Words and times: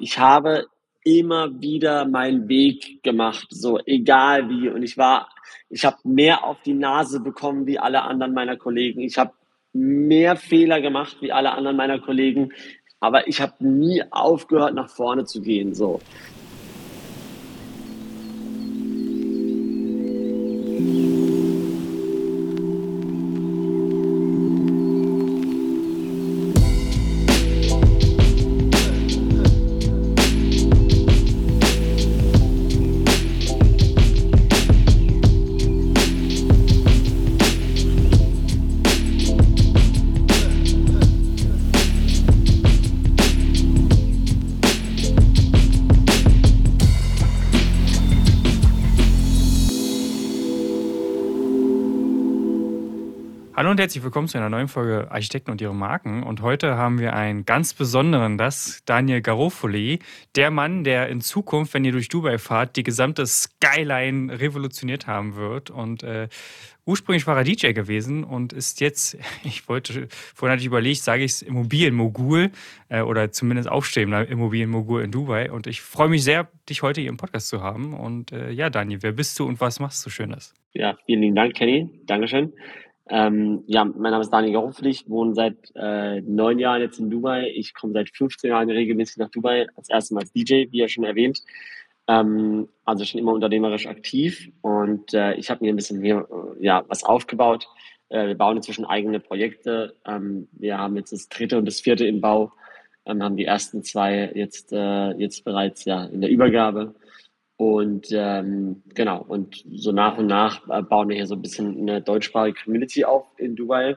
ich 0.00 0.18
habe 0.18 0.66
immer 1.04 1.60
wieder 1.60 2.04
meinen 2.06 2.48
Weg 2.48 3.02
gemacht, 3.02 3.46
so 3.50 3.78
egal 3.86 4.48
wie. 4.50 4.68
Und 4.68 4.82
ich 4.82 4.98
war, 4.98 5.28
ich 5.70 5.84
habe 5.84 5.96
mehr 6.04 6.44
auf 6.44 6.60
die 6.62 6.74
Nase 6.74 7.20
bekommen 7.20 7.66
wie 7.66 7.78
alle 7.78 8.02
anderen 8.02 8.34
meiner 8.34 8.56
Kollegen. 8.56 9.00
Ich 9.00 9.16
habe 9.18 9.32
mehr 9.72 10.36
Fehler 10.36 10.80
gemacht 10.80 11.16
wie 11.20 11.32
alle 11.32 11.52
anderen 11.52 11.76
meiner 11.76 11.98
Kollegen. 12.00 12.52
Aber 13.00 13.28
ich 13.28 13.40
habe 13.40 13.54
nie 13.60 14.02
aufgehört, 14.10 14.74
nach 14.74 14.90
vorne 14.90 15.24
zu 15.24 15.40
gehen. 15.40 15.74
So. 15.74 16.00
Herzlich 53.88 54.04
willkommen 54.04 54.28
zu 54.28 54.36
einer 54.36 54.50
neuen 54.50 54.68
Folge 54.68 55.10
Architekten 55.10 55.50
und 55.50 55.62
ihre 55.62 55.74
Marken. 55.74 56.22
Und 56.22 56.42
heute 56.42 56.76
haben 56.76 56.98
wir 56.98 57.14
einen 57.14 57.46
ganz 57.46 57.72
besonderen 57.72 58.36
das 58.36 58.82
Daniel 58.84 59.22
Garofoli, 59.22 60.00
der 60.36 60.50
Mann, 60.50 60.84
der 60.84 61.08
in 61.08 61.22
Zukunft, 61.22 61.72
wenn 61.72 61.86
ihr 61.86 61.92
durch 61.92 62.10
Dubai 62.10 62.36
fahrt, 62.36 62.76
die 62.76 62.82
gesamte 62.82 63.24
Skyline 63.24 64.40
revolutioniert 64.40 65.06
haben 65.06 65.36
wird. 65.36 65.70
Und 65.70 66.02
äh, 66.02 66.28
ursprünglich 66.84 67.26
war 67.26 67.38
er 67.38 67.44
DJ 67.44 67.72
gewesen 67.72 68.24
und 68.24 68.52
ist 68.52 68.82
jetzt, 68.82 69.16
ich 69.42 69.66
wollte, 69.70 70.08
vorhin 70.34 70.52
hatte 70.52 70.60
ich 70.60 70.66
überlegt, 70.66 71.00
sage 71.00 71.24
ich 71.24 71.32
es 71.32 71.40
Immobilienmogul 71.40 72.50
äh, 72.90 73.00
oder 73.00 73.32
zumindest 73.32 73.70
aufstrebender 73.70 74.28
Immobilienmogul 74.28 75.02
in 75.02 75.12
Dubai. 75.12 75.50
Und 75.50 75.66
ich 75.66 75.80
freue 75.80 76.10
mich 76.10 76.24
sehr, 76.24 76.48
dich 76.68 76.82
heute 76.82 77.00
hier 77.00 77.08
im 77.08 77.16
Podcast 77.16 77.48
zu 77.48 77.62
haben. 77.62 77.94
Und 77.94 78.32
äh, 78.32 78.50
ja, 78.50 78.68
Daniel, 78.68 79.02
wer 79.02 79.12
bist 79.12 79.38
du 79.38 79.46
und 79.46 79.62
was 79.62 79.80
machst 79.80 80.04
du 80.04 80.10
Schönes? 80.10 80.52
Ja, 80.74 80.98
vielen 81.06 81.22
lieben 81.22 81.36
Dank, 81.36 81.54
Kenny. 81.54 81.88
Dankeschön. 82.04 82.52
Ähm, 83.10 83.64
ja, 83.66 83.84
mein 83.84 84.12
Name 84.12 84.22
ist 84.22 84.30
Daniel 84.30 84.52
Gerupflicht, 84.52 85.08
wohne 85.08 85.34
seit 85.34 85.56
äh, 85.74 86.20
neun 86.20 86.58
Jahren 86.58 86.82
jetzt 86.82 86.98
in 86.98 87.10
Dubai. 87.10 87.50
Ich 87.54 87.74
komme 87.74 87.92
seit 87.94 88.10
15 88.10 88.50
Jahren 88.50 88.70
regelmäßig 88.70 89.16
nach 89.16 89.30
Dubai, 89.30 89.66
als 89.76 89.88
erstes 89.88 90.10
Mal 90.10 90.20
als 90.20 90.32
DJ, 90.32 90.66
wie 90.70 90.78
ja 90.78 90.88
schon 90.88 91.04
erwähnt. 91.04 91.42
Ähm, 92.06 92.68
also 92.84 93.04
schon 93.04 93.20
immer 93.20 93.32
unternehmerisch 93.32 93.86
aktiv 93.86 94.50
und 94.62 95.12
äh, 95.14 95.34
ich 95.34 95.50
habe 95.50 95.64
mir 95.64 95.72
ein 95.72 95.76
bisschen 95.76 96.02
hier 96.02 96.26
äh, 96.30 96.64
ja, 96.64 96.84
was 96.88 97.04
aufgebaut. 97.04 97.68
Äh, 98.08 98.28
wir 98.28 98.34
bauen 98.34 98.56
inzwischen 98.56 98.84
eigene 98.84 99.20
Projekte. 99.20 99.94
Ähm, 100.06 100.48
wir 100.52 100.78
haben 100.78 100.96
jetzt 100.96 101.12
das 101.12 101.28
dritte 101.28 101.58
und 101.58 101.66
das 101.66 101.80
vierte 101.80 102.06
im 102.06 102.20
Bau, 102.20 102.52
ähm, 103.04 103.22
haben 103.22 103.36
die 103.36 103.44
ersten 103.44 103.82
zwei 103.82 104.30
jetzt, 104.34 104.72
äh, 104.72 105.12
jetzt 105.12 105.44
bereits 105.44 105.84
ja, 105.84 106.04
in 106.04 106.20
der 106.20 106.30
Übergabe. 106.30 106.94
Und 107.58 108.06
ähm, 108.12 108.82
genau, 108.94 109.20
und 109.26 109.64
so 109.72 109.90
nach 109.90 110.16
und 110.16 110.28
nach 110.28 110.68
äh, 110.70 110.80
bauen 110.80 111.08
wir 111.08 111.16
hier 111.16 111.26
so 111.26 111.34
ein 111.34 111.42
bisschen 111.42 111.76
eine 111.76 112.00
deutschsprachige 112.00 112.62
Community 112.62 113.04
auf 113.04 113.26
in 113.36 113.56
Dubai. 113.56 113.96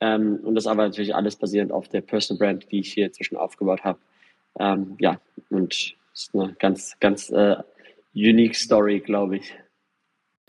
Ähm, 0.00 0.38
und 0.44 0.54
das 0.54 0.68
aber 0.68 0.84
natürlich 0.84 1.14
alles 1.14 1.34
basierend 1.34 1.72
auf 1.72 1.88
der 1.88 2.02
Personal 2.02 2.38
Brand, 2.38 2.70
die 2.70 2.78
ich 2.78 2.92
hier 2.92 3.06
inzwischen 3.06 3.36
aufgebaut 3.36 3.82
habe. 3.82 3.98
Ähm, 4.60 4.96
ja, 5.00 5.20
und 5.50 5.96
ist 6.14 6.34
eine 6.34 6.54
ganz, 6.60 6.98
ganz 7.00 7.30
äh, 7.30 7.56
unique 8.14 8.54
Story, 8.54 9.00
glaube 9.00 9.38
ich. 9.38 9.54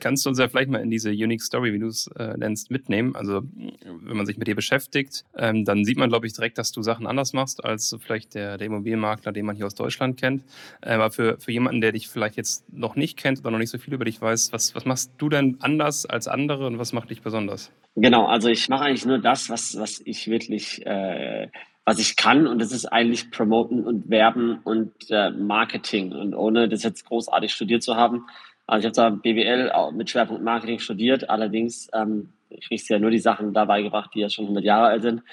Kannst 0.02 0.26
du 0.26 0.30
uns 0.30 0.40
ja 0.40 0.50
vielleicht 0.50 0.70
mal 0.70 0.82
in 0.82 0.90
diese 0.90 1.12
Unique 1.12 1.42
Story, 1.42 1.74
wie 1.74 1.80
du 1.80 1.88
es 1.88 2.08
äh, 2.18 2.36
nennst, 2.38 2.72
mitnehmen? 2.72 3.16
Also, 3.16 3.42
wenn 3.44 4.18
man 4.18 4.26
sich 4.26 4.38
mit 4.38 4.48
dir 4.48 4.56
beschäftigt, 4.56 5.24
ähm, 5.38 5.64
dann 5.64 5.86
sieht 5.86 5.98
man, 5.98 6.10
glaube 6.10 6.26
ich, 6.28 6.34
direkt, 6.34 6.58
dass 6.58 6.72
du 6.72 6.82
Sachen 6.82 7.06
anders 7.08 7.34
machst 7.34 7.64
als 7.64 7.96
vielleicht 8.00 8.34
der, 8.34 8.58
der 8.58 8.68
Immobilienmakler, 8.68 9.32
den 9.32 9.46
man 9.46 9.56
hier 9.56 9.68
aus 9.68 9.76
Deutschland 9.76 10.20
kennt. 10.20 10.44
Äh, 10.82 10.94
aber 10.94 11.12
für, 11.12 11.40
für 11.40 11.52
jemanden, 11.52 11.82
der 11.82 11.92
dich 11.92 12.08
vielleicht 12.08 12.36
jetzt 12.36 12.72
noch 12.74 12.96
nicht 12.96 13.18
kennt 13.18 13.40
oder 13.40 13.52
noch 13.52 13.60
nicht 13.60 13.70
so 13.70 13.78
viel 13.78 13.94
über 13.94 14.06
dich 14.06 14.22
weiß, 14.22 14.52
was, 14.52 14.74
was 14.76 14.86
machst 14.86 15.12
du 15.20 15.30
denn 15.30 15.58
anders 15.60 16.06
als 16.06 16.28
andere 16.28 16.66
und 16.66 16.80
was 16.80 16.92
macht 16.92 17.12
dich 17.12 17.22
besonders? 17.22 17.72
Genau, 17.96 18.26
also 18.26 18.50
ich 18.50 18.70
mache 18.70 18.86
eigentlich 18.86 19.06
nur 19.06 19.20
das, 19.20 19.50
was, 19.50 19.78
was 19.78 20.02
ich 20.04 20.28
wirklich, 20.28 20.86
äh, 20.86 21.50
was 21.86 22.00
ich 22.00 22.16
kann 22.16 22.48
und 22.48 22.60
das 22.60 22.72
ist 22.72 22.86
eigentlich 22.86 23.32
Promoten 23.32 23.84
und 23.84 24.10
Werben 24.10 24.60
und 24.64 24.92
äh, 25.10 25.32
Marketing. 25.32 26.14
Und 26.14 26.34
ohne 26.34 26.70
das 26.70 26.84
jetzt 26.84 27.06
großartig 27.06 27.54
studiert 27.54 27.84
zu 27.84 27.96
haben, 27.96 28.26
also 28.72 28.80
ich 28.80 28.86
habe 28.86 28.94
zwar 28.94 29.12
BWL 29.12 29.70
mit 29.92 30.10
Schwerpunkt 30.10 30.44
Marketing 30.44 30.80
studiert, 30.80 31.30
allerdings 31.30 31.90
ähm, 31.94 32.30
kriegst 32.66 32.90
du 32.90 32.94
ja 32.94 33.02
nur 33.02 33.12
die 33.12 33.20
Sachen 33.20 33.54
dabei 33.54 33.82
gebracht, 33.82 34.12
die 34.16 34.22
ja 34.22 34.30
schon 34.30 34.46
100 34.46 34.64
Jahre 34.64 34.88
alt 34.88 35.02
sind. 35.02 35.24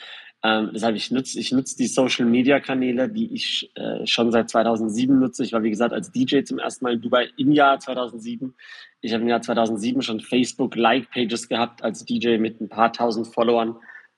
Ähm, 0.42 0.70
deshalb, 0.74 0.96
ich 0.96 1.12
nutze 1.12 1.38
ich 1.38 1.52
nutz 1.52 1.76
die 1.76 1.86
Social-Media-Kanäle, 1.86 3.08
die 3.08 3.32
ich 3.32 3.70
äh, 3.76 4.04
schon 4.08 4.32
seit 4.32 4.50
2007 4.50 5.16
nutze. 5.16 5.44
Ich 5.44 5.52
war, 5.52 5.62
wie 5.62 5.70
gesagt, 5.70 5.92
als 5.92 6.10
DJ 6.10 6.42
zum 6.42 6.58
ersten 6.58 6.84
Mal 6.84 6.94
in 6.94 7.00
Dubai 7.00 7.28
im 7.36 7.52
Jahr 7.52 7.78
2007. 7.78 8.54
Ich 9.02 9.12
habe 9.14 9.22
im 9.22 9.28
Jahr 9.28 9.40
2007 9.40 10.02
schon 10.02 10.18
Facebook-Like-Pages 10.18 11.48
gehabt 11.48 11.84
als 11.84 12.04
DJ 12.04 12.38
mit 12.38 12.60
ein 12.60 12.68
paar 12.68 12.92
tausend 12.92 13.28
Followern. 13.28 13.76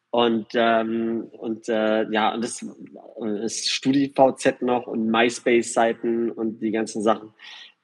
Und, 0.08 0.46
ähm, 0.54 1.28
und 1.32 1.68
äh, 1.68 2.10
ja, 2.10 2.32
und 2.32 2.42
das, 2.42 2.66
das 3.42 3.66
StudiVZ 3.66 4.62
noch 4.62 4.86
und 4.86 5.10
MySpace-Seiten 5.10 6.30
und 6.30 6.60
die 6.60 6.70
ganzen 6.70 7.02
Sachen. 7.02 7.34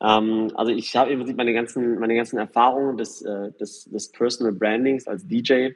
Ähm, 0.02 0.52
also 0.54 0.72
ich 0.72 0.94
habe 0.96 1.10
im 1.10 1.18
Prinzip 1.18 1.36
meine 1.36 1.54
ganzen, 1.54 1.98
meine 1.98 2.14
ganzen 2.14 2.38
Erfahrungen 2.38 2.96
des, 2.96 3.22
äh, 3.22 3.52
des, 3.52 3.84
des 3.84 4.12
Personal 4.12 4.52
Brandings 4.52 5.06
als 5.06 5.26
DJ. 5.26 5.70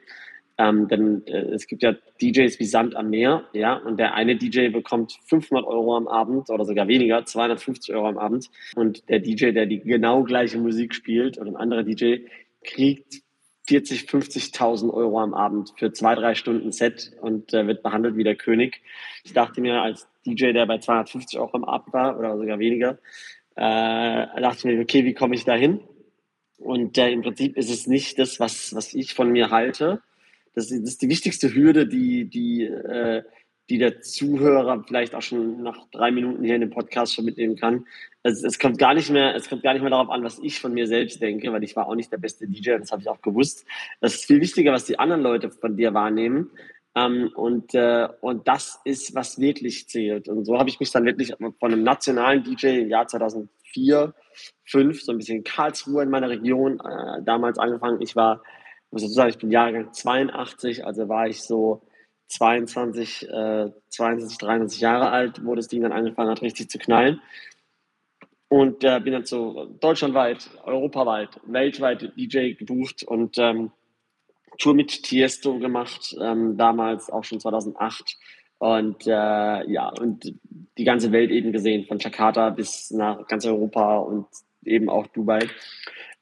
Ähm, 0.57 0.87
denn 0.87 1.25
äh, 1.25 1.53
es 1.53 1.65
gibt 1.65 1.81
ja 1.81 1.93
DJs 2.21 2.59
wie 2.59 2.65
Sand 2.65 2.95
am 2.95 3.09
Meer, 3.09 3.45
ja, 3.53 3.75
und 3.77 3.97
der 3.97 4.13
eine 4.13 4.35
DJ 4.35 4.67
bekommt 4.69 5.17
500 5.25 5.65
Euro 5.65 5.95
am 5.95 6.07
Abend 6.07 6.49
oder 6.49 6.65
sogar 6.65 6.87
weniger, 6.87 7.25
250 7.25 7.95
Euro 7.95 8.07
am 8.07 8.17
Abend. 8.17 8.49
Und 8.75 9.07
der 9.09 9.19
DJ, 9.19 9.51
der 9.51 9.65
die 9.65 9.79
genau 9.79 10.23
gleiche 10.23 10.59
Musik 10.59 10.93
spielt, 10.93 11.39
oder 11.39 11.49
ein 11.49 11.55
anderer 11.55 11.83
DJ, 11.83 12.17
kriegt 12.63 13.23
40, 13.67 14.01
50.000 14.01 14.93
Euro 14.93 15.19
am 15.19 15.33
Abend 15.33 15.73
für 15.77 15.93
zwei, 15.93 16.13
drei 16.15 16.35
Stunden 16.35 16.71
Set 16.71 17.11
und 17.21 17.53
äh, 17.53 17.65
wird 17.65 17.81
behandelt 17.81 18.17
wie 18.17 18.23
der 18.23 18.35
König. 18.35 18.81
Ich 19.23 19.33
dachte 19.33 19.61
mir 19.61 19.81
als 19.81 20.07
DJ, 20.25 20.51
der 20.51 20.65
bei 20.65 20.77
250 20.77 21.39
Euro 21.39 21.51
am 21.53 21.63
Abend 21.63 21.93
war 21.93 22.19
oder 22.19 22.37
sogar 22.37 22.59
weniger, 22.59 22.99
äh, 23.55 24.41
dachte 24.41 24.57
ich 24.57 24.63
mir, 24.65 24.81
okay, 24.81 25.05
wie 25.05 25.13
komme 25.13 25.35
ich 25.35 25.45
da 25.45 25.55
hin? 25.55 25.81
Und 26.57 26.97
äh, 26.97 27.09
im 27.09 27.21
Prinzip 27.21 27.57
ist 27.57 27.71
es 27.71 27.87
nicht 27.87 28.19
das, 28.19 28.39
was, 28.39 28.75
was 28.75 28.93
ich 28.93 29.13
von 29.13 29.31
mir 29.31 29.49
halte. 29.49 30.01
Das 30.53 30.69
ist, 30.69 30.83
das 30.83 30.89
ist 30.91 31.01
die 31.01 31.09
wichtigste 31.09 31.53
Hürde, 31.53 31.87
die, 31.87 32.25
die, 32.25 32.63
äh, 32.63 33.23
die 33.69 33.77
der 33.77 34.01
Zuhörer 34.01 34.83
vielleicht 34.85 35.15
auch 35.15 35.21
schon 35.21 35.63
nach 35.63 35.87
drei 35.91 36.11
Minuten 36.11 36.43
hier 36.43 36.55
in 36.55 36.61
dem 36.61 36.69
Podcast 36.69 37.13
schon 37.15 37.25
mitnehmen 37.25 37.55
kann. 37.55 37.87
Es, 38.21 38.43
es, 38.43 38.59
kommt 38.59 38.77
gar 38.77 38.93
nicht 38.93 39.09
mehr, 39.09 39.35
es 39.35 39.49
kommt 39.49 39.63
gar 39.63 39.73
nicht 39.73 39.81
mehr 39.81 39.91
darauf 39.91 40.09
an, 40.09 40.23
was 40.23 40.39
ich 40.39 40.59
von 40.59 40.73
mir 40.73 40.87
selbst 40.87 41.21
denke, 41.21 41.51
weil 41.51 41.63
ich 41.63 41.75
war 41.75 41.87
auch 41.87 41.95
nicht 41.95 42.11
der 42.11 42.17
beste 42.17 42.47
DJ, 42.47 42.77
das 42.77 42.91
habe 42.91 43.01
ich 43.01 43.09
auch 43.09 43.21
gewusst. 43.21 43.65
Das 43.99 44.15
ist 44.15 44.25
viel 44.25 44.41
wichtiger, 44.41 44.71
was 44.71 44.85
die 44.85 44.99
anderen 44.99 45.23
Leute 45.23 45.49
von 45.49 45.77
dir 45.77 45.93
wahrnehmen. 45.93 46.51
Ähm, 46.93 47.31
und, 47.35 47.73
äh, 47.73 48.09
und 48.19 48.47
das 48.47 48.81
ist, 48.83 49.15
was 49.15 49.39
wirklich 49.39 49.87
zählt. 49.87 50.27
Und 50.27 50.45
so 50.45 50.57
habe 50.57 50.69
ich 50.69 50.79
mich 50.79 50.91
dann 50.91 51.05
wirklich 51.05 51.33
von 51.37 51.53
einem 51.61 51.83
nationalen 51.83 52.43
DJ 52.43 52.81
im 52.81 52.89
Jahr 52.89 53.07
2004, 53.07 54.13
2005, 54.69 55.01
so 55.01 55.11
ein 55.11 55.17
bisschen 55.17 55.37
in 55.37 55.43
Karlsruhe 55.43 56.03
in 56.03 56.09
meiner 56.09 56.29
Region 56.29 56.79
äh, 56.79 57.23
damals 57.23 57.57
angefangen. 57.59 58.01
Ich 58.01 58.15
war, 58.15 58.43
muss 58.91 59.03
ich 59.03 59.13
sagen, 59.13 59.29
ich 59.29 59.37
bin 59.37 59.51
Jahrgang 59.51 59.93
82, 59.93 60.85
also 60.85 61.07
war 61.07 61.27
ich 61.27 61.41
so 61.41 61.81
22, 62.27 63.29
äh, 63.29 63.71
22, 63.89 64.37
23 64.37 64.81
Jahre 64.81 65.09
alt, 65.11 65.45
wo 65.45 65.55
das 65.55 65.67
Ding 65.69 65.81
dann 65.81 65.91
angefangen 65.93 66.29
hat, 66.29 66.41
richtig 66.41 66.69
zu 66.69 66.77
knallen. 66.77 67.21
Und 68.49 68.83
äh, 68.83 68.99
bin 68.99 69.13
dann 69.13 69.25
so 69.25 69.65
deutschlandweit, 69.79 70.49
europaweit, 70.65 71.39
weltweit 71.45 72.11
DJ 72.17 72.51
gebucht 72.53 73.03
und 73.03 73.37
ähm, 73.37 73.71
Tour 74.57 74.73
mit 74.73 75.03
Tiesto 75.03 75.59
gemacht, 75.59 76.15
ähm, 76.21 76.57
damals 76.57 77.09
auch 77.09 77.23
schon 77.23 77.39
2008. 77.39 78.17
Und 78.57 79.07
äh, 79.07 79.09
ja, 79.09 79.89
und 79.89 80.35
die 80.77 80.83
ganze 80.83 81.11
Welt 81.11 81.31
eben 81.31 81.51
gesehen, 81.51 81.85
von 81.87 81.97
Jakarta 81.97 82.51
bis 82.51 82.91
nach 82.91 83.27
ganz 83.27 83.45
Europa 83.45 83.97
und 83.97 84.27
eben 84.63 84.89
auch 84.89 85.07
Dubai. 85.07 85.47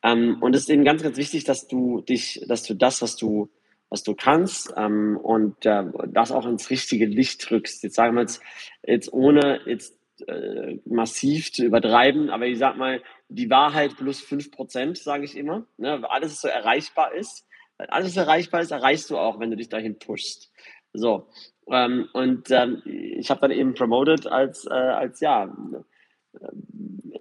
Ähm, 0.03 0.37
und 0.41 0.55
es 0.55 0.63
ist 0.63 0.69
eben 0.69 0.85
ganz, 0.85 1.03
ganz 1.03 1.17
wichtig, 1.17 1.43
dass 1.43 1.67
du 1.67 2.01
dich, 2.01 2.45
dass 2.47 2.63
du 2.63 2.73
das, 2.73 3.01
was 3.01 3.17
du, 3.17 3.49
was 3.89 4.03
du 4.03 4.15
kannst 4.15 4.73
ähm, 4.77 5.17
und 5.21 5.65
äh, 5.65 5.83
das 6.07 6.31
auch 6.31 6.45
ins 6.45 6.69
richtige 6.69 7.05
Licht 7.05 7.51
rückst. 7.51 7.83
Jetzt 7.83 7.95
sagen 7.95 8.15
wir 8.15 8.21
jetzt, 8.21 8.41
jetzt 8.85 9.11
ohne 9.11 9.59
jetzt 9.65 9.97
äh, 10.27 10.77
massiv 10.85 11.51
zu 11.51 11.65
übertreiben, 11.65 12.29
aber 12.29 12.45
ich 12.45 12.57
sag 12.57 12.77
mal, 12.77 13.01
die 13.27 13.49
Wahrheit 13.49 13.97
plus 13.97 14.21
fünf 14.21 14.51
Prozent, 14.51 14.97
sage 14.97 15.25
ich 15.25 15.35
immer. 15.35 15.65
Ne? 15.77 16.09
Alles, 16.09 16.31
was 16.31 16.41
so 16.41 16.47
erreichbar 16.47 17.13
ist, 17.13 17.45
alles 17.87 18.17
erreichbar 18.17 18.61
ist, 18.61 18.71
erreichst 18.71 19.09
du 19.09 19.17
auch, 19.17 19.39
wenn 19.39 19.51
du 19.51 19.57
dich 19.57 19.69
dahin 19.69 19.97
pushst. 19.97 20.51
So. 20.93 21.27
Ähm, 21.71 22.07
und 22.13 22.51
ähm, 22.51 22.81
ich 22.85 23.29
habe 23.29 23.41
dann 23.41 23.51
eben 23.51 23.73
promoted 23.73 24.27
als, 24.27 24.65
äh, 24.65 24.73
als 24.73 25.19
ja, 25.19 25.53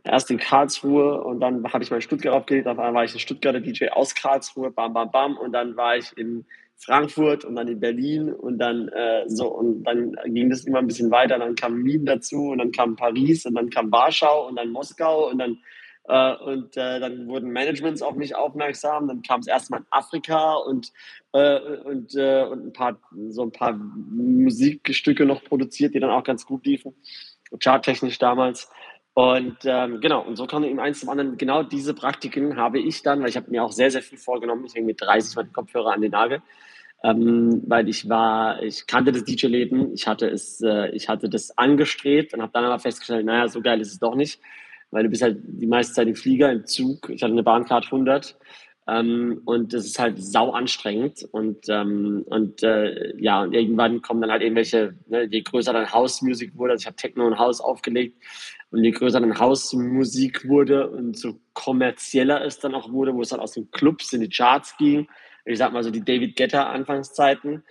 erst 0.04 0.30
in 0.30 0.38
Karlsruhe 0.38 1.22
und 1.22 1.40
dann 1.40 1.64
habe 1.72 1.84
ich 1.84 1.90
in 1.90 2.00
Stuttgart 2.00 2.34
aufgelegt. 2.34 2.66
Auf 2.66 2.78
einmal 2.78 2.94
war 2.94 3.04
ich 3.04 3.14
ein 3.14 3.20
Stuttgarter 3.20 3.60
DJ 3.60 3.88
aus 3.88 4.14
Karlsruhe, 4.14 4.70
bam, 4.70 4.92
bam, 4.92 5.10
bam. 5.10 5.36
Und 5.36 5.52
dann 5.52 5.76
war 5.76 5.96
ich 5.96 6.16
in 6.16 6.46
Frankfurt 6.76 7.44
und 7.44 7.56
dann 7.56 7.68
in 7.68 7.80
Berlin 7.80 8.32
und 8.32 8.58
dann 8.58 8.88
äh, 8.88 9.24
so 9.26 9.48
und 9.48 9.82
dann 9.84 10.16
ging 10.26 10.48
das 10.48 10.64
immer 10.64 10.78
ein 10.78 10.86
bisschen 10.86 11.10
weiter. 11.10 11.38
Dann 11.38 11.54
kam 11.54 11.84
Wien 11.84 12.06
dazu 12.06 12.50
und 12.50 12.58
dann 12.58 12.72
kam 12.72 12.96
Paris 12.96 13.44
und 13.46 13.54
dann 13.54 13.70
kam 13.70 13.90
Warschau 13.90 14.48
und 14.48 14.56
dann 14.56 14.70
Moskau 14.70 15.28
und 15.28 15.38
dann 15.38 15.58
äh, 16.08 16.34
und 16.36 16.76
äh, 16.76 17.00
dann 17.00 17.28
wurden 17.28 17.52
Managements 17.52 18.00
auf 18.00 18.16
mich 18.16 18.34
aufmerksam. 18.34 19.08
Dann 19.08 19.22
kam 19.22 19.40
es 19.40 19.46
erstmal 19.46 19.80
in 19.80 19.86
Afrika 19.90 20.54
und 20.54 20.90
äh, 21.32 21.58
und 21.84 22.14
äh, 22.14 22.44
und 22.44 22.66
ein 22.66 22.72
paar 22.72 22.98
so 23.28 23.42
ein 23.42 23.52
paar 23.52 23.74
Musikstücke 23.74 25.26
noch 25.26 25.44
produziert, 25.44 25.94
die 25.94 26.00
dann 26.00 26.10
auch 26.10 26.24
ganz 26.24 26.46
gut 26.46 26.64
liefen, 26.64 26.94
charttechnisch 27.60 28.18
damals. 28.18 28.70
Und 29.12 29.58
ähm, 29.64 30.00
genau, 30.00 30.22
und 30.22 30.36
so 30.36 30.46
kam 30.46 30.64
eben 30.64 30.80
eins 30.80 31.00
zum 31.00 31.10
anderen. 31.10 31.36
Genau 31.36 31.62
diese 31.62 31.92
Praktiken 31.92 32.56
habe 32.56 32.78
ich 32.78 33.02
dann, 33.02 33.20
weil 33.20 33.28
ich 33.28 33.36
habe 33.36 33.50
mir 33.50 33.62
auch 33.62 33.72
sehr, 33.72 33.90
sehr 33.90 34.02
viel 34.02 34.16
vorgenommen. 34.16 34.64
Ich 34.64 34.74
hänge 34.74 34.86
mit 34.86 35.00
30 35.02 35.36
mal 35.36 35.42
die 35.42 35.52
Kopfhörer 35.52 35.92
an 35.92 36.00
den 36.00 36.12
Nagel, 36.12 36.40
ähm, 37.02 37.64
weil 37.66 37.88
ich 37.88 38.08
war, 38.08 38.62
ich 38.62 38.86
kannte 38.86 39.12
das 39.12 39.24
DJ-Leben, 39.24 39.92
ich 39.92 40.06
hatte 40.06 40.28
es, 40.28 40.62
äh, 40.62 40.90
ich 40.90 41.08
hatte 41.08 41.28
das 41.28 41.58
angestrebt 41.58 42.32
und 42.32 42.40
habe 42.42 42.52
dann 42.52 42.64
aber 42.64 42.78
festgestellt, 42.78 43.26
naja, 43.26 43.48
so 43.48 43.60
geil 43.60 43.80
ist 43.80 43.92
es 43.92 43.98
doch 43.98 44.14
nicht, 44.14 44.40
weil 44.90 45.04
du 45.04 45.10
bist 45.10 45.22
halt 45.22 45.38
die 45.42 45.66
meiste 45.66 45.94
Zeit 45.94 46.08
im 46.08 46.14
Flieger, 46.14 46.50
im 46.52 46.66
Zug. 46.66 47.08
Ich 47.10 47.22
hatte 47.22 47.32
eine 47.32 47.42
Bahncard 47.42 47.86
100 47.86 48.38
ähm, 48.88 49.42
und 49.44 49.72
das 49.74 49.84
ist 49.84 49.98
halt 49.98 50.22
sau 50.22 50.50
anstrengend 50.52 51.26
und, 51.32 51.66
ähm, 51.68 52.24
und 52.26 52.62
äh, 52.62 53.14
ja, 53.18 53.42
und 53.42 53.54
irgendwann 53.54 54.02
kommen 54.02 54.22
dann 54.22 54.30
halt 54.30 54.42
irgendwelche, 54.42 54.94
ne, 55.08 55.24
je 55.24 55.42
größer 55.42 55.72
dann 55.72 55.92
House-Music 55.92 56.56
wurde, 56.56 56.72
also 56.72 56.82
ich 56.82 56.86
habe 56.86 56.96
Techno 56.96 57.26
und 57.26 57.38
House 57.38 57.60
aufgelegt, 57.60 58.16
und 58.70 58.84
je 58.84 58.90
größer 58.90 59.20
dann 59.20 59.38
Hausmusik 59.38 60.46
wurde 60.46 60.90
und 60.90 61.16
so 61.16 61.40
kommerzieller 61.54 62.44
es 62.44 62.58
dann 62.58 62.74
auch 62.74 62.92
wurde, 62.92 63.14
wo 63.14 63.22
es 63.22 63.30
dann 63.30 63.40
aus 63.40 63.52
den 63.52 63.70
Clubs 63.70 64.12
in 64.12 64.20
die 64.20 64.28
Charts 64.28 64.76
ging, 64.76 65.08
ich 65.44 65.58
sag 65.58 65.72
mal 65.72 65.82
so 65.82 65.90
die 65.90 66.04
David 66.04 66.36
Guetta 66.36 66.64
Anfangszeiten. 66.64 67.64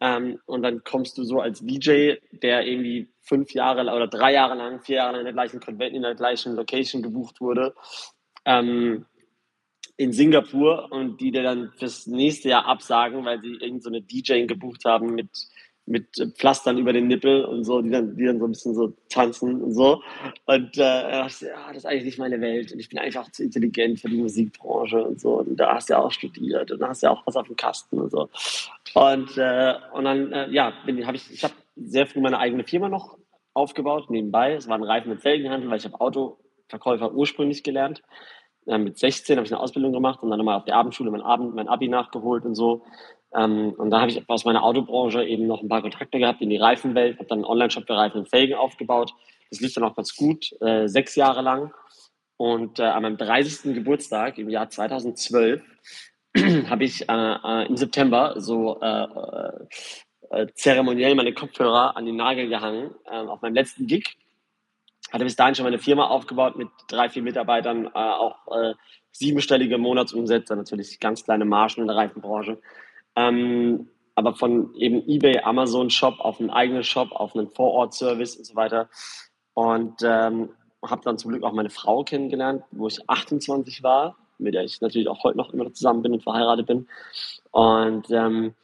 Ähm, 0.00 0.38
und 0.46 0.62
dann 0.62 0.84
kommst 0.84 1.18
du 1.18 1.24
so 1.24 1.40
als 1.40 1.60
DJ, 1.60 2.14
der 2.30 2.66
irgendwie 2.66 3.08
fünf 3.20 3.52
Jahre 3.52 3.80
oder 3.82 4.06
drei 4.06 4.32
Jahre 4.32 4.54
lang, 4.54 4.80
vier 4.80 4.96
Jahre 4.96 5.12
lang 5.12 5.20
in 5.20 5.26
der 5.26 5.34
gleichen 5.34 5.60
Convent, 5.60 5.94
in 5.94 6.02
der 6.02 6.14
gleichen 6.14 6.54
Location 6.54 7.02
gebucht 7.02 7.40
wurde, 7.40 7.74
ähm, 8.44 9.06
in 9.96 10.12
Singapur. 10.12 10.92
Und 10.92 11.20
die 11.20 11.32
dir 11.32 11.42
dann 11.42 11.72
fürs 11.76 12.06
nächste 12.06 12.50
Jahr 12.50 12.66
absagen, 12.66 13.24
weil 13.24 13.40
sie 13.40 13.52
irgendeine 13.52 13.80
so 13.80 13.88
eine 13.88 14.02
DJ 14.02 14.46
gebucht 14.46 14.84
haben 14.84 15.14
mit 15.14 15.30
mit 15.88 16.34
Pflastern 16.36 16.78
über 16.78 16.92
den 16.92 17.06
Nippel 17.06 17.44
und 17.44 17.64
so, 17.64 17.80
die 17.80 17.90
dann, 17.90 18.16
die 18.16 18.24
dann 18.24 18.38
so 18.38 18.44
ein 18.44 18.52
bisschen 18.52 18.74
so 18.74 18.92
tanzen 19.08 19.62
und 19.62 19.72
so. 19.72 20.02
Und 20.46 20.76
äh, 20.76 20.80
ja, 20.80 21.22
das 21.24 21.42
ist 21.42 21.86
eigentlich 21.86 22.04
nicht 22.04 22.18
meine 22.18 22.40
Welt 22.40 22.72
und 22.72 22.78
ich 22.78 22.88
bin 22.88 22.98
einfach 22.98 23.30
zu 23.32 23.42
intelligent 23.42 24.00
für 24.00 24.08
die 24.08 24.18
Musikbranche 24.18 25.02
und 25.02 25.20
so. 25.20 25.38
Und 25.40 25.56
da 25.56 25.74
hast 25.74 25.88
du 25.88 25.94
ja 25.94 26.00
auch 26.00 26.12
studiert 26.12 26.70
und 26.70 26.80
da 26.80 26.88
hast 26.88 27.02
du 27.02 27.06
ja 27.06 27.12
auch 27.12 27.26
was 27.26 27.36
auf 27.36 27.46
dem 27.46 27.56
Kasten 27.56 27.98
und 27.98 28.10
so. 28.10 28.28
Und, 28.94 29.36
äh, 29.38 29.74
und 29.92 30.04
dann, 30.04 30.32
äh, 30.32 30.50
ja, 30.50 30.72
habe 30.84 31.16
ich, 31.16 31.30
ich 31.32 31.44
habe 31.44 31.54
sehr 31.76 32.06
früh 32.06 32.20
meine 32.20 32.38
eigene 32.38 32.64
Firma 32.64 32.88
noch 32.88 33.18
aufgebaut, 33.54 34.10
nebenbei. 34.10 34.54
Es 34.54 34.68
war 34.68 34.76
ein 34.76 34.84
Reifen- 34.84 35.10
und 35.10 35.20
Felgenhandel, 35.20 35.70
weil 35.70 35.78
ich 35.78 35.84
habe 35.84 36.00
Autoverkäufer 36.00 37.12
ursprünglich 37.12 37.62
gelernt. 37.62 38.02
Äh, 38.66 38.78
mit 38.78 38.98
16 38.98 39.36
habe 39.36 39.46
ich 39.46 39.52
eine 39.52 39.60
Ausbildung 39.60 39.92
gemacht 39.92 40.22
und 40.22 40.30
dann 40.30 40.38
nochmal 40.38 40.56
auf 40.56 40.64
der 40.64 40.76
Abendschule 40.76 41.10
mein, 41.10 41.22
Abend, 41.22 41.54
mein 41.54 41.68
Abi 41.68 41.88
nachgeholt 41.88 42.44
und 42.44 42.54
so. 42.54 42.84
Ähm, 43.34 43.74
und 43.76 43.90
da 43.90 44.00
habe 44.00 44.10
ich 44.10 44.28
aus 44.28 44.44
meiner 44.44 44.62
Autobranche 44.62 45.24
eben 45.24 45.46
noch 45.46 45.62
ein 45.62 45.68
paar 45.68 45.82
Kontakte 45.82 46.18
gehabt 46.18 46.40
in 46.40 46.50
die 46.50 46.56
Reifenwelt, 46.56 47.18
habe 47.18 47.28
dann 47.28 47.38
einen 47.38 47.44
Online-Shop 47.44 47.86
für 47.86 47.96
Reifen 47.96 48.20
und 48.20 48.30
Felgen 48.30 48.56
aufgebaut. 48.56 49.12
Das 49.50 49.60
lief 49.60 49.74
dann 49.74 49.84
auch 49.84 49.96
ganz 49.96 50.14
gut, 50.14 50.50
äh, 50.60 50.88
sechs 50.88 51.14
Jahre 51.14 51.42
lang. 51.42 51.72
Und 52.36 52.78
äh, 52.78 52.84
an 52.84 53.02
meinem 53.02 53.16
30. 53.16 53.74
Geburtstag 53.74 54.38
im 54.38 54.48
Jahr 54.48 54.70
2012 54.70 55.62
habe 56.68 56.84
ich 56.84 57.08
äh, 57.08 57.12
äh, 57.12 57.66
im 57.66 57.76
September 57.76 58.34
so 58.36 58.80
äh, 58.80 59.06
äh, 60.30 60.46
zeremoniell 60.54 61.14
meine 61.14 61.32
Kopfhörer 61.32 61.96
an 61.96 62.06
den 62.06 62.16
Nagel 62.16 62.48
gehangen 62.48 62.94
ähm, 63.10 63.28
auf 63.28 63.42
meinem 63.42 63.54
letzten 63.54 63.86
Gig. 63.86 64.16
Hatte 65.10 65.24
bis 65.24 65.36
dahin 65.36 65.54
schon 65.54 65.64
meine 65.64 65.78
Firma 65.78 66.06
aufgebaut 66.06 66.56
mit 66.56 66.68
drei, 66.86 67.08
vier 67.08 67.22
Mitarbeitern, 67.22 67.88
auch 67.94 68.36
siebenstellige 69.10 69.78
Monatsumsätze, 69.78 70.54
natürlich 70.54 71.00
ganz 71.00 71.24
kleine 71.24 71.46
Margen 71.46 71.80
in 71.80 71.86
der 71.86 71.96
Reifenbranche. 71.96 72.58
Ähm, 73.18 73.88
aber 74.14 74.34
von 74.34 74.74
eben 74.76 75.02
eBay, 75.08 75.40
Amazon 75.40 75.90
Shop 75.90 76.20
auf 76.20 76.40
einen 76.40 76.50
eigenen 76.50 76.84
Shop, 76.84 77.10
auf 77.12 77.34
einen 77.34 77.48
Vorort-Service 77.48 78.36
und 78.36 78.44
so 78.44 78.54
weiter. 78.54 78.88
Und 79.54 79.96
ähm, 80.02 80.50
habe 80.84 81.02
dann 81.04 81.18
zum 81.18 81.32
Glück 81.32 81.42
auch 81.42 81.52
meine 81.52 81.70
Frau 81.70 82.04
kennengelernt, 82.04 82.62
wo 82.70 82.86
ich 82.86 83.08
28 83.08 83.82
war, 83.82 84.16
mit 84.38 84.54
der 84.54 84.62
ich 84.62 84.80
natürlich 84.80 85.08
auch 85.08 85.24
heute 85.24 85.36
noch 85.36 85.52
immer 85.52 85.72
zusammen 85.72 86.02
bin 86.02 86.12
und 86.12 86.22
verheiratet 86.22 86.66
bin. 86.66 86.88
Und, 87.50 88.08
ähm, 88.10 88.54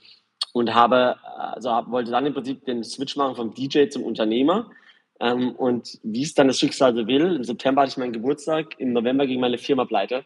und 0.53 0.73
habe, 0.73 1.17
also 1.25 1.71
wollte 1.87 2.13
dann 2.13 2.27
im 2.27 2.35
Prinzip 2.35 2.65
den 2.65 2.85
Switch 2.85 3.17
machen 3.17 3.35
vom 3.35 3.55
DJ 3.55 3.89
zum 3.89 4.05
Unternehmer. 4.05 4.71
Ähm, 5.19 5.53
und 5.57 5.99
wie 6.05 6.23
es 6.23 6.35
dann 6.35 6.47
das 6.47 6.59
Schicksal 6.59 6.95
so 6.95 7.09
will, 7.09 7.37
im 7.37 7.45
September 7.45 7.83
hatte 7.83 7.91
ich 7.91 7.97
meinen 7.97 8.13
Geburtstag, 8.13 8.79
im 8.79 8.93
November 8.93 9.27
ging 9.27 9.41
meine 9.41 9.59
Firma 9.59 9.85
pleite 9.85 10.25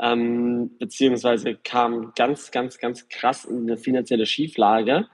ähm, 0.00 0.76
beziehungsweise 0.78 1.54
kam 1.54 2.12
ganz, 2.16 2.50
ganz, 2.50 2.78
ganz 2.78 3.08
krass 3.08 3.44
in 3.44 3.62
eine 3.62 3.76
finanzielle 3.76 4.26
Schieflage 4.26 5.06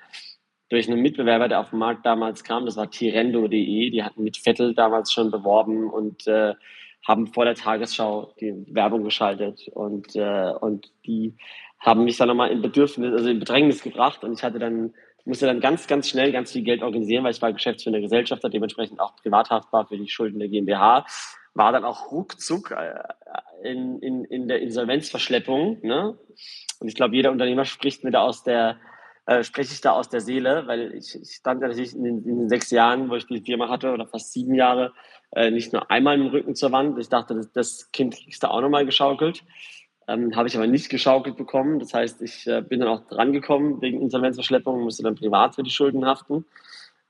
durch 0.71 0.89
einen 0.89 1.03
Mitbewerber, 1.03 1.49
der 1.49 1.61
auf 1.61 1.71
den 1.71 1.81
Markt 1.81 2.07
damals 2.07 2.45
kam. 2.45 2.65
Das 2.65 2.77
war 2.77 2.91
Tirendo.de. 2.91 3.91
Die 3.91 4.03
hatten 4.03 4.23
mit 4.23 4.37
Vettel 4.37 4.75
damals 4.75 5.13
schon 5.13 5.31
beworben 5.31 5.91
und 5.91 6.27
äh, 6.27 6.55
haben 7.07 7.27
vor 7.27 7.45
der 7.45 7.55
Tagesschau 7.55 8.35
die 8.41 8.65
Werbung 8.69 9.05
geschaltet 9.05 9.69
und, 9.73 10.15
äh, 10.17 10.53
und 10.61 10.93
die 11.07 11.35
haben 11.79 12.05
mich 12.05 12.19
dann 12.19 12.29
nochmal 12.29 12.51
in 12.51 12.61
Bedürfnis, 12.61 13.13
also 13.13 13.29
in 13.29 13.39
Bedrängnis 13.39 13.83
gebracht 13.83 14.23
und 14.23 14.35
ich 14.35 14.43
hatte 14.43 14.59
dann, 14.59 14.93
musste 15.25 15.47
dann 15.47 15.61
ganz, 15.61 15.87
ganz 15.87 16.11
schnell 16.11 16.31
ganz 16.31 16.53
viel 16.53 16.63
Geld 16.63 16.83
organisieren, 16.83 17.25
weil 17.25 17.33
ich 17.33 17.41
war 17.41 17.53
Geschäftsführer 17.53 18.01
Gesellschafter, 18.01 18.51
dementsprechend 18.51 19.01
auch 19.01 19.17
privathaftbar 19.17 19.87
für 19.87 19.97
die 19.97 20.09
Schulden 20.09 20.39
der 20.39 20.49
GmbH 20.49 21.07
war 21.55 21.73
dann 21.73 21.85
auch 21.85 22.11
ruckzuck 22.11 22.71
äh, 22.71 23.03
in, 23.63 23.99
in, 24.01 24.25
in 24.25 24.49
der 24.49 24.61
Insolvenzverschleppung. 24.61 25.79
Ne? 25.83 26.19
Und 26.79 26.89
ich 26.89 26.95
glaube, 26.95 27.17
jeder 27.17 27.33
Unternehmer 27.33 27.65
spricht 27.65 28.05
mir 28.05 28.11
da 28.11 28.23
aus 28.23 28.45
der, 28.45 28.77
äh, 29.27 29.43
spreche 29.43 29.73
ich 29.73 29.81
da 29.81 29.93
aus 29.93 30.09
der 30.09 30.21
Seele, 30.21 30.67
weil 30.67 30.95
ich, 30.95 31.15
ich 31.15 31.33
stand 31.33 31.61
natürlich 31.61 31.95
in 31.95 32.05
den, 32.05 32.25
in 32.25 32.39
den, 32.39 32.49
sechs 32.49 32.71
Jahren, 32.71 33.11
wo 33.11 33.17
ich 33.17 33.27
die 33.27 33.41
Firma 33.41 33.69
hatte, 33.69 33.93
oder 33.93 34.07
fast 34.07 34.33
sieben 34.33 34.55
Jahre, 34.55 34.93
äh, 35.33 35.51
nicht 35.51 35.73
nur 35.73 35.91
einmal 35.91 36.21
im 36.21 36.29
Rücken 36.29 36.55
zur 36.55 36.73
Wand. 36.73 36.99
Ich 36.99 37.09
dachte, 37.09 37.35
das, 37.35 37.53
das 37.53 37.93
Kind 37.93 38.15
kriegst 38.15 38.43
du 38.43 38.51
auch 38.51 38.61
nochmal 38.61 38.87
geschaukelt. 38.87 39.45
Ähm, 40.09 40.35
Habe 40.35 40.49
ich 40.49 40.57
aber 40.57 40.67
nicht 40.67 40.89
geschaukelt 40.89 41.37
bekommen. 41.37 41.79
Das 41.79 41.95
heißt, 41.95 42.23
ich 42.23 42.47
äh, 42.47 42.63
bin 42.63 42.81
dann 42.81 42.89
auch 42.89 43.07
drangekommen 43.09 43.81
wegen 43.81 44.01
Insolvenzverschleppung, 44.01 44.83
musste 44.83 45.03
dann 45.03 45.15
privat 45.15 45.57
für 45.57 45.63
die 45.63 45.71
Schulden 45.71 46.07
haften. 46.07 46.45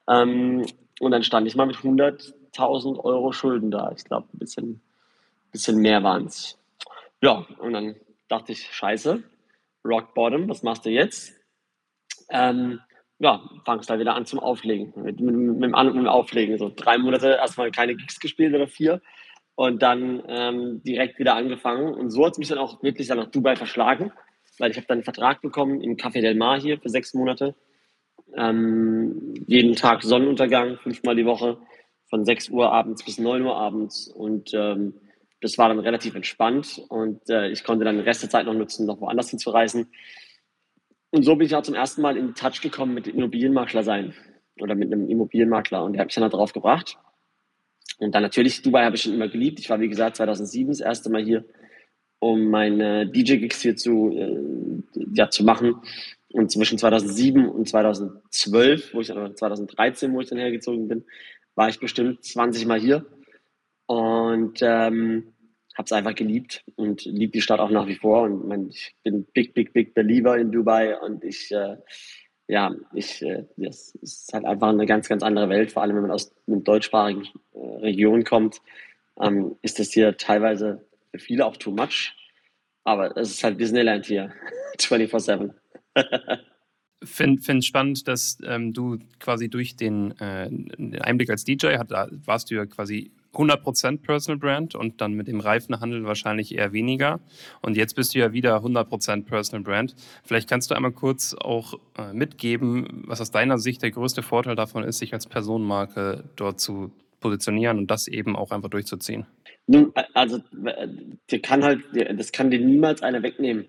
Ähm, 0.09 0.67
und 0.99 1.11
dann 1.13 1.23
stand 1.23 1.47
ich 1.47 1.57
mal 1.57 1.67
mit 1.67 1.77
100.000 2.55 2.99
Euro 3.05 3.33
Schulden 3.33 3.71
da. 3.71 3.93
Ich 3.97 4.05
glaube, 4.05 4.29
ein 4.33 4.39
bisschen, 4.39 4.81
bisschen 5.53 5.79
mehr 5.79 6.03
waren 6.03 6.27
es. 6.27 6.59
Ja, 7.23 7.47
und 7.59 7.73
dann 7.73 7.97
dachte 8.29 8.53
ich, 8.53 8.73
scheiße, 8.73 9.23
Rock 9.85 10.15
Bottom, 10.15 10.49
was 10.49 10.63
machst 10.63 10.87
du 10.87 10.91
jetzt? 10.91 11.35
Ähm, 12.31 12.81
ja, 13.19 13.43
fangst 13.65 13.91
da 13.91 13.99
wieder 13.99 14.15
an 14.15 14.27
zum 14.27 14.39
Auflegen. 14.39 14.93
Mit, 14.97 15.21
mit, 15.21 15.35
mit, 15.35 15.57
mit 15.59 15.75
dem 15.75 16.07
Auflegen. 16.07 16.59
So 16.59 16.73
drei 16.75 16.99
Monate 16.99 17.33
erstmal 17.33 17.71
keine 17.71 17.95
Gigs 17.95 18.19
gespielt 18.21 18.55
oder 18.55 18.67
vier. 18.67 19.03
Und 19.55 19.83
dann 19.83 20.23
ähm, 20.27 20.83
direkt 20.83 21.19
wieder 21.19 21.35
angefangen. 21.35 21.93
Und 21.93 22.11
so 22.11 22.25
hat 22.25 22.33
es 22.33 22.39
mich 22.39 22.49
dann 22.49 22.59
auch 22.59 22.83
wirklich 22.83 23.09
dann 23.09 23.19
nach 23.19 23.31
Dubai 23.31 23.57
verschlagen, 23.57 24.13
weil 24.59 24.71
ich 24.71 24.77
habe 24.77 24.87
dann 24.87 24.99
einen 24.99 25.05
Vertrag 25.05 25.43
bekommen 25.43 25.83
im 25.83 25.97
Café 25.97 26.23
Del 26.23 26.35
Mar 26.35 26.59
hier 26.61 26.79
für 26.79 26.89
sechs 26.89 27.13
Monate 27.13 27.55
ähm, 28.37 29.35
jeden 29.47 29.75
Tag 29.77 30.03
Sonnenuntergang, 30.03 30.79
fünfmal 30.79 31.17
die 31.17 31.27
Woche, 31.27 31.59
von 32.11 32.25
6 32.25 32.51
Uhr 32.51 32.73
abends 32.73 33.05
bis 33.05 33.19
9 33.19 33.43
Uhr 33.43 33.57
abends. 33.57 34.09
Und 34.09 34.53
ähm, 34.53 34.95
das 35.41 35.57
war 35.57 35.69
dann 35.69 35.79
relativ 35.79 36.15
entspannt 36.15 36.83
und 36.89 37.29
äh, 37.31 37.49
ich 37.49 37.65
konnte 37.65 37.85
dann 37.85 37.97
den 37.97 38.05
Rest 38.05 38.23
der 38.23 38.31
Zeit 38.31 38.45
noch 38.45 38.53
nutzen, 38.53 38.87
noch 38.87 39.01
woanders 39.01 39.31
hinzureisen. 39.31 39.87
Und 41.11 41.25
so 41.25 41.35
bin 41.37 41.47
ich 41.47 41.55
auch 41.55 41.63
zum 41.63 41.75
ersten 41.75 42.03
Mal 42.03 42.17
in 42.17 42.35
Touch 42.35 42.61
gekommen 42.61 42.95
mit 42.95 43.07
Immobilienmakler 43.09 43.83
sein 43.83 44.15
oder 44.61 44.75
mit 44.75 44.93
einem 44.93 45.09
Immobilienmakler 45.09 45.83
und 45.83 45.95
der 45.95 46.01
hat 46.01 46.09
mich 46.09 46.15
dann 46.15 46.23
da 46.23 46.29
drauf 46.29 46.53
gebracht. 46.53 46.99
Und 47.99 48.15
dann 48.15 48.23
natürlich, 48.23 48.63
Dubai 48.63 48.85
habe 48.85 48.97
ich 48.97 49.03
schon 49.03 49.15
immer 49.15 49.29
geliebt. 49.29 49.61
Ich 49.61 49.69
war, 49.71 49.81
wie 49.81 49.89
gesagt, 49.89 50.17
2007 50.17 50.69
das 50.69 50.81
erste 50.81 51.11
Mal 51.11 51.23
hier, 51.23 51.45
um 52.19 52.49
meine 52.49 53.07
DJ-Gigs 53.07 53.61
hier 53.61 53.77
zu, 53.77 54.11
äh, 54.11 55.03
ja, 55.15 55.31
zu 55.31 55.45
machen. 55.45 55.77
Und 56.33 56.51
zwischen 56.51 56.79
2007 56.79 57.49
und 57.49 57.69
2012, 57.69 58.95
wo 58.95 59.01
ich 59.01 59.09
dann 59.09 59.37
2013, 59.37 60.13
wo 60.15 60.21
ich 60.21 60.29
dann 60.29 60.39
hergezogen 60.39 60.87
bin, 60.87 61.05
war 61.55 61.69
ich 61.69 61.79
bestimmt 61.81 62.25
20 62.25 62.67
Mal 62.67 62.81
hier 62.81 63.07
und 63.87 64.61
ähm, 64.63 65.35
habe 65.75 65.87
es 65.87 65.93
einfach 65.93 66.15
geliebt 66.15 66.65
und 66.77 67.05
liebe 67.05 67.33
die 67.33 67.41
Stadt 67.41 67.61
auch 67.61 67.71
nach 67.71 67.87
wie 67.87 67.97
vor. 67.97 68.23
Und 68.23 68.47
mein, 68.47 68.69
ich 68.69 68.95
bin 69.03 69.25
big, 69.33 69.55
big, 69.55 69.73
big 69.73 69.95
Believer 69.95 70.37
in 70.37 70.53
Dubai 70.53 70.99
und 70.99 71.25
ich, 71.25 71.51
äh, 71.53 71.77
ja, 72.49 72.75
ich, 72.95 73.23
äh, 73.23 73.45
das 73.57 73.95
ist 73.97 74.33
halt 74.33 74.45
einfach 74.45 74.69
eine 74.69 74.87
ganz, 74.87 75.09
ganz 75.09 75.23
andere 75.23 75.49
Welt, 75.49 75.73
vor 75.73 75.83
allem 75.83 75.97
wenn 75.97 76.03
man 76.03 76.11
aus 76.11 76.33
einer 76.47 76.61
deutschsprachigen 76.61 77.29
äh, 77.55 77.59
Region 77.59 78.25
kommt, 78.25 78.61
ähm, 79.21 79.57
ist 79.63 79.79
das 79.79 79.93
hier 79.93 80.17
teilweise 80.17 80.87
für 81.11 81.19
viele 81.19 81.47
auch 81.47 81.57
too 81.57 81.71
much. 81.71 82.15
Aber 82.85 83.17
es 83.17 83.31
ist 83.31 83.45
halt 83.45 83.61
Disneyland 83.61 84.07
hier, 84.07 84.33
24-7. 84.79 85.53
Finde 87.03 87.43
find 87.43 87.65
spannend, 87.65 88.07
dass 88.09 88.39
ähm, 88.45 88.73
du 88.73 88.99
quasi 89.19 89.49
durch 89.49 89.77
den, 89.77 90.13
äh, 90.19 90.51
den 90.51 91.01
Einblick 91.01 91.31
als 91.31 91.45
DJ, 91.45 91.79
hat, 91.79 91.91
warst 91.91 92.51
du 92.51 92.57
ja 92.57 92.67
quasi 92.67 93.11
100% 93.35 94.03
Personal 94.03 94.39
Brand 94.39 94.75
und 94.75 95.01
dann 95.01 95.15
mit 95.15 95.29
dem 95.29 95.41
Reifenhandel 95.41 96.05
wahrscheinlich 96.05 96.55
eher 96.55 96.73
weniger. 96.73 97.21
Und 97.63 97.77
jetzt 97.77 97.95
bist 97.95 98.15
du 98.15 98.19
ja 98.19 98.33
wieder 98.33 98.57
100% 98.59 99.25
Personal 99.25 99.63
Brand. 99.63 99.95
Vielleicht 100.25 100.49
kannst 100.49 100.71
du 100.71 100.75
einmal 100.75 100.93
kurz 100.93 101.35
auch 101.35 101.75
äh, 101.97 102.13
mitgeben, 102.13 103.05
was 103.07 103.21
aus 103.21 103.31
deiner 103.31 103.59
Sicht 103.59 103.83
der 103.83 103.93
größte 103.93 104.23
Vorteil 104.23 104.57
davon 104.57 104.83
ist, 104.83 104.99
sich 104.99 105.15
als 105.15 105.27
Personenmarke 105.27 106.25
dort 106.37 106.61
zu 106.61 106.93
positionieren 107.21 107.79
und 107.79 107.91
das 107.91 108.09
eben 108.09 108.35
auch 108.35 108.51
einfach 108.51 108.71
durchzuziehen. 108.71 109.27
Nun, 109.67 109.93
also, 110.15 110.41
dir 111.31 111.43
kann 111.43 111.63
halt, 111.63 111.83
das 111.93 112.33
kann 112.33 112.51
dir 112.51 112.59
niemals 112.59 113.03
einer 113.03 113.23
wegnehmen. 113.23 113.67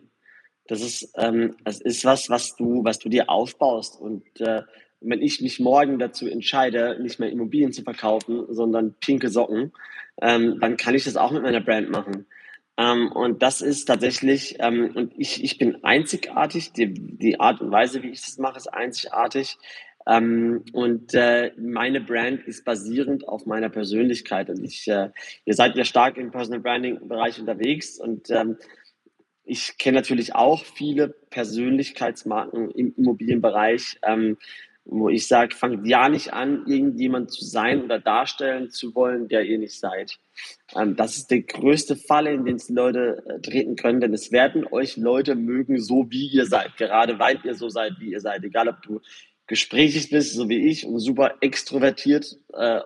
Das 0.68 0.82
ist, 0.82 1.14
ähm, 1.18 1.56
das 1.64 1.82
ist 1.82 2.06
was, 2.06 2.30
was 2.30 2.56
du, 2.56 2.84
was 2.84 3.00
du 3.00 3.10
dir 3.10 3.30
aufbaust 3.30 4.00
und 4.00 4.24
äh, 4.40 4.62
wenn 5.02 5.22
ich 5.22 5.42
mich 5.42 5.60
morgen 5.60 5.98
dazu 5.98 6.28
entscheide, 6.28 6.98
nicht 7.02 7.20
mehr 7.20 7.32
Immobilien 7.32 7.74
zu 7.74 7.82
verkaufen, 7.82 8.46
sondern 8.50 8.94
pinke 9.00 9.30
Socken, 9.30 9.74
ähm, 10.22 10.60
dann 10.62 10.78
kann 10.78 10.94
ich 10.94 11.04
das 11.04 11.18
auch 11.18 11.32
mit 11.32 11.42
meiner 11.42 11.62
Brand 11.62 11.90
machen. 11.90 12.28
Ähm, 12.78 13.12
und 13.12 13.42
das 13.42 13.62
ist 13.62 13.86
tatsächlich, 13.86 14.58
ähm, 14.60 14.92
und 14.96 15.14
ich, 15.18 15.44
ich 15.44 15.58
bin 15.58 15.84
einzigartig, 15.84 16.72
die, 16.74 16.94
die 16.94 17.40
Art 17.40 17.62
und 17.62 17.72
Weise, 17.72 18.04
wie 18.04 18.10
ich 18.10 18.22
das 18.22 18.38
mache, 18.38 18.58
ist 18.58 18.68
einzigartig. 18.68 19.58
Ähm, 20.08 20.64
und 20.72 21.14
äh, 21.14 21.52
meine 21.58 22.02
Brand 22.02 22.48
ist 22.48 22.64
basierend 22.64 23.28
auf 23.28 23.46
meiner 23.46 23.70
Persönlichkeit. 23.70 24.50
Und 24.50 24.64
ich, 24.64 24.88
äh, 24.88 25.10
ihr 25.46 25.54
seid 25.54 25.76
ja 25.76 25.84
stark 25.84 26.18
im 26.18 26.32
Personal 26.32 26.60
Branding 26.60 27.08
Bereich 27.08 27.40
unterwegs 27.40 28.00
und 28.00 28.30
ähm, 28.30 28.58
ich 29.44 29.78
kenne 29.78 29.98
natürlich 29.98 30.36
auch 30.36 30.64
viele 30.64 31.10
Persönlichkeitsmarken 31.10 32.72
im 32.72 32.94
Immobilienbereich. 32.96 34.00
Ähm, 34.04 34.38
wo 34.86 35.10
ich 35.10 35.28
sage, 35.28 35.56
fangt 35.56 35.88
ja 35.88 36.10
nicht 36.10 36.34
an, 36.34 36.66
irgendjemand 36.66 37.32
zu 37.32 37.46
sein 37.46 37.84
oder 37.84 38.00
darstellen 38.00 38.72
zu 38.72 38.96
wollen, 38.96 39.28
der 39.28 39.44
ihr 39.44 39.60
nicht 39.60 39.80
seid. 39.80 40.18
Ähm, 40.76 40.96
das 40.96 41.18
ist 41.18 41.30
der 41.30 41.42
größte 41.42 41.96
Fall, 41.96 42.28
in 42.28 42.46
den 42.46 42.56
es 42.56 42.70
Leute 42.70 43.24
äh, 43.28 43.40
treten 43.40 43.76
können, 43.76 44.02
denn 44.02 44.14
es 44.14 44.32
werden 44.32 44.66
euch 44.72 44.98
Leute 44.98 45.36
mögen, 45.36 45.80
so 45.80 46.08
wie 46.10 46.28
ihr 46.28 46.46
seid, 46.46 46.78
gerade 46.78 47.20
weil 47.20 47.40
ihr 47.44 47.56
so 47.56 47.70
seid, 47.70 47.94
wie 48.00 48.12
ihr 48.12 48.20
seid. 48.20 48.44
Egal, 48.44 48.70
ob 48.70 48.82
du 48.82 49.02
gesprächig 49.48 50.10
bist, 50.10 50.34
so 50.34 50.50
wie 50.50 50.68
ich, 50.70 50.86
und 50.86 51.00
super 51.00 51.36
extrovertiert 51.42 52.38
äh, 52.54 52.80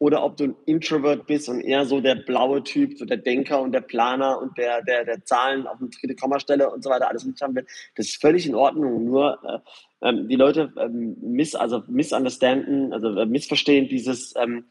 oder 0.00 0.24
ob 0.24 0.38
du 0.38 0.44
ein 0.44 0.56
Introvert 0.64 1.26
bist 1.26 1.50
und 1.50 1.60
eher 1.60 1.84
so 1.84 2.00
der 2.00 2.14
blaue 2.14 2.64
Typ, 2.64 2.96
so 2.96 3.04
der 3.04 3.18
Denker 3.18 3.60
und 3.60 3.72
der 3.72 3.82
Planer 3.82 4.40
und 4.40 4.56
der, 4.56 4.82
der, 4.82 5.04
der 5.04 5.22
Zahlen 5.26 5.66
auf 5.66 5.78
eine 5.78 5.90
dritte 5.90 6.16
Kommastelle 6.16 6.70
und 6.70 6.82
so 6.82 6.88
weiter 6.88 7.06
alles 7.06 7.26
mit 7.26 7.38
haben 7.42 7.54
will. 7.54 7.66
Das 7.96 8.06
ist 8.06 8.18
völlig 8.18 8.46
in 8.46 8.54
Ordnung. 8.54 9.04
Nur 9.04 9.38
äh, 9.44 10.08
ähm, 10.08 10.26
die 10.26 10.36
Leute 10.36 10.72
ähm, 10.78 11.18
miss, 11.20 11.54
also 11.54 11.82
misunderstanden, 11.86 12.94
also 12.94 13.14
äh, 13.14 13.26
missverstehen 13.26 13.88
dieses, 13.88 14.32
ähm, 14.38 14.64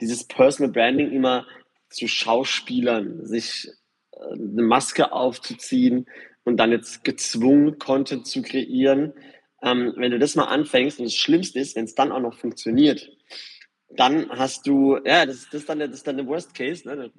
dieses 0.00 0.24
Personal 0.24 0.72
Branding 0.72 1.12
immer 1.12 1.46
zu 1.88 2.08
Schauspielern, 2.08 3.24
sich 3.24 3.68
äh, 4.10 4.32
eine 4.32 4.62
Maske 4.62 5.12
aufzuziehen 5.12 6.06
und 6.42 6.56
dann 6.56 6.72
jetzt 6.72 7.04
gezwungen 7.04 7.78
Content 7.78 8.26
zu 8.26 8.42
kreieren. 8.42 9.12
Ähm, 9.62 9.94
wenn 9.96 10.10
du 10.10 10.18
das 10.18 10.34
mal 10.34 10.46
anfängst 10.46 10.98
und 10.98 11.04
das 11.04 11.14
Schlimmste 11.14 11.60
ist, 11.60 11.76
wenn 11.76 11.84
es 11.84 11.94
dann 11.94 12.10
auch 12.10 12.20
noch 12.20 12.34
funktioniert, 12.34 13.12
dann 13.90 14.28
hast 14.30 14.66
du, 14.66 14.98
ja, 15.04 15.26
das, 15.26 15.44
das, 15.44 15.60
ist, 15.60 15.68
dann, 15.68 15.78
das 15.78 15.90
ist 15.90 16.06
dann 16.06 16.16
der 16.16 16.26
Worst 16.26 16.54
Case. 16.54 16.86
Ne? 16.86 17.10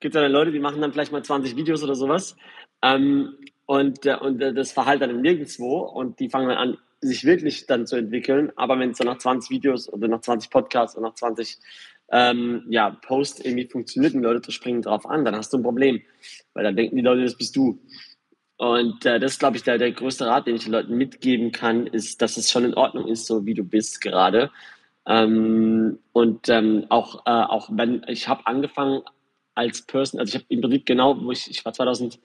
Gibt 0.00 0.14
dann 0.14 0.30
Leute, 0.32 0.52
die 0.52 0.60
machen 0.60 0.80
dann 0.80 0.92
vielleicht 0.92 1.12
mal 1.12 1.22
20 1.22 1.56
Videos 1.56 1.82
oder 1.82 1.94
sowas 1.94 2.36
ähm, 2.82 3.36
und, 3.66 4.06
äh, 4.06 4.16
und 4.16 4.40
äh, 4.40 4.52
das 4.52 4.72
verhält 4.72 5.02
dann 5.02 5.20
nirgendwo 5.20 5.80
und 5.80 6.18
die 6.20 6.28
fangen 6.28 6.48
dann 6.48 6.58
an, 6.58 6.78
sich 7.00 7.24
wirklich 7.24 7.66
dann 7.66 7.86
zu 7.86 7.96
entwickeln. 7.96 8.52
Aber 8.56 8.78
wenn 8.78 8.90
es 8.90 8.98
dann 8.98 9.06
nach 9.06 9.18
20 9.18 9.50
Videos 9.50 9.92
oder 9.92 10.08
nach 10.08 10.20
20 10.20 10.50
Podcasts 10.50 10.96
oder 10.96 11.08
nach 11.08 11.14
20 11.14 11.58
ähm, 12.12 12.64
ja, 12.68 12.90
Posts 12.90 13.40
irgendwie 13.40 13.66
funktioniert 13.66 14.14
und 14.14 14.22
Leute 14.22 14.52
springen 14.52 14.82
drauf 14.82 15.06
an, 15.06 15.24
dann 15.24 15.36
hast 15.36 15.52
du 15.52 15.58
ein 15.58 15.62
Problem. 15.62 16.02
Weil 16.52 16.64
dann 16.64 16.76
denken 16.76 16.96
die 16.96 17.02
Leute, 17.02 17.22
das 17.22 17.36
bist 17.36 17.56
du. 17.56 17.80
Und 18.56 19.06
äh, 19.06 19.18
das 19.18 19.32
ist, 19.32 19.38
glaube 19.38 19.56
ich, 19.56 19.62
der, 19.62 19.78
der 19.78 19.92
größte 19.92 20.26
Rat, 20.26 20.46
den 20.46 20.56
ich 20.56 20.64
den 20.64 20.72
Leuten 20.72 20.94
mitgeben 20.94 21.50
kann, 21.52 21.86
ist, 21.86 22.20
dass 22.20 22.36
es 22.36 22.50
schon 22.50 22.64
in 22.64 22.74
Ordnung 22.74 23.08
ist, 23.08 23.26
so 23.26 23.46
wie 23.46 23.54
du 23.54 23.64
bist 23.64 24.02
gerade. 24.02 24.50
Ähm, 25.06 25.98
und 26.12 26.48
ähm, 26.48 26.86
auch, 26.88 27.26
äh, 27.26 27.30
auch 27.30 27.68
wenn 27.72 28.04
ich 28.06 28.28
habe 28.28 28.46
angefangen 28.46 29.02
als 29.54 29.82
Person, 29.82 30.20
also 30.20 30.30
ich 30.30 30.34
habe 30.36 30.46
im 30.48 30.60
Prinzip 30.60 30.86
genau, 30.86 31.20
wo 31.22 31.32
ich, 31.32 31.50
ich 31.50 31.64
war 31.64 31.72
2000, 31.72 32.18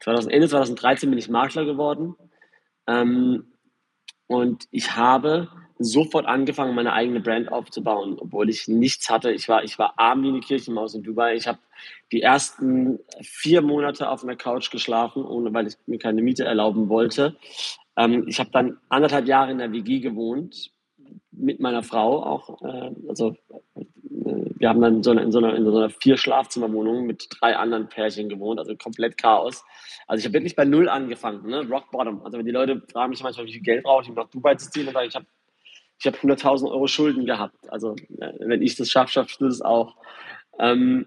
2000, 0.00 0.32
Ende 0.32 0.48
2013 0.48 1.10
bin 1.10 1.18
ich 1.18 1.28
Makler 1.28 1.64
geworden. 1.64 2.14
Ähm, 2.86 3.52
und 4.26 4.66
ich 4.70 4.96
habe 4.96 5.48
sofort 5.78 6.26
angefangen, 6.26 6.74
meine 6.74 6.92
eigene 6.92 7.20
Brand 7.20 7.50
aufzubauen, 7.50 8.16
obwohl 8.18 8.48
ich 8.48 8.68
nichts 8.68 9.10
hatte. 9.10 9.32
Ich 9.32 9.48
war, 9.48 9.64
ich 9.64 9.78
war 9.78 9.98
arm 9.98 10.22
wie 10.22 10.28
eine 10.28 10.40
Kirchenmaus 10.40 10.94
in 10.94 11.02
Dubai. 11.02 11.34
Ich 11.34 11.46
habe 11.46 11.58
die 12.12 12.22
ersten 12.22 13.00
vier 13.20 13.60
Monate 13.60 14.08
auf 14.08 14.22
einer 14.22 14.36
Couch 14.36 14.70
geschlafen, 14.70 15.24
ohne 15.24 15.52
weil 15.52 15.66
ich 15.66 15.74
mir 15.86 15.98
keine 15.98 16.22
Miete 16.22 16.44
erlauben 16.44 16.88
wollte. 16.88 17.36
Ähm, 17.96 18.24
ich 18.28 18.38
habe 18.38 18.50
dann 18.52 18.78
anderthalb 18.88 19.26
Jahre 19.26 19.50
in 19.50 19.58
der 19.58 19.72
WG 19.72 20.00
gewohnt 20.00 20.73
mit 21.36 21.60
meiner 21.60 21.82
Frau 21.82 22.22
auch. 22.22 22.62
Äh, 22.62 22.90
also 23.08 23.36
äh, 23.76 23.84
wir 24.58 24.68
haben 24.68 24.80
dann 24.80 25.02
so 25.02 25.12
in 25.12 25.32
so 25.32 25.38
einer, 25.38 25.54
in 25.54 25.64
so 25.64 25.76
einer 25.76 25.90
vier 25.90 26.16
Schlafzimmerwohnung 26.16 27.06
mit 27.06 27.28
drei 27.30 27.56
anderen 27.56 27.88
Pärchen 27.88 28.28
gewohnt, 28.28 28.58
also 28.58 28.74
komplett 28.76 29.18
Chaos. 29.18 29.64
Also 30.06 30.20
ich 30.20 30.24
habe 30.26 30.34
wirklich 30.34 30.56
bei 30.56 30.64
Null 30.64 30.88
angefangen, 30.88 31.46
ne? 31.48 31.66
Rock 31.68 31.90
Bottom. 31.90 32.22
Also 32.24 32.38
wenn 32.38 32.46
die 32.46 32.52
Leute 32.52 32.82
fragen 32.90 33.10
mich 33.10 33.22
manchmal, 33.22 33.46
wie 33.46 33.52
viel 33.52 33.62
Geld 33.62 33.84
brauche 33.84 34.02
ich, 34.02 34.08
um 34.08 34.14
nach 34.14 34.28
Dubai 34.30 34.54
zu 34.54 34.70
ziehen, 34.70 34.86
dann 34.86 34.94
sage 34.94 35.06
ich, 35.06 35.10
ich 35.10 35.16
habe 35.16 35.26
ich 35.98 36.06
hab 36.06 36.14
100.000 36.14 36.70
Euro 36.70 36.86
Schulden 36.86 37.26
gehabt. 37.26 37.70
Also 37.70 37.94
äh, 38.18 38.32
wenn 38.40 38.62
ich 38.62 38.76
das 38.76 38.90
schaffe, 38.90 39.12
schaffst 39.12 39.40
du 39.40 39.46
das 39.46 39.62
auch. 39.62 39.96
Ähm, 40.58 41.06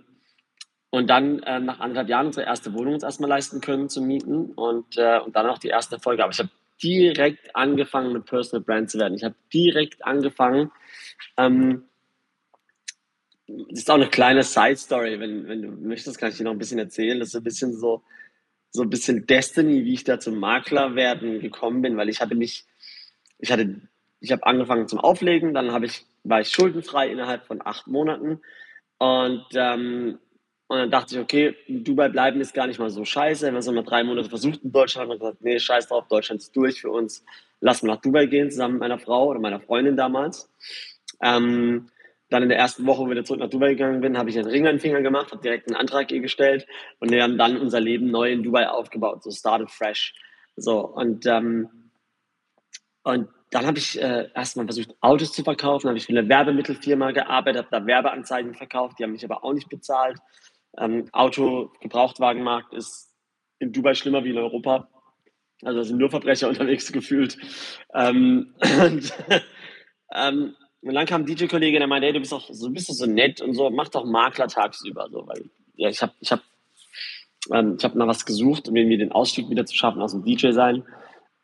und 0.89 1.10
dann 1.10 1.39
äh, 1.43 1.60
nach 1.60 1.79
anderthalb 1.79 2.10
Jahren 2.10 2.27
unsere 2.27 2.46
erste 2.46 2.74
Wohnung 2.74 2.93
uns 2.93 3.03
erstmal 3.03 3.29
leisten 3.29 3.62
können 3.62 3.89
zu 3.89 4.01
mieten 4.01 4.51
und, 4.53 4.98
äh, 4.98 5.19
und 5.19 5.36
dann 5.36 5.48
auch 5.48 5.57
die 5.57 5.67
erste 5.67 6.00
Folge. 6.00 6.24
Aber 6.24 6.31
ich 6.31 6.39
habe 6.39 6.50
direkt 6.81 7.55
angefangen, 7.55 8.13
mit 8.13 8.25
Personal 8.25 8.63
Brand 8.63 8.89
zu 8.89 9.00
werden. 9.00 9.15
Ich 9.15 9.24
habe 9.24 9.36
direkt 9.53 10.05
angefangen. 10.05 10.72
Ähm, 11.38 11.84
das 13.48 13.79
ist 13.79 13.91
auch 13.91 13.96
eine 13.96 14.10
kleine 14.10 14.43
Side-Story, 14.43 15.19
wenn, 15.19 15.48
wenn 15.48 15.62
du 15.62 15.69
möchtest, 15.69 16.19
kann 16.19 16.29
ich 16.29 16.38
dir 16.38 16.43
noch 16.43 16.51
ein 16.51 16.57
bisschen 16.57 16.79
erzählen. 16.79 17.19
Das 17.19 17.29
ist 17.29 17.36
ein 17.36 17.43
bisschen 17.43 17.74
so, 17.74 18.03
so 18.72 18.81
ein 18.81 18.89
bisschen 18.89 19.25
Destiny, 19.25 19.86
wie 19.86 19.93
ich 19.93 20.03
da 20.03 20.19
zum 20.19 20.38
Makler 20.39 20.96
werden 20.96 21.39
gekommen 21.39 21.81
bin, 21.81 21.98
weil 21.98 22.10
ich 22.10 22.19
hatte 22.19 22.36
mich, 22.36 22.65
ich 23.39 23.51
hatte, 23.51 23.81
ich 24.19 24.31
habe 24.31 24.46
angefangen 24.46 24.88
zum 24.88 25.00
Auflegen, 25.00 25.53
dann 25.53 25.72
habe 25.72 25.86
ich, 25.86 26.05
war 26.24 26.41
ich 26.41 26.50
schuldenfrei 26.50 27.10
innerhalb 27.10 27.46
von 27.46 27.62
acht 27.65 27.88
Monaten 27.88 28.41
und 28.98 29.46
ähm, 29.53 30.19
und 30.69 30.77
dann 30.77 30.91
dachte 30.91 31.15
ich, 31.15 31.21
okay, 31.21 31.55
Dubai 31.67 32.09
bleiben 32.09 32.41
ist 32.41 32.53
gar 32.53 32.67
nicht 32.67 32.79
mal 32.79 32.89
so 32.89 33.05
scheiße. 33.05 33.45
Wir 33.45 33.47
haben 33.47 33.57
es 33.57 33.67
mal 33.67 33.83
drei 33.83 34.03
Monate 34.03 34.29
versucht 34.29 34.63
in 34.63 34.71
Deutschland 34.71 35.09
und 35.09 35.19
gesagt, 35.19 35.41
nee, 35.41 35.59
scheiß 35.59 35.88
drauf, 35.88 36.07
Deutschland 36.09 36.41
ist 36.41 36.55
durch 36.55 36.81
für 36.81 36.91
uns. 36.91 37.24
Lass 37.62 37.83
mal 37.83 37.93
nach 37.93 38.01
Dubai 38.01 38.25
gehen, 38.25 38.51
zusammen 38.51 38.74
mit 38.74 38.81
meiner 38.81 39.00
Frau 39.00 39.27
oder 39.27 39.39
meiner 39.39 39.62
Freundin 39.62 39.95
damals. 39.95 40.51
Ähm, 41.21 41.89
dann 42.29 42.43
in 42.43 42.50
der 42.50 42.57
ersten 42.57 42.86
Woche, 42.86 43.00
wo 43.00 43.05
ich 43.05 43.12
wieder 43.12 43.24
zurück 43.24 43.39
nach 43.39 43.50
Dubai 43.50 43.69
gegangen 43.69 44.01
bin, 44.01 44.17
habe 44.17 44.29
ich 44.29 44.38
einen 44.38 44.50
Ring 44.50 44.67
an 44.67 44.75
den 44.75 44.81
Finger 44.81 45.01
gemacht, 45.01 45.31
habe 45.31 45.41
direkt 45.41 45.67
einen 45.67 45.77
Antrag 45.77 46.12
ihr 46.12 46.19
gestellt 46.19 46.67
und 47.00 47.12
wir 47.12 47.24
haben 47.24 47.38
dann 47.38 47.57
unser 47.57 47.79
Leben 47.79 48.12
neu 48.12 48.31
in 48.31 48.43
Dubai 48.43 48.67
aufgebaut, 48.67 49.24
so 49.24 49.31
started 49.31 49.71
fresh. 49.71 50.13
So, 50.57 50.81
und, 50.81 51.25
ähm, 51.25 51.69
und 53.03 53.29
dann 53.51 53.65
habe 53.65 53.77
ich 53.77 54.01
äh, 54.01 54.29
erstmal 54.36 54.65
versucht, 54.65 54.93
Autos 55.00 55.31
zu 55.31 55.43
verkaufen, 55.43 55.88
habe 55.88 55.97
ich 55.97 56.05
für 56.05 56.12
eine 56.12 56.27
Werbemittelfirma 56.27 57.12
gearbeitet, 57.12 57.67
habe 57.67 57.79
da 57.79 57.86
Werbeanzeigen 57.86 58.55
verkauft, 58.55 59.00
die 59.00 59.03
haben 59.03 59.13
mich 59.13 59.24
aber 59.24 59.45
auch 59.45 59.53
nicht 59.53 59.69
bezahlt. 59.69 60.17
Ähm, 60.77 61.10
Auto-Gebrauchtwagenmarkt 61.12 62.74
ist 62.74 63.12
in 63.60 63.72
Dubai 63.72 63.96
schlimmer 63.96 64.24
wie 64.24 64.29
in 64.29 64.38
Europa. 64.38 64.88
Also 65.63 65.81
sind 65.84 65.98
nur 65.98 66.10
Verbrecher 66.10 66.48
unterwegs 66.50 66.91
gefühlt. 66.91 67.38
Ähm, 67.93 68.53
und, 68.81 69.13
ähm, 70.13 70.55
und 70.81 70.93
dann 70.93 71.05
kam 71.05 71.22
ein 71.22 71.25
DJ-Kollege, 71.25 71.79
der 71.79 71.88
meinte, 71.88 72.05
hey, 72.05 72.13
du 72.13 72.19
bist 72.19 72.31
doch 72.31 72.48
so, 72.50 72.69
bist 72.69 72.89
doch 72.89 72.93
so 72.93 73.05
nett 73.05 73.41
und 73.41 73.53
so, 73.53 73.69
mach 73.69 73.89
doch 73.89 74.05
Makler 74.05 74.48
tagsüber. 74.48 75.07
So, 75.12 75.27
weil 75.27 75.50
ja, 75.75 75.89
ich 75.89 76.01
habe 76.01 76.13
ich 76.19 76.31
hab, 76.31 76.41
ähm, 77.51 77.75
ich 77.77 77.84
hab 77.84 77.96
mal 77.96 78.07
was 78.07 78.25
gesucht, 78.25 78.67
um 78.67 78.74
mir 78.74 78.98
den 78.98 79.12
Ausstieg 79.12 79.50
wieder 79.50 79.65
zu 79.65 79.75
schaffen 79.75 80.01
aus 80.01 80.12
dem 80.12 80.24
DJ-Sein. 80.24 80.84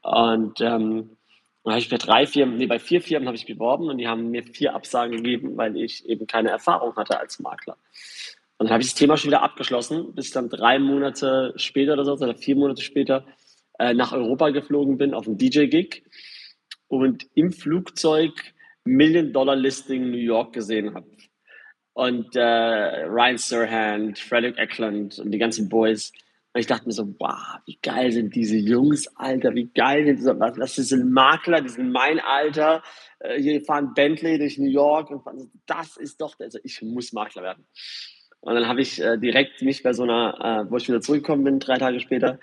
Und 0.01 0.61
ähm, 0.61 1.17
dann 1.63 1.73
habe 1.73 1.79
ich 1.79 1.89
bei 1.89 1.97
drei 1.97 2.27
Firmen, 2.27 2.57
nee, 2.57 2.67
bei 2.67 2.79
vier 2.79 3.01
Firmen 3.01 3.27
habe 3.27 3.37
ich 3.37 3.45
beworben 3.45 3.89
und 3.89 3.97
die 3.97 4.07
haben 4.07 4.31
mir 4.31 4.43
vier 4.43 4.75
Absagen 4.75 5.15
gegeben, 5.15 5.55
weil 5.55 5.77
ich 5.77 6.05
eben 6.05 6.27
keine 6.27 6.49
Erfahrung 6.49 6.95
hatte 6.97 7.19
als 7.19 7.39
Makler. 7.39 7.77
Und 8.57 8.67
dann 8.67 8.73
habe 8.73 8.83
ich 8.83 8.89
das 8.89 8.95
Thema 8.95 9.17
schon 9.17 9.29
wieder 9.29 9.41
abgeschlossen, 9.41 10.13
bis 10.15 10.31
dann 10.31 10.49
drei 10.49 10.79
Monate 10.79 11.53
später 11.57 11.93
oder 11.93 12.05
so, 12.05 12.13
oder 12.13 12.35
vier 12.35 12.55
Monate 12.55 12.81
später, 12.81 13.25
äh, 13.79 13.93
nach 13.93 14.13
Europa 14.13 14.49
geflogen 14.49 14.97
bin 14.97 15.13
auf 15.13 15.27
einen 15.27 15.37
DJ-Gig. 15.37 16.03
und 16.87 17.25
im 17.33 17.51
Flugzeug 17.51 18.31
Million-Dollar-Listing 18.85 20.11
New 20.11 20.17
York 20.17 20.53
gesehen 20.53 20.93
habe. 20.93 21.07
Und 21.93 22.35
äh, 22.35 23.05
Ryan 23.05 23.37
Serhant, 23.37 24.19
Frederick 24.19 24.57
Eckland 24.57 25.19
und 25.19 25.31
die 25.31 25.37
ganzen 25.37 25.69
Boys. 25.69 26.11
Und 26.53 26.59
ich 26.59 26.67
dachte 26.67 26.85
mir 26.85 26.91
so, 26.91 27.15
wow, 27.19 27.57
wie 27.65 27.79
geil 27.81 28.11
sind 28.11 28.35
diese 28.35 28.57
Jungs, 28.57 29.07
Alter, 29.15 29.55
wie 29.55 29.71
geil 29.73 30.05
sind 30.05 30.19
diese, 30.19 30.39
was, 30.39 30.57
was 30.57 30.75
sind 30.75 31.11
Makler, 31.11 31.61
die 31.61 31.69
sind 31.69 31.91
mein 31.91 32.19
Alter, 32.19 32.83
äh, 33.19 33.41
hier 33.41 33.61
fahren 33.61 33.93
Bentley 33.95 34.37
durch 34.37 34.59
New 34.59 34.69
York 34.69 35.09
und 35.09 35.23
das 35.65 35.97
ist 35.97 36.21
doch, 36.21 36.39
also 36.39 36.59
ich 36.63 36.81
muss 36.83 37.11
Makler 37.11 37.41
werden. 37.41 37.65
Und 38.43 38.55
dann 38.55 38.67
habe 38.67 38.81
ich 38.81 39.01
äh, 39.01 39.17
direkt 39.17 39.61
mich 39.61 39.83
bei 39.83 39.93
so 39.93 40.03
einer, 40.03 40.65
äh, 40.67 40.71
wo 40.71 40.75
ich 40.75 40.87
wieder 40.87 40.99
zurückgekommen 40.99 41.45
bin, 41.45 41.59
drei 41.59 41.77
Tage 41.77 42.01
später, 42.01 42.39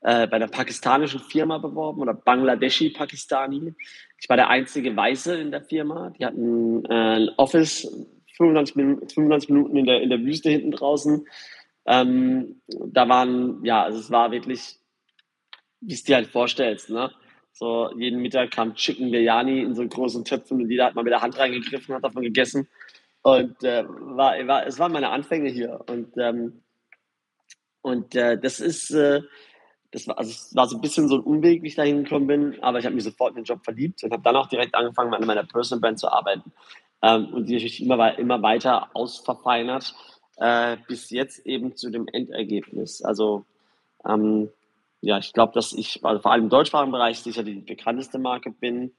äh, 0.00 0.26
bei 0.26 0.36
einer 0.36 0.48
pakistanischen 0.48 1.20
Firma 1.20 1.58
beworben 1.58 2.00
oder 2.00 2.12
Bangladeshi 2.12 2.90
Pakistani. 2.90 3.74
Ich 4.20 4.28
war 4.28 4.36
der 4.36 4.48
einzige 4.48 4.96
Weiße 4.96 5.36
in 5.36 5.52
der 5.52 5.62
Firma. 5.62 6.10
Die 6.18 6.26
hatten 6.26 6.84
äh, 6.86 7.18
ein 7.18 7.28
Office 7.36 7.82
95 8.36 8.74
Minuten, 8.74 9.08
95 9.08 9.50
Minuten 9.50 9.76
in 9.76 9.86
der, 9.86 10.02
in 10.02 10.10
der 10.10 10.20
Wüste 10.24 10.50
hinten 10.50 10.72
draußen. 10.72 11.24
Ähm, 11.86 12.60
da 12.66 13.08
waren, 13.08 13.64
ja, 13.64 13.84
also 13.84 14.00
es 14.00 14.10
war 14.10 14.32
wirklich, 14.32 14.80
wie 15.80 15.94
es 15.94 16.02
dir 16.02 16.16
halt 16.16 16.26
vorstellst, 16.26 16.90
ne? 16.90 17.12
So, 17.52 17.92
jeden 17.96 18.20
Mittag 18.20 18.50
kam 18.50 18.74
Chicken 18.74 19.12
Biryani 19.12 19.60
in 19.60 19.76
so 19.76 19.86
großen 19.86 20.24
Töpfen 20.24 20.60
und 20.60 20.68
jeder 20.68 20.86
hat 20.86 20.96
mal 20.96 21.04
mit 21.04 21.12
der 21.12 21.22
Hand 21.22 21.38
reingegriffen, 21.38 21.94
hat 21.94 22.02
davon 22.02 22.24
gegessen. 22.24 22.66
Und 23.24 23.64
äh, 23.64 23.84
war, 23.88 24.34
war, 24.46 24.66
es 24.66 24.78
waren 24.78 24.92
meine 24.92 25.08
Anfänge 25.08 25.48
hier. 25.48 25.80
Und, 25.88 26.12
ähm, 26.18 26.60
und 27.80 28.14
äh, 28.14 28.38
das 28.38 28.60
ist, 28.60 28.90
äh, 28.90 29.22
das 29.90 30.06
war, 30.06 30.18
also 30.18 30.30
es 30.30 30.54
war 30.54 30.68
so 30.68 30.76
ein 30.76 30.82
bisschen 30.82 31.08
so 31.08 31.16
ein 31.16 31.22
Umweg, 31.22 31.62
wie 31.62 31.68
ich 31.68 31.74
da 31.74 31.84
hingekommen 31.84 32.28
bin, 32.28 32.62
aber 32.62 32.78
ich 32.78 32.84
habe 32.84 32.94
mich 32.94 33.04
sofort 33.04 33.30
in 33.30 33.36
den 33.36 33.44
Job 33.44 33.64
verliebt 33.64 34.04
und 34.04 34.12
habe 34.12 34.22
dann 34.22 34.36
auch 34.36 34.48
direkt 34.48 34.74
angefangen, 34.74 35.14
an 35.14 35.26
meiner 35.26 35.44
Personal 35.44 35.80
Brand 35.80 35.98
zu 35.98 36.12
arbeiten. 36.12 36.52
Ähm, 37.00 37.32
und 37.32 37.46
die 37.46 37.54
natürlich 37.54 37.82
immer, 37.82 38.18
immer 38.18 38.42
weiter 38.42 38.90
ausverfeinert 38.94 39.94
äh, 40.36 40.76
bis 40.86 41.08
jetzt 41.08 41.46
eben 41.46 41.76
zu 41.76 41.88
dem 41.88 42.06
Endergebnis. 42.08 43.00
Also 43.00 43.46
ähm, 44.06 44.50
ja, 45.00 45.16
ich 45.16 45.32
glaube, 45.32 45.54
dass 45.54 45.72
ich 45.72 46.04
also 46.04 46.20
vor 46.20 46.32
allem 46.32 46.44
im 46.44 46.50
deutschsprachigen 46.50 46.92
Bereich 46.92 47.20
sicher 47.20 47.42
die 47.42 47.54
bekannteste 47.54 48.18
Marke 48.18 48.50
bin. 48.50 48.92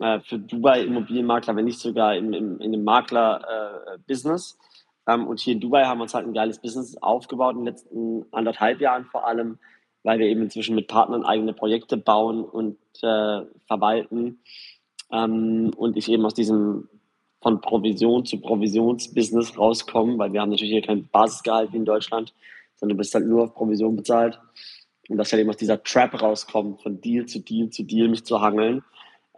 Äh, 0.00 0.20
für 0.20 0.38
Dubai 0.38 0.82
Immobilienmakler, 0.82 1.54
wenn 1.54 1.66
nicht 1.66 1.78
sogar 1.78 2.16
im, 2.16 2.32
im, 2.32 2.60
in 2.60 2.72
dem 2.72 2.84
Makler-Business. 2.84 4.58
Äh, 5.06 5.14
ähm, 5.14 5.26
und 5.26 5.40
hier 5.40 5.54
in 5.54 5.60
Dubai 5.60 5.84
haben 5.84 5.98
wir 5.98 6.04
uns 6.04 6.14
halt 6.14 6.26
ein 6.26 6.34
geiles 6.34 6.58
Business 6.60 6.96
aufgebaut 7.00 7.52
in 7.52 7.60
den 7.60 7.66
letzten 7.66 8.26
anderthalb 8.32 8.80
Jahren 8.80 9.04
vor 9.04 9.26
allem, 9.26 9.58
weil 10.02 10.18
wir 10.18 10.26
eben 10.26 10.42
inzwischen 10.42 10.74
mit 10.74 10.88
Partnern 10.88 11.24
eigene 11.24 11.52
Projekte 11.52 11.96
bauen 11.96 12.44
und 12.44 12.78
äh, 13.02 13.42
verwalten. 13.66 14.40
Ähm, 15.12 15.70
und 15.76 15.96
ich 15.96 16.10
eben 16.10 16.24
aus 16.26 16.34
diesem 16.34 16.88
von 17.40 17.60
Provision 17.60 18.24
zu 18.24 18.40
Provisionsbusiness 18.40 19.58
rauskommen, 19.58 20.18
weil 20.18 20.32
wir 20.32 20.40
haben 20.40 20.48
natürlich 20.48 20.72
hier 20.72 20.82
kein 20.82 21.06
Basisgehalt 21.08 21.72
wie 21.72 21.76
in 21.76 21.84
Deutschland, 21.84 22.32
sondern 22.74 22.96
du 22.96 23.00
bist 23.00 23.14
halt 23.14 23.26
nur 23.26 23.44
auf 23.44 23.54
Provision 23.54 23.96
bezahlt. 23.96 24.40
Und 25.10 25.18
dass 25.18 25.30
halt 25.30 25.40
eben 25.40 25.50
aus 25.50 25.58
dieser 25.58 25.82
Trap 25.82 26.22
rauskommt, 26.22 26.80
von 26.82 27.02
Deal 27.02 27.26
zu 27.26 27.40
Deal 27.40 27.68
zu 27.68 27.82
Deal 27.82 28.08
mich 28.08 28.24
zu 28.24 28.40
hangeln, 28.40 28.82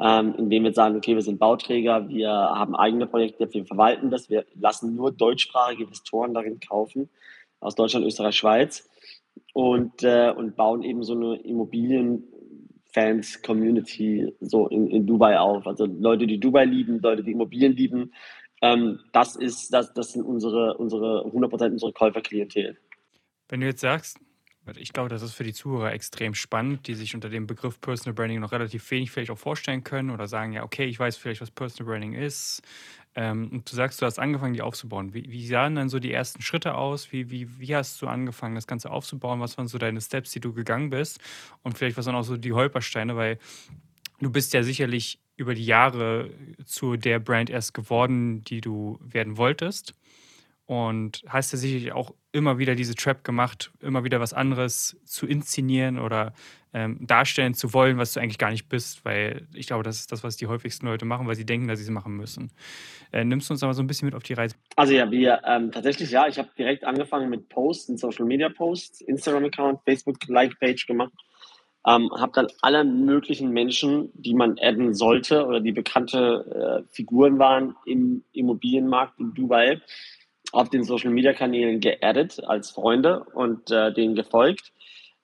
ähm, 0.00 0.34
indem 0.36 0.64
wir 0.64 0.72
sagen, 0.72 0.96
okay, 0.96 1.14
wir 1.14 1.22
sind 1.22 1.38
Bauträger, 1.38 2.08
wir 2.08 2.30
haben 2.30 2.76
eigene 2.76 3.06
Projekte, 3.06 3.52
wir 3.52 3.64
verwalten 3.64 4.10
das, 4.10 4.28
wir 4.28 4.44
lassen 4.54 4.94
nur 4.94 5.12
deutschsprachige 5.12 5.84
Investoren 5.84 6.34
darin 6.34 6.60
kaufen, 6.60 7.08
aus 7.60 7.74
Deutschland, 7.74 8.06
Österreich, 8.06 8.36
Schweiz 8.36 8.88
und, 9.54 10.02
äh, 10.02 10.32
und 10.36 10.56
bauen 10.56 10.82
eben 10.82 11.02
so 11.02 11.14
eine 11.14 11.36
Immobilien, 11.36 12.24
Fans-Community 12.92 14.34
so 14.40 14.68
in, 14.68 14.86
in 14.88 15.06
Dubai 15.06 15.38
auf. 15.38 15.66
Also 15.66 15.84
Leute, 15.84 16.26
die 16.26 16.40
Dubai 16.40 16.64
lieben, 16.64 16.98
Leute, 17.00 17.22
die 17.22 17.32
Immobilien 17.32 17.76
lieben. 17.76 18.12
Ähm, 18.62 19.00
das 19.12 19.36
ist, 19.36 19.70
das, 19.72 19.92
das 19.92 20.12
sind 20.12 20.22
unsere, 20.22 20.78
unsere 20.78 21.26
100% 21.26 21.72
unsere 21.72 21.92
Käuferklientel. 21.92 22.78
Wenn 23.48 23.60
du 23.60 23.66
jetzt 23.66 23.82
sagst, 23.82 24.18
ich 24.76 24.92
glaube, 24.92 25.08
das 25.08 25.22
ist 25.22 25.32
für 25.32 25.44
die 25.44 25.52
Zuhörer 25.52 25.92
extrem 25.92 26.34
spannend, 26.34 26.86
die 26.86 26.94
sich 26.94 27.14
unter 27.14 27.28
dem 27.28 27.46
Begriff 27.46 27.80
Personal 27.80 28.14
Branding 28.14 28.40
noch 28.40 28.52
relativ 28.52 28.90
wenig 28.90 29.10
vielleicht 29.10 29.30
auch 29.30 29.38
vorstellen 29.38 29.84
können 29.84 30.10
oder 30.10 30.26
sagen, 30.26 30.52
ja, 30.52 30.64
okay, 30.64 30.86
ich 30.86 30.98
weiß 30.98 31.16
vielleicht, 31.16 31.40
was 31.40 31.50
Personal 31.50 31.92
Branding 31.92 32.14
ist. 32.14 32.62
Ähm, 33.14 33.48
und 33.50 33.70
du 33.70 33.76
sagst, 33.76 34.02
du 34.02 34.06
hast 34.06 34.18
angefangen, 34.18 34.54
die 34.54 34.62
aufzubauen. 34.62 35.14
Wie, 35.14 35.30
wie, 35.30 35.46
sahen 35.46 35.74
dann 35.74 35.88
so 35.88 35.98
die 35.98 36.12
ersten 36.12 36.42
Schritte 36.42 36.74
aus? 36.74 37.12
Wie, 37.12 37.30
wie, 37.30 37.58
wie 37.58 37.74
hast 37.74 38.00
du 38.02 38.08
angefangen, 38.08 38.54
das 38.54 38.66
Ganze 38.66 38.90
aufzubauen? 38.90 39.40
Was 39.40 39.56
waren 39.56 39.68
so 39.68 39.78
deine 39.78 40.00
Steps, 40.00 40.32
die 40.32 40.40
du 40.40 40.52
gegangen 40.52 40.90
bist? 40.90 41.20
Und 41.62 41.78
vielleicht 41.78 41.96
was 41.96 42.06
waren 42.06 42.14
auch 42.14 42.24
so 42.24 42.36
die 42.36 42.52
Holpersteine, 42.52 43.16
weil 43.16 43.38
du 44.20 44.30
bist 44.30 44.52
ja 44.52 44.62
sicherlich 44.62 45.18
über 45.36 45.54
die 45.54 45.64
Jahre 45.64 46.30
zu 46.64 46.96
der 46.96 47.18
Brand 47.18 47.50
erst 47.50 47.72
geworden, 47.72 48.44
die 48.44 48.60
du 48.60 48.98
werden 49.02 49.36
wolltest 49.36 49.94
und 50.66 51.22
hast 51.28 51.52
ja 51.52 51.58
sicherlich 51.58 51.92
auch 51.92 52.12
immer 52.32 52.58
wieder 52.58 52.74
diese 52.74 52.94
Trap 52.94 53.24
gemacht, 53.24 53.70
immer 53.80 54.04
wieder 54.04 54.20
was 54.20 54.34
anderes 54.34 54.96
zu 55.04 55.26
inszenieren 55.26 55.98
oder 55.98 56.34
ähm, 56.74 56.98
darstellen 57.00 57.54
zu 57.54 57.72
wollen, 57.72 57.98
was 57.98 58.12
du 58.12 58.20
eigentlich 58.20 58.38
gar 58.38 58.50
nicht 58.50 58.68
bist, 58.68 59.04
weil 59.04 59.46
ich 59.54 59.68
glaube, 59.68 59.84
das 59.84 60.00
ist 60.00 60.12
das, 60.12 60.24
was 60.24 60.36
die 60.36 60.48
häufigsten 60.48 60.86
Leute 60.86 61.04
machen, 61.04 61.26
weil 61.26 61.36
sie 61.36 61.46
denken, 61.46 61.68
dass 61.68 61.78
sie 61.78 61.84
es 61.84 61.90
machen 61.90 62.16
müssen. 62.16 62.50
Äh, 63.12 63.24
nimmst 63.24 63.48
du 63.48 63.54
uns 63.54 63.62
aber 63.62 63.74
so 63.74 63.82
ein 63.82 63.86
bisschen 63.86 64.06
mit 64.06 64.14
auf 64.14 64.24
die 64.24 64.34
Reise? 64.34 64.56
Also 64.74 64.92
ja, 64.92 65.10
wir 65.10 65.40
ähm, 65.46 65.70
tatsächlich 65.70 66.10
ja, 66.10 66.26
ich 66.26 66.38
habe 66.38 66.50
direkt 66.58 66.84
angefangen 66.84 67.30
mit 67.30 67.48
Posts, 67.48 67.98
Social 68.00 68.26
Media 68.26 68.48
Posts, 68.48 69.02
Instagram-Account, 69.02 69.80
Facebook-Like-Page 69.84 70.86
gemacht. 70.86 71.12
Ähm, 71.86 72.10
habe 72.10 72.32
dann 72.34 72.48
alle 72.62 72.82
möglichen 72.82 73.50
Menschen, 73.52 74.10
die 74.14 74.34
man 74.34 74.58
adden 74.60 74.92
sollte 74.92 75.46
oder 75.46 75.60
die 75.60 75.70
bekannte 75.70 76.82
äh, 76.84 76.92
Figuren 76.92 77.38
waren 77.38 77.76
im 77.86 78.24
Immobilienmarkt 78.32 79.20
in 79.20 79.32
Dubai, 79.34 79.80
auf 80.52 80.70
den 80.70 80.84
Social 80.84 81.10
Media 81.10 81.32
Kanälen 81.32 81.80
geaddet 81.80 82.42
als 82.44 82.70
Freunde 82.70 83.24
und 83.34 83.70
äh, 83.70 83.92
denen 83.92 84.14
gefolgt. 84.14 84.72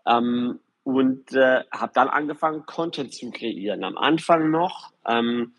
Ähm, 0.07 0.59
und 0.85 1.33
äh, 1.33 1.63
habe 1.73 1.93
dann 1.95 2.09
angefangen, 2.09 2.67
Content 2.67 3.15
zu 3.15 3.31
kreieren. 3.31 3.85
Am 3.85 3.97
Anfang 3.97 4.51
noch 4.51 4.93
ähm, 5.07 5.55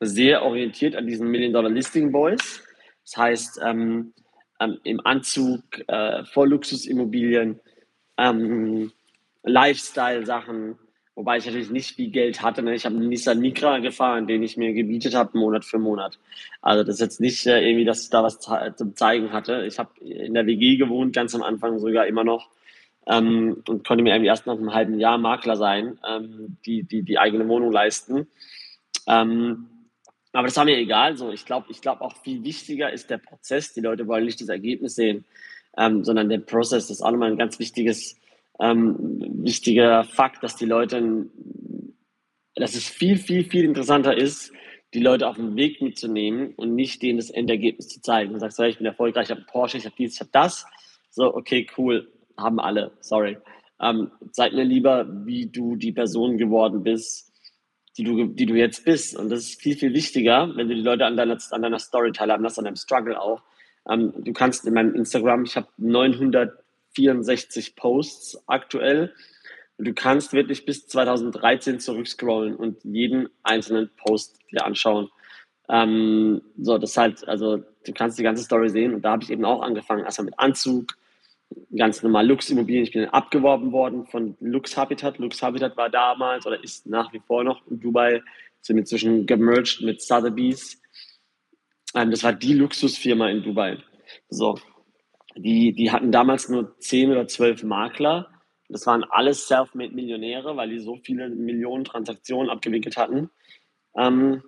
sehr 0.00 0.44
orientiert 0.44 0.94
an 0.94 1.06
diesen 1.06 1.28
Million 1.28 1.52
Dollar 1.52 1.70
Listing 1.70 2.12
Boys. 2.12 2.62
Das 3.04 3.16
heißt, 3.16 3.60
ähm, 3.64 4.12
ähm, 4.60 4.78
im 4.84 5.04
Anzug, 5.04 5.62
äh, 5.88 6.24
vor 6.24 6.46
Luxusimmobilien, 6.46 7.60
ähm, 8.16 8.92
Lifestyle-Sachen, 9.42 10.78
Wobei 11.18 11.38
ich 11.38 11.46
natürlich 11.46 11.70
nicht 11.70 11.96
viel 11.96 12.10
Geld 12.10 12.42
hatte. 12.42 12.62
Ne? 12.62 12.76
Ich 12.76 12.86
habe 12.86 12.94
einen 12.94 13.08
Nissan 13.08 13.40
Micra 13.40 13.80
gefahren, 13.80 14.28
den 14.28 14.40
ich 14.44 14.56
mir 14.56 14.72
gebietet 14.72 15.16
habe, 15.16 15.36
Monat 15.36 15.64
für 15.64 15.80
Monat. 15.80 16.16
Also 16.62 16.84
das 16.84 16.94
ist 16.94 17.00
jetzt 17.00 17.20
nicht 17.20 17.44
äh, 17.48 17.60
irgendwie, 17.60 17.84
dass 17.84 18.04
ich 18.04 18.10
da 18.10 18.22
was 18.22 18.38
zum 18.38 18.94
Zeigen 18.94 19.32
hatte. 19.32 19.64
Ich 19.66 19.80
habe 19.80 19.90
in 19.98 20.34
der 20.34 20.46
WG 20.46 20.76
gewohnt, 20.76 21.16
ganz 21.16 21.34
am 21.34 21.42
Anfang 21.42 21.80
sogar 21.80 22.06
immer 22.06 22.22
noch. 22.22 22.50
Ähm, 23.08 23.64
und 23.66 23.84
konnte 23.84 24.04
mir 24.04 24.10
irgendwie 24.10 24.28
erst 24.28 24.46
nach 24.46 24.54
einem 24.54 24.72
halben 24.72 25.00
Jahr 25.00 25.18
Makler 25.18 25.56
sein, 25.56 25.98
ähm, 26.08 26.56
die, 26.64 26.84
die 26.84 27.02
die 27.02 27.18
eigene 27.18 27.48
Wohnung 27.48 27.72
leisten. 27.72 28.28
Ähm, 29.08 29.66
aber 30.32 30.46
das 30.46 30.56
war 30.56 30.66
mir 30.66 30.78
egal. 30.78 31.16
So, 31.16 31.32
ich 31.32 31.44
glaube, 31.44 31.66
ich 31.70 31.80
glaube 31.80 32.02
auch 32.02 32.14
viel 32.22 32.44
wichtiger 32.44 32.92
ist 32.92 33.10
der 33.10 33.18
Prozess. 33.18 33.72
Die 33.72 33.80
Leute 33.80 34.06
wollen 34.06 34.24
nicht 34.24 34.40
das 34.40 34.50
Ergebnis 34.50 34.94
sehen, 34.94 35.24
ähm, 35.76 36.04
sondern 36.04 36.28
der 36.28 36.38
Prozess. 36.38 36.86
Das 36.86 36.98
ist 36.98 37.02
auch 37.02 37.10
nochmal 37.10 37.32
ein 37.32 37.38
ganz 37.38 37.58
wichtiges 37.58 38.14
ähm, 38.60 38.96
wichtiger 39.42 40.04
Fakt, 40.04 40.42
dass 40.42 40.56
die 40.56 40.66
Leute, 40.66 41.26
dass 42.54 42.74
es 42.74 42.88
viel, 42.88 43.16
viel, 43.16 43.44
viel 43.44 43.64
interessanter 43.64 44.16
ist, 44.16 44.52
die 44.94 45.00
Leute 45.00 45.28
auf 45.28 45.36
den 45.36 45.56
Weg 45.56 45.82
mitzunehmen 45.82 46.54
und 46.56 46.74
nicht 46.74 47.02
denen 47.02 47.18
das 47.18 47.30
Endergebnis 47.30 47.88
zu 47.88 48.00
zeigen. 48.00 48.32
Du 48.32 48.38
sagst, 48.38 48.58
ich 48.58 48.78
bin 48.78 48.86
erfolgreich, 48.86 49.26
ich 49.26 49.30
habe 49.30 49.44
Porsche, 49.50 49.78
ich 49.78 49.84
habe 49.84 49.94
dies, 49.98 50.14
ich 50.14 50.20
habe 50.20 50.30
das. 50.32 50.66
So, 51.10 51.34
okay, 51.34 51.66
cool, 51.76 52.10
haben 52.36 52.58
alle, 52.58 52.92
sorry. 53.00 53.38
Ähm, 53.80 54.10
zeig 54.32 54.52
mir 54.54 54.64
lieber, 54.64 55.06
wie 55.26 55.46
du 55.46 55.76
die 55.76 55.92
Person 55.92 56.38
geworden 56.38 56.82
bist, 56.82 57.32
die 57.96 58.04
du, 58.04 58.26
die 58.26 58.46
du 58.46 58.54
jetzt 58.54 58.84
bist. 58.84 59.16
Und 59.16 59.28
das 59.30 59.40
ist 59.40 59.60
viel, 59.60 59.76
viel 59.76 59.92
wichtiger, 59.92 60.50
wenn 60.56 60.68
du 60.68 60.74
die 60.74 60.82
Leute 60.82 61.04
an 61.04 61.16
deiner, 61.16 61.38
an 61.50 61.62
deiner 61.62 61.78
Story 61.78 62.12
teilhaben 62.12 62.42
lässt, 62.42 62.58
an 62.58 62.64
deinem 62.64 62.76
Struggle 62.76 63.20
auch. 63.20 63.42
Ähm, 63.88 64.12
du 64.16 64.32
kannst 64.32 64.66
in 64.66 64.74
meinem 64.74 64.94
Instagram, 64.94 65.44
ich 65.44 65.56
habe 65.56 65.68
900 65.76 66.52
64 66.98 67.76
Posts 67.76 68.42
aktuell. 68.48 69.14
Du 69.78 69.94
kannst 69.94 70.32
wirklich 70.32 70.64
bis 70.64 70.88
2013 70.88 71.78
zurückscrollen 71.78 72.56
und 72.56 72.82
jeden 72.82 73.28
einzelnen 73.44 73.88
Post 73.96 74.36
dir 74.50 74.64
anschauen. 74.64 75.08
Ähm, 75.68 76.42
so, 76.60 76.76
das 76.76 76.96
halt, 76.96 77.28
also 77.28 77.58
du 77.86 77.92
kannst 77.92 78.18
die 78.18 78.24
ganze 78.24 78.42
Story 78.42 78.68
sehen 78.68 78.94
und 78.94 79.02
da 79.02 79.12
habe 79.12 79.22
ich 79.22 79.30
eben 79.30 79.44
auch 79.44 79.62
angefangen, 79.62 80.04
erstmal 80.04 80.24
mit 80.26 80.38
Anzug, 80.40 80.96
ganz 81.76 82.02
normal 82.02 82.26
Lux-Immobilien. 82.26 82.82
Ich 82.82 82.92
bin 82.92 83.04
abgeworben 83.04 83.70
worden 83.70 84.06
von 84.06 84.36
Lux 84.40 84.76
Habitat. 84.76 85.18
Lux 85.18 85.40
Habitat 85.40 85.76
war 85.76 85.88
damals 85.88 86.46
oder 86.46 86.62
ist 86.64 86.86
nach 86.86 87.12
wie 87.12 87.20
vor 87.20 87.44
noch 87.44 87.64
in 87.68 87.78
Dubai, 87.78 88.22
sind 88.60 88.78
inzwischen 88.78 89.26
gemerged 89.26 89.82
mit 89.82 90.02
Sotheby's. 90.02 90.82
Ähm, 91.94 92.10
das 92.10 92.24
war 92.24 92.32
die 92.32 92.54
Luxusfirma 92.54 93.28
in 93.28 93.44
Dubai. 93.44 93.78
So, 94.28 94.58
die, 95.36 95.72
die 95.72 95.90
hatten 95.90 96.12
damals 96.12 96.48
nur 96.48 96.78
zehn 96.78 97.10
oder 97.10 97.26
zwölf 97.26 97.62
Makler. 97.62 98.28
Das 98.68 98.86
waren 98.86 99.04
alles 99.04 99.46
Self-Made-Millionäre, 99.46 100.56
weil 100.56 100.70
die 100.70 100.78
so 100.78 100.96
viele 100.96 101.28
Millionen 101.28 101.84
Transaktionen 101.84 102.50
abgewickelt 102.50 102.96
hatten. 102.96 103.30
Ähm, 103.96 104.42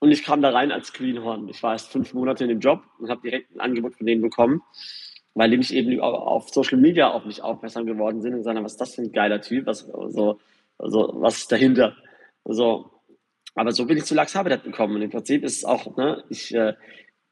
und 0.00 0.10
ich 0.10 0.24
kam 0.24 0.42
da 0.42 0.50
rein 0.50 0.72
als 0.72 0.92
Greenhorn. 0.92 1.48
Ich 1.48 1.62
war 1.62 1.72
erst 1.72 1.92
fünf 1.92 2.12
Monate 2.12 2.44
in 2.44 2.50
dem 2.50 2.60
Job 2.60 2.82
und 2.98 3.08
habe 3.08 3.22
direkt 3.22 3.54
ein 3.54 3.60
Angebot 3.60 3.94
von 3.94 4.06
denen 4.06 4.20
bekommen, 4.20 4.62
weil 5.34 5.50
die 5.50 5.58
mich 5.58 5.72
eben 5.72 6.00
auf 6.00 6.48
Social 6.50 6.78
Media 6.78 7.10
auf 7.10 7.24
mich 7.24 7.40
aufmerksam 7.40 7.86
geworden 7.86 8.20
sind 8.20 8.34
und 8.34 8.42
sagen, 8.42 8.64
was 8.64 8.72
ist 8.72 8.80
das 8.80 8.96
für 8.96 9.02
ein 9.02 9.12
geiler 9.12 9.40
Typ, 9.40 9.66
was, 9.66 9.80
so, 9.80 10.40
so, 10.78 11.12
was 11.14 11.38
ist 11.38 11.52
dahinter? 11.52 11.96
So, 12.44 12.90
aber 13.54 13.72
so 13.72 13.86
bin 13.86 13.96
ich 13.96 14.04
zu 14.04 14.14
Lachs 14.14 14.34
Habitat 14.34 14.64
gekommen. 14.64 14.96
Und 14.96 15.02
im 15.02 15.10
Prinzip 15.10 15.44
ist 15.44 15.58
es 15.58 15.64
auch, 15.64 15.96
ne, 15.96 16.24
ich, 16.30 16.52
äh, 16.54 16.74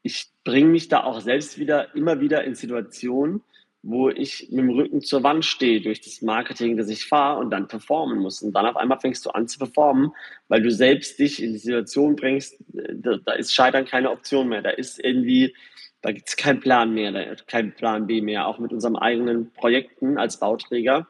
ich 0.03 0.31
bringe 0.43 0.69
mich 0.69 0.87
da 0.87 1.03
auch 1.03 1.21
selbst 1.21 1.57
wieder, 1.59 1.93
immer 1.95 2.19
wieder 2.19 2.43
in 2.43 2.55
Situationen, 2.55 3.41
wo 3.83 4.09
ich 4.09 4.49
mit 4.51 4.59
dem 4.59 4.69
Rücken 4.69 5.01
zur 5.01 5.23
Wand 5.23 5.43
stehe 5.43 5.81
durch 5.81 6.01
das 6.01 6.21
Marketing, 6.21 6.77
das 6.77 6.89
ich 6.89 7.07
fahre 7.07 7.39
und 7.39 7.49
dann 7.49 7.67
performen 7.67 8.19
muss. 8.19 8.41
Und 8.41 8.53
dann 8.53 8.65
auf 8.65 8.75
einmal 8.75 8.99
fängst 8.99 9.25
du 9.25 9.31
an 9.31 9.47
zu 9.47 9.57
performen, 9.57 10.11
weil 10.49 10.61
du 10.61 10.69
selbst 10.69 11.17
dich 11.17 11.41
in 11.41 11.53
die 11.53 11.57
Situation 11.57 12.15
bringst, 12.15 12.57
da, 12.67 13.17
da 13.25 13.33
ist 13.33 13.53
Scheitern 13.53 13.85
keine 13.85 14.11
Option 14.11 14.49
mehr. 14.49 14.61
Da 14.61 14.69
ist 14.69 15.03
irgendwie, 15.03 15.55
da 16.01 16.11
gibt 16.11 16.29
es 16.29 16.35
keinen 16.35 16.59
Plan 16.59 16.93
mehr, 16.93 17.11
da 17.11 17.35
kein 17.47 17.73
Plan 17.73 18.05
B 18.05 18.21
mehr. 18.21 18.47
Auch 18.47 18.59
mit 18.59 18.71
unseren 18.71 18.95
eigenen 18.95 19.51
Projekten 19.51 20.17
als 20.17 20.39
Bauträger. 20.39 21.07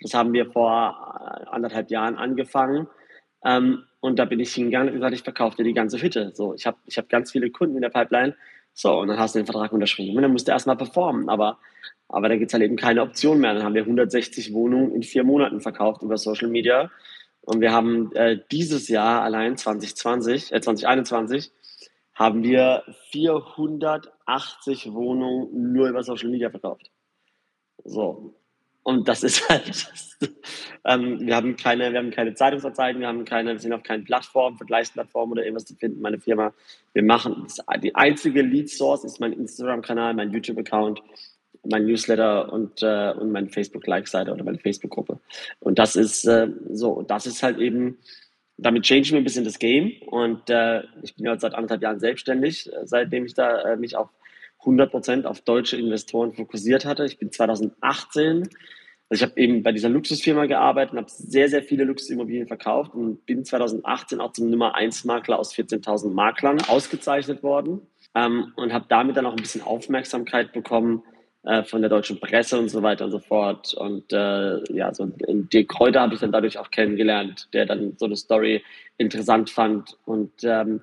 Das 0.00 0.14
haben 0.14 0.32
wir 0.32 0.52
vor 0.52 1.48
anderthalb 1.50 1.90
Jahren 1.90 2.16
angefangen. 2.16 2.86
Ähm, 3.44 3.84
und 4.00 4.18
da 4.18 4.24
bin 4.24 4.40
ich 4.40 4.54
hingegangen 4.54 4.88
und 4.88 4.94
gesagt, 4.94 5.14
ich 5.14 5.22
verkaufe 5.22 5.56
dir 5.56 5.64
die 5.64 5.74
ganze 5.74 6.00
Hütte. 6.00 6.32
So, 6.34 6.54
ich 6.54 6.66
habe 6.66 6.76
ich 6.86 6.98
hab 6.98 7.08
ganz 7.08 7.32
viele 7.32 7.50
Kunden 7.50 7.76
in 7.76 7.82
der 7.82 7.90
Pipeline. 7.90 8.34
So, 8.72 8.98
und 8.98 9.08
dann 9.08 9.18
hast 9.18 9.34
du 9.34 9.38
den 9.38 9.46
Vertrag 9.46 9.72
unterschrieben 9.72 10.16
und 10.16 10.22
dann 10.22 10.32
musst 10.32 10.48
du 10.48 10.52
erstmal 10.52 10.76
performen. 10.76 11.28
Aber 11.28 11.58
aber 12.08 12.28
da 12.28 12.36
gibt 12.36 12.50
es 12.50 12.54
halt 12.54 12.62
eben 12.62 12.76
keine 12.76 13.02
Option 13.02 13.40
mehr. 13.40 13.54
Dann 13.54 13.64
haben 13.64 13.74
wir 13.74 13.82
160 13.82 14.52
Wohnungen 14.52 14.94
in 14.94 15.02
vier 15.02 15.24
Monaten 15.24 15.60
verkauft 15.60 16.02
über 16.02 16.18
Social 16.18 16.48
Media. 16.48 16.90
Und 17.40 17.60
wir 17.60 17.72
haben 17.72 18.14
äh, 18.14 18.38
dieses 18.50 18.88
Jahr 18.88 19.22
allein 19.22 19.56
2020, 19.56 20.52
äh, 20.52 20.60
2021, 20.60 21.50
haben 22.14 22.42
wir 22.42 22.84
480 23.10 24.92
Wohnungen 24.92 25.72
nur 25.72 25.88
über 25.88 26.02
Social 26.02 26.30
Media 26.30 26.50
verkauft. 26.50 26.90
So. 27.84 28.34
Und 28.84 29.08
das 29.08 29.24
ist 29.24 29.48
halt, 29.48 29.88
ähm, 30.84 31.26
wir 31.26 31.34
haben 31.34 31.56
keine, 31.56 31.90
wir 31.90 31.98
haben 31.98 32.12
keine 32.12 32.34
Zeitungsanzeigen, 32.34 33.00
wir 33.00 33.08
haben 33.08 33.24
keine, 33.24 33.52
wir 33.52 33.58
sind 33.58 33.72
auf 33.72 33.82
keinen 33.82 34.04
Plattformen, 34.04 34.56
Vergleichsplattformen 34.56 35.32
oder 35.32 35.42
irgendwas 35.42 35.64
zu 35.64 35.74
finden, 35.74 36.00
meine 36.00 36.20
Firma. 36.20 36.54
Wir 36.92 37.02
machen, 37.02 37.42
das, 37.42 37.58
die 37.82 37.94
einzige 37.96 38.42
Lead 38.42 38.70
Source 38.70 39.04
ist 39.04 39.18
mein 39.18 39.32
Instagram-Kanal, 39.32 40.14
mein 40.14 40.30
YouTube-Account 40.30 41.02
mein 41.66 41.86
Newsletter 41.86 42.52
und, 42.52 42.82
äh, 42.82 43.12
und 43.12 43.32
meine 43.32 43.48
Facebook-Like-Seite 43.48 44.32
oder 44.32 44.44
meine 44.44 44.58
Facebook-Gruppe. 44.58 45.18
Und 45.60 45.78
das 45.78 45.96
ist 45.96 46.26
äh, 46.26 46.48
so, 46.70 47.02
das 47.02 47.26
ist 47.26 47.42
halt 47.42 47.58
eben, 47.58 47.98
damit 48.56 48.84
change 48.84 49.02
ich 49.02 49.12
mir 49.12 49.18
ein 49.18 49.24
bisschen 49.24 49.44
das 49.44 49.58
Game. 49.58 49.92
Und 50.06 50.50
äh, 50.50 50.82
ich 51.02 51.14
bin 51.16 51.26
ja 51.26 51.38
seit 51.38 51.54
anderthalb 51.54 51.82
Jahren 51.82 52.00
selbstständig, 52.00 52.72
äh, 52.72 52.86
seitdem 52.86 53.24
ich 53.24 53.34
da 53.34 53.72
äh, 53.72 53.76
mich 53.76 53.96
auf 53.96 54.10
100 54.64 54.90
Prozent 54.90 55.26
auf 55.26 55.40
deutsche 55.40 55.76
Investoren 55.76 56.32
fokussiert 56.32 56.84
hatte. 56.84 57.04
Ich 57.04 57.18
bin 57.18 57.30
2018, 57.30 58.48
also 59.08 59.22
ich 59.22 59.22
habe 59.22 59.40
eben 59.40 59.62
bei 59.62 59.72
dieser 59.72 59.88
Luxusfirma 59.88 60.46
gearbeitet 60.46 60.92
und 60.92 60.98
habe 60.98 61.10
sehr, 61.10 61.48
sehr 61.48 61.62
viele 61.62 61.84
Luxusimmobilien 61.84 62.46
verkauft 62.46 62.94
und 62.94 63.24
bin 63.26 63.44
2018 63.44 64.20
auch 64.20 64.32
zum 64.32 64.50
Nummer 64.50 64.74
1 64.74 65.04
Makler 65.04 65.38
aus 65.38 65.54
14.000 65.54 66.10
Maklern 66.10 66.60
ausgezeichnet 66.68 67.42
worden 67.42 67.82
ähm, 68.14 68.52
und 68.56 68.72
habe 68.72 68.86
damit 68.88 69.16
dann 69.16 69.26
auch 69.26 69.32
ein 69.32 69.42
bisschen 69.42 69.62
Aufmerksamkeit 69.62 70.52
bekommen, 70.52 71.02
äh, 71.44 71.62
von 71.62 71.82
der 71.82 71.90
deutschen 71.90 72.18
Presse 72.20 72.58
und 72.58 72.70
so 72.70 72.82
weiter 72.82 73.04
und 73.04 73.10
so 73.10 73.18
fort. 73.18 73.74
Und 73.74 74.14
äh, 74.14 74.72
ja, 74.72 74.94
so 74.94 75.12
Dirk 75.28 75.68
Kräuter 75.68 76.00
habe 76.00 76.14
ich 76.14 76.20
dann 76.20 76.32
dadurch 76.32 76.58
auch 76.58 76.70
kennengelernt, 76.70 77.48
der 77.52 77.66
dann 77.66 77.94
so 77.98 78.06
eine 78.06 78.16
Story 78.16 78.64
interessant 78.96 79.50
fand. 79.50 79.98
Und, 80.06 80.32
ähm, 80.42 80.80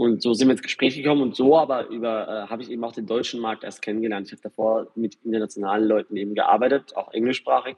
und 0.00 0.22
so 0.22 0.32
sind 0.32 0.48
wir 0.48 0.52
ins 0.52 0.62
Gespräch 0.62 0.96
gekommen 0.96 1.22
und 1.22 1.36
so 1.36 1.58
aber 1.58 1.88
über 1.88 2.26
äh, 2.26 2.50
habe 2.50 2.62
ich 2.62 2.70
eben 2.70 2.82
auch 2.84 2.92
den 2.92 3.06
deutschen 3.06 3.40
Markt 3.40 3.64
erst 3.64 3.82
kennengelernt. 3.82 4.26
Ich 4.26 4.32
habe 4.32 4.42
davor 4.42 4.86
mit 4.94 5.18
internationalen 5.24 5.86
Leuten 5.86 6.16
eben 6.16 6.34
gearbeitet, 6.34 6.96
auch 6.96 7.12
englischsprachig. 7.12 7.76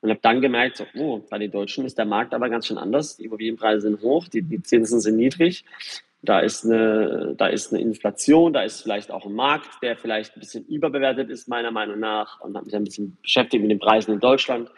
Und 0.00 0.10
habe 0.10 0.18
dann 0.20 0.40
gemerkt, 0.40 0.78
so, 0.78 0.84
oh, 0.98 1.20
bei 1.30 1.38
den 1.38 1.52
Deutschen 1.52 1.84
ist 1.84 1.96
der 1.96 2.06
Markt 2.06 2.34
aber 2.34 2.48
ganz 2.48 2.66
schön 2.66 2.78
anders. 2.78 3.16
Die 3.16 3.26
Immobilienpreise 3.26 3.82
sind 3.82 4.02
hoch, 4.02 4.26
die, 4.26 4.42
die 4.42 4.60
Zinsen 4.60 4.98
sind 4.98 5.14
niedrig 5.14 5.64
da 6.22 6.38
ist, 6.38 6.64
eine, 6.64 7.34
da 7.36 7.48
ist 7.48 7.72
eine 7.72 7.82
Inflation, 7.82 8.52
da 8.52 8.62
ist 8.62 8.82
vielleicht 8.82 9.10
auch 9.10 9.26
ein 9.26 9.32
Markt, 9.32 9.82
der 9.82 9.96
vielleicht 9.96 10.36
ein 10.36 10.40
bisschen 10.40 10.64
überbewertet 10.66 11.30
ist, 11.30 11.48
meiner 11.48 11.72
Meinung 11.72 11.98
nach. 11.98 12.40
Und 12.40 12.54
habe 12.54 12.64
mich 12.64 12.76
ein 12.76 12.84
bisschen 12.84 13.18
beschäftigt 13.22 13.60
mit 13.60 13.72
den 13.72 13.80
Preisen 13.80 14.14
in 14.14 14.20
Deutschland. 14.20 14.70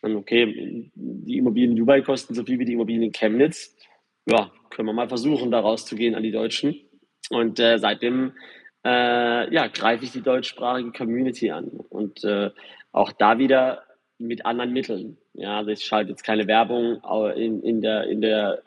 Und 0.00 0.16
okay, 0.16 0.90
die 0.94 1.36
Immobilien 1.36 1.72
in 1.72 1.76
Dubai 1.76 2.00
kosten 2.00 2.34
so 2.34 2.44
viel 2.44 2.58
wie 2.58 2.64
die 2.64 2.72
Immobilien 2.72 3.02
in 3.02 3.12
Chemnitz. 3.12 3.76
Ja, 4.26 4.50
können 4.70 4.88
wir 4.88 4.92
mal 4.92 5.08
versuchen, 5.08 5.50
da 5.50 5.60
rauszugehen 5.60 6.14
an 6.14 6.22
die 6.22 6.32
Deutschen. 6.32 6.76
Und 7.30 7.58
äh, 7.58 7.78
seitdem 7.78 8.32
äh, 8.84 9.52
ja, 9.52 9.66
greife 9.68 10.04
ich 10.04 10.12
die 10.12 10.22
deutschsprachige 10.22 10.92
Community 10.92 11.50
an. 11.50 11.68
Und 11.68 12.24
äh, 12.24 12.50
auch 12.92 13.12
da 13.12 13.38
wieder 13.38 13.84
mit 14.18 14.44
anderen 14.44 14.72
Mitteln. 14.72 15.16
Ja, 15.32 15.58
also 15.58 15.70
ich 15.70 15.84
schalte 15.84 16.10
jetzt 16.10 16.24
keine 16.24 16.46
Werbung 16.46 17.02
in, 17.36 17.62
in 17.62 17.80
der, 17.80 18.04
in 18.04 18.20
der 18.20 18.62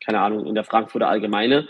keine 0.00 0.20
Ahnung, 0.20 0.46
in 0.46 0.54
der 0.54 0.64
Frankfurter 0.64 1.08
Allgemeine, 1.08 1.68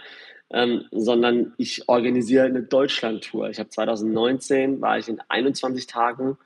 ähm, 0.52 0.84
sondern 0.90 1.52
ich 1.58 1.88
organisiere 1.88 2.46
eine 2.46 2.62
Deutschland-Tour. 2.62 3.50
Ich 3.50 3.58
habe 3.58 3.68
2019 3.68 4.80
war 4.80 4.98
ich 4.98 5.08
in 5.08 5.20
21 5.28 5.86
Tagen 5.86 6.38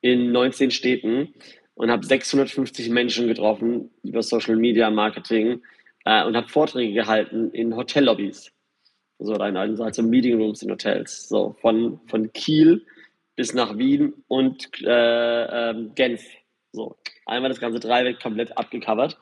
in 0.00 0.30
19 0.32 0.70
Städten 0.70 1.34
und 1.74 1.90
habe 1.90 2.04
650 2.04 2.90
Menschen 2.90 3.26
getroffen 3.26 3.90
über 4.02 4.22
Social 4.22 4.56
Media 4.56 4.90
Marketing 4.90 5.62
äh, 6.08 6.24
und 6.24 6.36
habe 6.36 6.48
Vorträge 6.48 6.94
gehalten 6.94 7.50
in 7.50 7.76
Hotellobbys. 7.76 8.50
So 9.18 9.34
also 9.34 10.02
Meeting 10.02 10.40
Rooms 10.40 10.62
in 10.62 10.70
Hotels. 10.70 11.28
So 11.28 11.54
von, 11.60 12.00
von 12.06 12.32
Kiel 12.32 12.86
bis 13.36 13.52
nach 13.52 13.76
Wien 13.76 14.14
und 14.26 14.70
äh, 14.82 15.70
äh, 15.70 15.88
Genf. 15.94 16.22
So 16.72 16.96
einmal 17.26 17.50
das 17.50 17.60
ganze 17.60 17.78
Dreieck 17.78 18.20
komplett 18.20 18.56
abgecovert. 18.56 19.18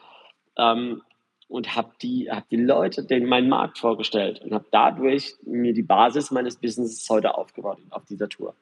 Ähm, 0.56 1.02
und 1.48 1.76
habe 1.76 1.92
die, 2.02 2.30
hab 2.30 2.48
die 2.48 2.56
Leute 2.56 3.04
den 3.04 3.26
meinen 3.26 3.48
Markt 3.48 3.78
vorgestellt 3.78 4.40
und 4.40 4.52
habe 4.52 4.66
dadurch 4.70 5.34
mir 5.44 5.72
die 5.72 5.82
Basis 5.82 6.30
meines 6.30 6.56
Businesses 6.56 7.08
heute 7.08 7.36
aufgebaut 7.36 7.78
auf 7.90 8.04
dieser 8.04 8.28
Tour. 8.28 8.54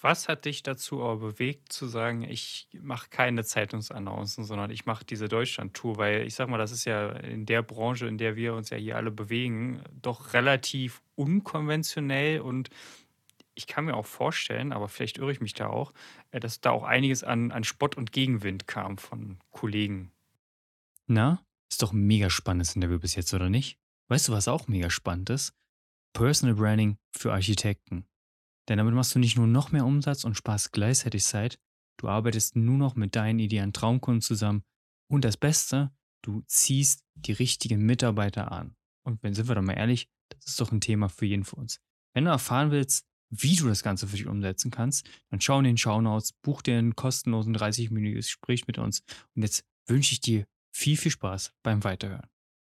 Was 0.00 0.28
hat 0.28 0.44
dich 0.44 0.62
dazu 0.62 1.02
aber 1.02 1.16
bewegt 1.16 1.72
zu 1.72 1.88
sagen, 1.88 2.22
ich 2.22 2.68
mache 2.80 3.08
keine 3.10 3.44
Zeitungsannoncen, 3.44 4.44
sondern 4.44 4.70
ich 4.70 4.86
mache 4.86 5.04
diese 5.04 5.28
Deutschland-Tour? 5.28 5.96
Weil 5.96 6.26
ich 6.26 6.34
sage 6.34 6.50
mal, 6.50 6.58
das 6.58 6.70
ist 6.70 6.84
ja 6.84 7.10
in 7.10 7.46
der 7.46 7.62
Branche, 7.62 8.06
in 8.06 8.16
der 8.16 8.36
wir 8.36 8.54
uns 8.54 8.70
ja 8.70 8.76
hier 8.76 8.96
alle 8.96 9.10
bewegen, 9.10 9.82
doch 10.00 10.34
relativ 10.34 11.02
unkonventionell 11.16 12.40
und 12.40 12.70
ich 13.58 13.66
kann 13.66 13.86
mir 13.86 13.96
auch 13.96 14.06
vorstellen, 14.06 14.72
aber 14.72 14.88
vielleicht 14.88 15.18
irre 15.18 15.32
ich 15.32 15.40
mich 15.40 15.52
da 15.52 15.66
auch, 15.66 15.92
äh, 16.30 16.38
dass 16.38 16.60
da 16.60 16.70
auch 16.70 16.84
einiges 16.84 17.24
an, 17.24 17.50
an 17.50 17.64
Spott 17.64 17.96
und 17.96 18.12
Gegenwind 18.12 18.68
kam 18.68 18.98
von 18.98 19.38
Kollegen. 19.50 20.12
Na? 21.08 21.42
Ist 21.68 21.82
doch 21.82 21.92
ein 21.92 22.06
mega 22.06 22.30
spannendes 22.30 22.76
Interview 22.76 23.00
bis 23.00 23.16
jetzt, 23.16 23.34
oder 23.34 23.50
nicht? 23.50 23.78
Weißt 24.08 24.28
du, 24.28 24.32
was 24.32 24.46
auch 24.46 24.68
mega 24.68 24.90
spannend 24.90 25.28
ist? 25.30 25.54
Personal 26.12 26.54
Branding 26.54 26.98
für 27.10 27.32
Architekten. 27.32 28.06
Denn 28.68 28.78
damit 28.78 28.94
machst 28.94 29.14
du 29.14 29.18
nicht 29.18 29.36
nur 29.36 29.46
noch 29.46 29.72
mehr 29.72 29.86
Umsatz 29.86 30.24
und 30.24 30.36
sparst 30.36 30.72
gleichzeitig 30.72 31.24
Zeit, 31.24 31.58
du 31.98 32.08
arbeitest 32.08 32.56
nur 32.56 32.76
noch 32.76 32.94
mit 32.94 33.16
deinen 33.16 33.38
idealen 33.38 33.72
Traumkunden 33.72 34.20
zusammen 34.20 34.62
und 35.10 35.24
das 35.24 35.36
Beste, 35.36 35.90
du 36.22 36.42
ziehst 36.46 37.02
die 37.14 37.32
richtigen 37.32 37.84
Mitarbeiter 37.84 38.52
an. 38.52 38.76
Und 39.04 39.22
wenn 39.22 39.34
sind 39.34 39.48
wir 39.48 39.54
doch 39.54 39.62
mal 39.62 39.72
ehrlich, 39.72 40.08
das 40.28 40.46
ist 40.46 40.60
doch 40.60 40.70
ein 40.70 40.80
Thema 40.80 41.08
für 41.08 41.24
jeden 41.24 41.44
von 41.44 41.60
uns. 41.60 41.80
Wenn 42.14 42.24
du 42.24 42.30
erfahren 42.30 42.70
willst, 42.70 43.06
wie 43.30 43.56
du 43.56 43.68
das 43.68 43.82
Ganze 43.82 44.06
für 44.06 44.16
dich 44.16 44.26
umsetzen 44.26 44.70
kannst, 44.70 45.08
dann 45.30 45.40
schau 45.40 45.58
in 45.58 45.64
den 45.64 45.76
Shownotes, 45.76 46.32
buch 46.42 46.62
dir 46.62 46.78
einen 46.78 46.96
kostenlosen 46.96 47.56
30-minütiges 47.56 48.26
Gespräch 48.26 48.66
mit 48.66 48.78
uns. 48.78 49.02
Und 49.34 49.42
jetzt 49.42 49.64
wünsche 49.86 50.12
ich 50.12 50.20
dir 50.20 50.46
viel, 50.72 50.96
viel 50.96 51.10
Spaß 51.10 51.52
beim 51.62 51.84
Weiterhören. 51.84 52.28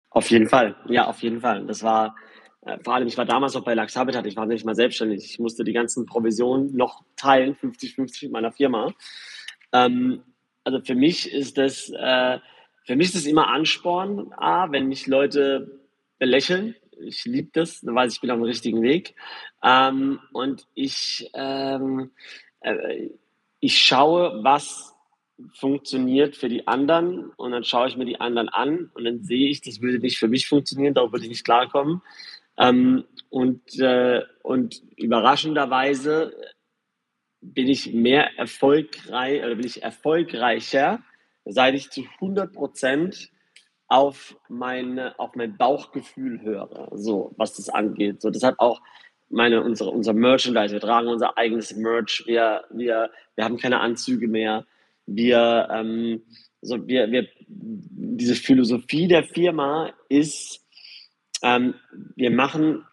Auf 0.10 0.30
jeden 0.32 0.48
Fall, 0.48 0.76
ja, 0.88 1.08
auf 1.08 1.22
jeden 1.22 1.42
Fall. 1.42 1.66
Das 1.68 1.84
war 1.84 2.16
vor 2.84 2.96
allem, 2.96 3.08
ich 3.08 3.18
war 3.18 3.26
damals 3.26 3.54
noch 3.54 3.64
bei 3.64 3.74
Lux 3.74 3.96
Habitat, 3.96 4.26
ich 4.26 4.36
war 4.36 4.46
nicht 4.46 4.66
mal 4.66 4.76
selbstständig. 4.76 5.24
Ich 5.24 5.40
musste 5.40 5.64
die 5.64 5.74
ganzen 5.74 6.06
Provisionen 6.06 6.76
noch 6.76 7.04
teilen, 7.16 7.56
50-50 7.56 8.26
mit 8.26 8.32
meiner 8.32 8.52
Firma. 8.52 8.94
Ähm, 9.72 10.24
also 10.64 10.82
für 10.82 10.96
mich 10.96 11.32
ist 11.32 11.58
das, 11.58 11.90
äh, 11.90 12.40
für 12.86 12.96
mich 12.96 13.08
ist 13.08 13.16
das 13.16 13.26
immer 13.26 13.48
Ansporn, 13.48 14.34
A, 14.34 14.72
wenn 14.72 14.88
mich 14.88 15.08
Leute 15.08 15.80
belächeln. 16.18 16.76
Ich 17.02 17.24
liebe 17.24 17.50
das, 17.54 17.82
dann 17.82 17.96
weiß 17.96 18.12
ich, 18.12 18.18
ich 18.18 18.22
bin 18.22 18.32
auf 18.32 18.38
dem 18.38 18.44
richtigen 18.44 18.82
Weg. 18.82 19.16
Ähm, 19.64 20.20
und 20.34 20.68
ich, 20.76 21.30
ähm, 21.34 22.12
äh, 22.60 23.10
ich 23.62 23.78
schaue, 23.80 24.44
was 24.44 24.96
funktioniert 25.54 26.36
für 26.36 26.50
die 26.50 26.68
anderen 26.68 27.30
und 27.32 27.52
dann 27.52 27.64
schaue 27.64 27.88
ich 27.88 27.96
mir 27.96 28.06
die 28.06 28.20
anderen 28.20 28.50
an 28.50 28.92
und 28.94 29.06
dann 29.06 29.24
sehe 29.24 29.50
ich, 29.50 29.62
das 29.62 29.82
würde 29.82 30.00
nicht 30.00 30.20
für 30.20 30.28
mich 30.28 30.48
funktionieren, 30.48 30.94
darauf 30.94 31.14
würde 31.14 31.24
ich 31.24 31.30
nicht 31.30 31.46
klarkommen. 31.46 32.02
Ähm, 32.60 33.06
und, 33.30 33.80
äh, 33.80 34.22
und 34.44 34.82
überraschenderweise 34.98 36.34
bin 37.42 37.68
ich 37.68 37.94
mehr 37.94 38.38
erfolgreich 38.38 39.44
oder 39.44 39.56
bin 39.56 39.66
ich 39.66 39.82
erfolgreicher, 39.82 41.02
seit 41.46 41.74
ich 41.76 41.90
zu 41.90 42.04
100 42.20 42.52
Prozent 42.52 43.32
auf, 43.88 44.36
meine, 44.50 45.18
auf 45.20 45.36
mein 45.36 45.58
Bauchgefühl 45.58 46.42
höre, 46.42 46.90
so 46.92 47.34
was 47.38 47.56
das 47.56 47.70
angeht. 47.70 48.22
So, 48.22 48.30
deshalb 48.30 48.60
auch 48.60 48.82
meine, 49.30 49.64
unsere, 49.64 49.92
unser 49.92 50.14
Merchandise. 50.14 50.74
Wir 50.74 50.82
tragen 50.82 51.08
unser 51.08 51.38
eigenes 51.38 51.76
Merch. 51.76 52.24
Wir, 52.26 52.66
wir, 52.72 53.10
wir 53.36 53.44
haben 53.44 53.58
keine 53.58 53.80
Anzüge 53.80 54.28
mehr. 54.28 54.66
Wir, 55.06 55.68
ähm, 55.72 56.24
so 56.62 56.88
wir, 56.88 57.12
wir, 57.12 57.28
diese 57.48 58.36
Philosophie 58.36 59.08
der 59.08 59.24
Firma 59.24 59.94
ist, 60.10 60.66
ähm, 61.44 61.76
wir 62.16 62.32
machen 62.32 62.86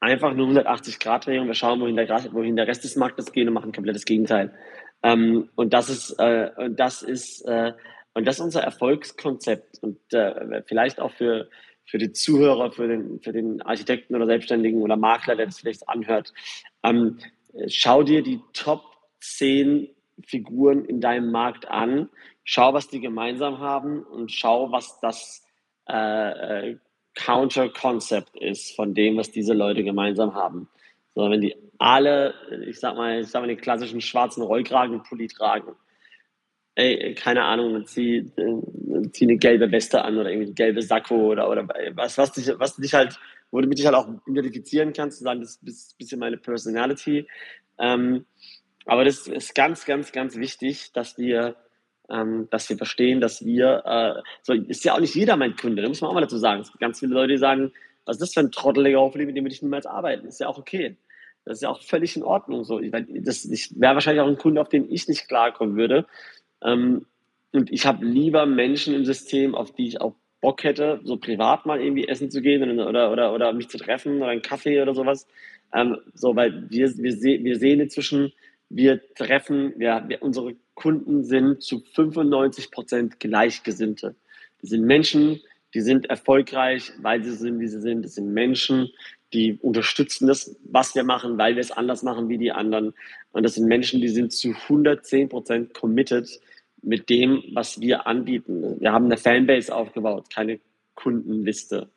einfach 0.00 0.30
eine 0.30 0.42
180-Grad-Drehung. 0.42 1.46
Wir 1.46 1.54
schauen, 1.54 1.80
wohin 1.80 1.96
der, 1.96 2.08
wohin 2.32 2.56
der 2.56 2.66
Rest 2.66 2.84
des 2.84 2.96
Marktes 2.96 3.32
geht 3.32 3.46
und 3.48 3.54
machen 3.54 3.72
komplett 3.72 3.96
das 3.96 4.04
Gegenteil. 4.04 4.54
Ähm, 5.02 5.48
und 5.54 5.72
das 5.72 5.88
ist, 5.88 6.10
äh, 6.18 6.50
und 6.56 6.78
das 6.78 7.02
ist, 7.02 7.42
äh, 7.42 7.72
und 8.14 8.26
das 8.26 8.36
ist 8.36 8.44
unser 8.44 8.62
Erfolgskonzept. 8.62 9.78
Und 9.82 9.98
äh, 10.12 10.62
vielleicht 10.66 11.00
auch 11.00 11.12
für, 11.12 11.48
für 11.84 11.98
die 11.98 12.12
Zuhörer, 12.12 12.70
für 12.70 12.88
den, 12.88 13.20
für 13.20 13.32
den 13.32 13.60
Architekten 13.62 14.14
oder 14.14 14.26
Selbstständigen 14.26 14.82
oder 14.82 14.96
Makler, 14.96 15.36
der 15.36 15.46
das 15.46 15.58
vielleicht 15.58 15.88
anhört. 15.88 16.32
Ähm, 16.82 17.18
schau 17.68 18.02
dir 18.02 18.22
die 18.22 18.40
Top 18.52 18.82
10 19.20 19.88
Figuren 20.26 20.84
in 20.84 21.00
deinem 21.00 21.30
Markt 21.30 21.68
an, 21.68 22.08
schau, 22.44 22.72
was 22.72 22.88
die 22.88 23.00
gemeinsam 23.00 23.58
haben 23.58 24.02
und 24.02 24.30
schau, 24.30 24.70
was 24.70 25.00
das 25.00 25.44
äh, 25.88 26.70
äh 26.70 26.78
Counter-Concept 27.14 28.36
ist 28.36 28.74
von 28.74 28.94
dem, 28.94 29.16
was 29.16 29.30
diese 29.30 29.54
Leute 29.54 29.84
gemeinsam 29.84 30.34
haben. 30.34 30.68
So, 31.14 31.30
wenn 31.30 31.40
die 31.40 31.56
alle, 31.78 32.34
ich 32.66 32.80
sag 32.80 32.96
mal, 32.96 33.20
ich 33.20 33.28
sag 33.28 33.40
mal, 33.40 33.46
den 33.46 33.60
klassischen 33.60 34.00
schwarzen 34.00 34.42
Rollkragenpulli 34.42 35.28
tragen, 35.28 35.74
ey, 36.74 37.14
keine 37.14 37.44
Ahnung, 37.44 37.86
zieh, 37.86 38.30
zieh 39.12 39.24
eine 39.24 39.36
gelbe 39.36 39.70
Weste 39.70 40.02
an 40.02 40.18
oder 40.18 40.30
irgendwie 40.30 40.54
gelbe 40.54 40.82
Sakko 40.82 41.32
oder, 41.32 41.48
oder 41.48 41.68
was, 41.94 42.18
was 42.18 42.32
dich, 42.32 42.50
was 42.58 42.76
dich 42.76 42.94
halt, 42.94 43.18
wo 43.50 43.60
du 43.60 43.68
dich 43.68 43.86
halt 43.86 43.94
auch 43.94 44.08
identifizieren 44.26 44.92
kannst, 44.92 45.20
sagen, 45.20 45.40
das 45.40 45.60
ist 45.62 45.92
ein 45.92 45.98
bisschen 45.98 46.18
meine 46.18 46.36
Personality. 46.36 47.26
Ähm, 47.78 48.24
aber 48.86 49.04
das 49.04 49.26
ist 49.26 49.54
ganz, 49.54 49.84
ganz, 49.84 50.12
ganz 50.12 50.36
wichtig, 50.36 50.92
dass 50.92 51.16
wir, 51.16 51.56
ähm, 52.10 52.48
dass 52.50 52.68
wir 52.68 52.76
verstehen, 52.76 53.20
dass 53.20 53.44
wir, 53.44 53.82
äh, 53.84 54.22
so 54.42 54.52
ist 54.52 54.84
ja 54.84 54.94
auch 54.94 55.00
nicht 55.00 55.14
jeder 55.14 55.36
mein 55.36 55.56
Kunde, 55.56 55.82
da 55.82 55.88
muss 55.88 56.00
man 56.00 56.10
auch 56.10 56.14
mal 56.14 56.20
dazu 56.20 56.38
sagen. 56.38 56.60
Es 56.60 56.70
gibt 56.70 56.80
ganz 56.80 57.00
viele 57.00 57.14
Leute, 57.14 57.32
die 57.32 57.38
sagen, 57.38 57.72
was 58.04 58.16
ist 58.16 58.22
das 58.22 58.34
für 58.34 58.40
ein 58.40 58.52
trotteliger 58.52 59.00
Hoffentlich, 59.00 59.26
mit 59.26 59.36
dem 59.36 59.44
will 59.44 59.52
ich 59.52 59.62
niemals 59.62 59.86
arbeiten. 59.86 60.26
Ist 60.26 60.40
ja 60.40 60.48
auch 60.48 60.58
okay. 60.58 60.96
Das 61.44 61.58
ist 61.58 61.62
ja 61.62 61.68
auch 61.70 61.82
völlig 61.82 62.16
in 62.16 62.22
Ordnung. 62.22 62.64
So, 62.64 62.80
ich, 62.80 62.92
ich 62.92 63.80
wäre 63.80 63.94
wahrscheinlich 63.94 64.22
auch 64.22 64.28
ein 64.28 64.38
Kunde, 64.38 64.60
auf 64.60 64.68
den 64.68 64.90
ich 64.90 65.08
nicht 65.08 65.28
klarkommen 65.28 65.76
würde. 65.76 66.06
Ähm, 66.62 67.06
und 67.52 67.70
ich 67.72 67.86
habe 67.86 68.04
lieber 68.04 68.46
Menschen 68.46 68.94
im 68.94 69.04
System, 69.04 69.54
auf 69.54 69.72
die 69.72 69.86
ich 69.86 70.00
auch 70.00 70.14
Bock 70.40 70.64
hätte, 70.64 71.00
so 71.04 71.16
privat 71.16 71.64
mal 71.64 71.80
irgendwie 71.80 72.06
essen 72.06 72.30
zu 72.30 72.42
gehen 72.42 72.78
oder, 72.78 73.10
oder, 73.10 73.32
oder 73.32 73.52
mich 73.52 73.68
zu 73.68 73.78
treffen 73.78 74.18
oder 74.18 74.28
einen 74.28 74.42
Kaffee 74.42 74.82
oder 74.82 74.94
sowas. 74.94 75.26
Ähm, 75.72 75.98
so, 76.14 76.36
weil 76.36 76.68
wir, 76.70 76.94
wir, 76.98 77.12
se 77.12 77.38
wir 77.42 77.58
sehen 77.58 77.80
inzwischen, 77.80 78.32
wir 78.68 79.00
treffen, 79.14 79.72
wir, 79.76 80.04
wir, 80.06 80.22
unsere 80.22 80.54
Kunden 80.74 81.24
sind 81.24 81.62
zu 81.62 81.80
95 81.80 82.70
Prozent 82.70 83.20
Gleichgesinnte. 83.20 84.14
Das 84.60 84.70
sind 84.70 84.84
Menschen, 84.84 85.40
die 85.74 85.80
sind 85.80 86.06
erfolgreich, 86.06 86.92
weil 87.00 87.22
sie 87.22 87.32
sind, 87.32 87.60
wie 87.60 87.66
sie 87.66 87.80
sind. 87.80 88.04
Das 88.04 88.14
sind 88.14 88.32
Menschen, 88.32 88.90
die 89.32 89.58
unterstützen 89.60 90.28
das, 90.28 90.56
was 90.64 90.94
wir 90.94 91.04
machen, 91.04 91.36
weil 91.38 91.56
wir 91.56 91.60
es 91.60 91.72
anders 91.72 92.02
machen 92.02 92.28
wie 92.28 92.38
die 92.38 92.52
anderen. 92.52 92.94
Und 93.32 93.42
das 93.42 93.54
sind 93.54 93.66
Menschen, 93.66 94.00
die 94.00 94.08
sind 94.08 94.32
zu 94.32 94.50
110 94.50 95.28
Prozent 95.28 95.74
committed 95.74 96.28
mit 96.82 97.10
dem, 97.10 97.42
was 97.52 97.80
wir 97.80 98.06
anbieten. 98.06 98.80
Wir 98.80 98.92
haben 98.92 99.06
eine 99.06 99.16
Fanbase 99.16 99.74
aufgebaut, 99.74 100.30
keine 100.32 100.60
Kundenliste. 100.94 101.88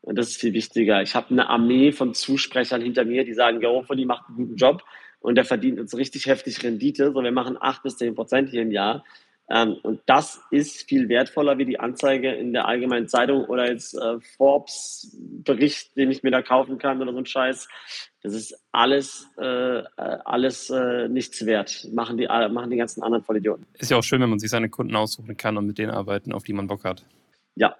Und 0.00 0.16
das 0.16 0.28
ist 0.28 0.40
viel 0.40 0.52
wichtiger. 0.52 1.02
Ich 1.02 1.14
habe 1.14 1.30
eine 1.30 1.48
Armee 1.48 1.90
von 1.90 2.14
Zusprechern 2.14 2.80
hinter 2.80 3.04
mir, 3.04 3.24
die 3.24 3.34
sagen, 3.34 3.60
Garofoli 3.60 4.04
macht 4.04 4.28
einen 4.28 4.36
guten 4.36 4.56
Job 4.56 4.84
und 5.20 5.34
der 5.34 5.44
verdient 5.44 5.80
uns 5.80 5.96
richtig 5.96 6.26
heftig 6.26 6.62
Rendite. 6.62 7.12
So, 7.12 7.22
wir 7.22 7.32
machen 7.32 7.56
acht 7.60 7.82
bis 7.82 7.96
zehn 7.96 8.14
Prozent 8.14 8.50
hier 8.50 8.62
im 8.62 8.70
Jahr. 8.70 9.04
Ähm, 9.50 9.76
und 9.82 10.00
das 10.04 10.42
ist 10.50 10.88
viel 10.88 11.08
wertvoller 11.08 11.56
wie 11.56 11.64
die 11.64 11.80
Anzeige 11.80 12.32
in 12.32 12.52
der 12.52 12.66
allgemeinen 12.66 13.08
Zeitung 13.08 13.46
oder 13.46 13.62
als 13.62 13.94
äh, 13.94 14.20
Forbes-Bericht, 14.36 15.96
den 15.96 16.10
ich 16.10 16.22
mir 16.22 16.30
da 16.30 16.42
kaufen 16.42 16.78
kann 16.78 17.00
oder 17.00 17.12
so 17.12 17.18
ein 17.18 17.26
Scheiß. 17.26 17.66
Das 18.22 18.34
ist 18.34 18.60
alles, 18.72 19.26
äh, 19.38 19.78
äh 19.78 19.84
alles 19.96 20.68
äh, 20.68 21.08
nichts 21.08 21.46
wert. 21.46 21.88
Machen 21.92 22.18
die, 22.18 22.24
äh, 22.24 22.48
machen 22.50 22.70
die 22.70 22.76
ganzen 22.76 23.02
anderen 23.02 23.24
Vollidioten. 23.24 23.64
Ist 23.78 23.90
ja 23.90 23.96
auch 23.96 24.02
schön, 24.02 24.20
wenn 24.20 24.28
man 24.28 24.38
sich 24.38 24.50
seine 24.50 24.68
Kunden 24.68 24.94
aussuchen 24.94 25.34
kann 25.36 25.56
und 25.56 25.66
mit 25.66 25.78
denen 25.78 25.92
arbeiten, 25.92 26.32
auf 26.32 26.42
die 26.42 26.52
man 26.52 26.66
Bock 26.66 26.84
hat. 26.84 27.04
Ja, 27.54 27.74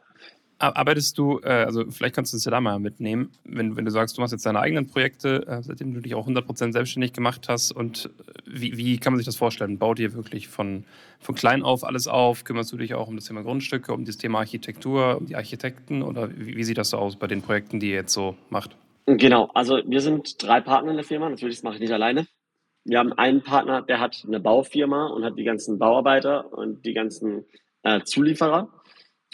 Arbeitest 0.60 1.16
du, 1.18 1.38
äh, 1.44 1.50
also 1.50 1.84
vielleicht 1.88 2.16
kannst 2.16 2.32
du 2.32 2.36
es 2.36 2.44
ja 2.44 2.50
da 2.50 2.60
mal 2.60 2.80
mitnehmen, 2.80 3.30
wenn, 3.44 3.76
wenn 3.76 3.84
du 3.84 3.92
sagst, 3.92 4.16
du 4.16 4.20
machst 4.20 4.32
jetzt 4.32 4.44
deine 4.44 4.58
eigenen 4.58 4.88
Projekte, 4.88 5.46
äh, 5.46 5.62
seitdem 5.62 5.94
du 5.94 6.00
dich 6.00 6.16
auch 6.16 6.26
100% 6.26 6.72
selbstständig 6.72 7.12
gemacht 7.12 7.48
hast 7.48 7.70
und 7.70 8.06
äh, 8.06 8.32
wie, 8.44 8.76
wie 8.76 8.98
kann 8.98 9.12
man 9.12 9.18
sich 9.18 9.26
das 9.26 9.36
vorstellen? 9.36 9.78
Baut 9.78 10.00
ihr 10.00 10.14
wirklich 10.14 10.48
von, 10.48 10.84
von 11.20 11.36
klein 11.36 11.62
auf 11.62 11.84
alles 11.84 12.08
auf? 12.08 12.42
Kümmerst 12.42 12.72
du 12.72 12.76
dich 12.76 12.94
auch 12.94 13.06
um 13.06 13.14
das 13.14 13.26
Thema 13.26 13.42
Grundstücke, 13.42 13.92
um 13.92 14.04
das 14.04 14.16
Thema 14.16 14.38
Architektur, 14.40 15.18
um 15.18 15.26
die 15.26 15.36
Architekten 15.36 16.02
oder 16.02 16.28
wie, 16.36 16.56
wie 16.56 16.64
sieht 16.64 16.78
das 16.78 16.90
so 16.90 16.98
aus 16.98 17.14
bei 17.14 17.28
den 17.28 17.40
Projekten, 17.40 17.78
die 17.78 17.90
ihr 17.90 17.96
jetzt 17.96 18.12
so 18.12 18.36
macht? 18.50 18.76
Genau, 19.06 19.50
also 19.54 19.80
wir 19.86 20.00
sind 20.00 20.42
drei 20.42 20.60
Partner 20.60 20.90
in 20.90 20.96
der 20.96 21.06
Firma, 21.06 21.28
natürlich 21.28 21.56
das 21.56 21.62
mache 21.62 21.76
ich 21.76 21.80
nicht 21.80 21.92
alleine. 21.92 22.26
Wir 22.84 22.98
haben 22.98 23.12
einen 23.12 23.42
Partner, 23.42 23.82
der 23.82 24.00
hat 24.00 24.24
eine 24.26 24.40
Baufirma 24.40 25.06
und 25.06 25.24
hat 25.24 25.38
die 25.38 25.44
ganzen 25.44 25.78
Bauarbeiter 25.78 26.52
und 26.52 26.84
die 26.84 26.94
ganzen 26.94 27.44
äh, 27.82 28.02
Zulieferer. 28.02 28.68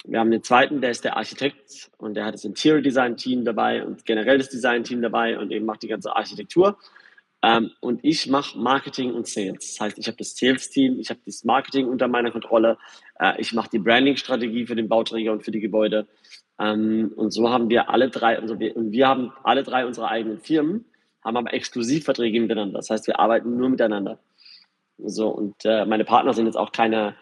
Wir 0.05 0.21
haben 0.21 0.31
den 0.31 0.43
zweiten, 0.43 0.81
der 0.81 0.91
ist 0.91 1.05
der 1.05 1.17
Architekt 1.17 1.91
und 1.99 2.15
der 2.15 2.27
hat 2.27 2.35
das 2.35 2.45
Interior 2.45 2.83
Design 2.83 3.17
Team 3.17 3.45
dabei 3.45 3.85
und 3.85 4.05
generell 4.05 4.39
das 4.39 4.51
Design 4.51 4.85
Team 4.85 5.01
dabei 5.01 5.39
und 5.39 5.51
eben 5.51 5.65
macht 5.65 5.83
die 5.83 5.89
ganze 5.89 6.15
Architektur. 6.15 6.77
Ähm, 7.43 7.73
und 7.81 8.01
ich 8.03 8.27
mache 8.27 8.59
Marketing 8.59 9.13
und 9.13 9.27
Sales. 9.27 9.77
Das 9.77 9.81
heißt, 9.81 9.99
ich 9.99 10.07
habe 10.07 10.17
das 10.17 10.35
Sales-Team, 10.35 10.99
ich 10.99 11.11
habe 11.11 11.21
das 11.27 11.45
Marketing 11.45 11.87
unter 11.89 12.09
meiner 12.09 12.31
Kontrolle, 12.31 12.79
äh, 13.21 13.39
ich 13.39 13.53
mache 13.53 13.69
die 13.71 13.79
Branding-Strategie 13.79 14.67
für 14.67 14.77
den 14.77 14.89
Bauträger 14.89 15.33
und 15.33 15.45
für 15.45 15.51
die 15.51 15.61
Gebäude. 15.61 16.07
Ähm, 16.59 17.13
und 17.17 17.33
so 17.33 17.51
haben 17.51 17.69
wir 17.69 17.91
alle 17.91 18.09
drei, 18.09 18.39
also 18.39 18.59
wir, 18.59 18.75
und 18.77 18.93
wir 18.93 19.09
haben 19.09 19.33
alle 19.43 19.63
drei 19.63 19.87
unsere 19.87 20.09
eigenen 20.09 20.39
Firmen, 20.39 20.87
haben 21.23 21.37
aber 21.37 21.53
Exklusivverträge 21.53 22.41
miteinander. 22.41 22.79
Das 22.79 22.89
heißt, 22.89 23.07
wir 23.07 23.21
arbeiten 23.21 23.57
nur 23.59 23.69
miteinander. 23.69 24.19
So, 24.99 25.29
und 25.29 25.57
äh, 25.65 25.85
meine 25.85 26.05
Partner 26.05 26.33
sind 26.33 26.47
jetzt 26.47 26.57
auch 26.57 26.73
keine 26.73 27.15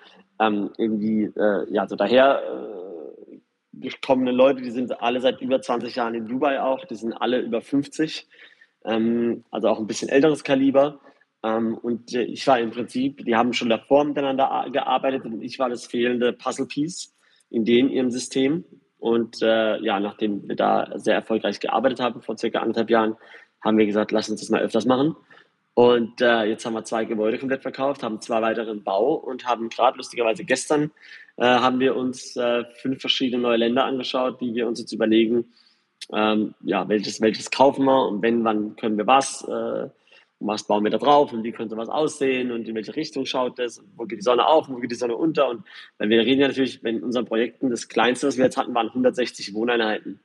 ähm, 0.42 0.70
irgendwie, 0.76 1.24
äh, 1.24 1.72
ja, 1.72 1.86
so 1.86 1.96
daher 1.96 2.42
äh, 2.42 3.38
gekommene 3.72 4.32
Leute, 4.32 4.62
die 4.62 4.70
sind 4.70 5.00
alle 5.00 5.20
seit 5.20 5.40
über 5.40 5.60
20 5.60 5.94
Jahren 5.94 6.14
in 6.14 6.26
Dubai 6.26 6.60
auch, 6.60 6.84
die 6.84 6.96
sind 6.96 7.12
alle 7.12 7.40
über 7.40 7.60
50, 7.60 8.28
ähm, 8.84 9.44
also 9.50 9.68
auch 9.68 9.78
ein 9.78 9.86
bisschen 9.86 10.08
älteres 10.08 10.44
Kaliber. 10.44 11.00
Ähm, 11.44 11.76
und 11.76 12.14
ich 12.14 12.46
war 12.46 12.58
im 12.60 12.70
Prinzip, 12.70 13.24
die 13.24 13.36
haben 13.36 13.52
schon 13.52 13.68
davor 13.68 14.04
miteinander 14.04 14.66
gearbeitet 14.72 15.24
und 15.24 15.42
ich 15.42 15.58
war 15.58 15.68
das 15.68 15.86
fehlende 15.86 16.32
Puzzle-Piece 16.32 17.14
in 17.50 17.64
denen 17.64 17.90
ihrem 17.90 18.10
System. 18.10 18.64
Und 18.98 19.42
äh, 19.42 19.78
ja, 19.80 20.00
nachdem 20.00 20.48
wir 20.48 20.56
da 20.56 20.88
sehr 20.94 21.14
erfolgreich 21.14 21.60
gearbeitet 21.60 22.00
haben, 22.00 22.22
vor 22.22 22.38
circa 22.38 22.60
anderthalb 22.60 22.90
Jahren, 22.90 23.16
haben 23.60 23.78
wir 23.78 23.86
gesagt, 23.86 24.12
lass 24.12 24.28
uns 24.28 24.40
das 24.40 24.50
mal 24.50 24.62
öfters 24.62 24.86
machen. 24.86 25.14
Und 25.74 26.20
äh, 26.20 26.44
jetzt 26.44 26.66
haben 26.66 26.74
wir 26.74 26.84
zwei 26.84 27.06
Gebäude 27.06 27.38
komplett 27.38 27.62
verkauft, 27.62 28.02
haben 28.02 28.20
zwei 28.20 28.42
weitere 28.42 28.70
im 28.70 28.82
Bau 28.82 29.14
und 29.14 29.46
haben 29.46 29.70
gerade 29.70 29.96
lustigerweise 29.96 30.44
gestern 30.44 30.90
äh, 31.36 31.44
haben 31.44 31.80
wir 31.80 31.96
uns 31.96 32.36
äh, 32.36 32.64
fünf 32.74 33.00
verschiedene 33.00 33.42
neue 33.42 33.56
Länder 33.56 33.84
angeschaut, 33.84 34.40
die 34.40 34.54
wir 34.54 34.68
uns 34.68 34.80
jetzt 34.80 34.92
überlegen, 34.92 35.52
ähm, 36.12 36.54
ja, 36.62 36.88
welches, 36.88 37.20
welches 37.22 37.50
kaufen 37.50 37.86
wir 37.86 38.06
und 38.06 38.20
wenn, 38.20 38.44
wann 38.44 38.76
können 38.76 38.98
wir 38.98 39.06
was, 39.06 39.44
äh, 39.48 39.88
und 40.42 40.48
was 40.48 40.66
bauen 40.66 40.84
wir 40.84 40.90
da 40.90 40.98
drauf 40.98 41.32
und 41.32 41.44
wie 41.44 41.52
könnte 41.52 41.76
was 41.76 41.88
aussehen 41.88 42.50
und 42.50 42.68
in 42.68 42.74
welche 42.74 42.94
Richtung 42.96 43.24
schaut 43.24 43.58
das, 43.58 43.82
wo 43.96 44.04
geht 44.04 44.18
die 44.18 44.24
Sonne 44.24 44.46
auf, 44.46 44.68
wo 44.68 44.76
geht 44.76 44.90
die 44.90 44.96
Sonne 44.96 45.16
unter. 45.16 45.48
Und 45.48 45.64
weil 45.98 46.08
wir 46.08 46.20
reden 46.20 46.40
ja 46.40 46.48
natürlich, 46.48 46.82
wenn 46.82 47.02
unseren 47.02 47.26
Projekten 47.26 47.70
das 47.70 47.88
kleinste, 47.88 48.26
was 48.26 48.36
wir 48.36 48.44
jetzt 48.44 48.56
hatten, 48.56 48.74
waren 48.74 48.88
160 48.88 49.54
Wohneinheiten 49.54 50.20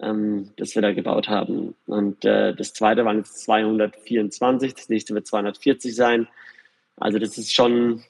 ähm, 0.00 0.50
das 0.56 0.74
wir 0.74 0.82
da 0.82 0.92
gebaut 0.92 1.28
haben. 1.28 1.74
Und 1.86 2.24
äh, 2.24 2.54
das 2.54 2.72
zweite 2.72 3.04
waren 3.04 3.18
jetzt 3.18 3.42
224, 3.44 4.74
das 4.74 4.88
nächste 4.88 5.14
wird 5.14 5.26
240 5.26 5.94
sein. 5.94 6.28
Also 6.96 7.18
das 7.18 7.38
ist 7.38 7.52
schon, 7.52 8.02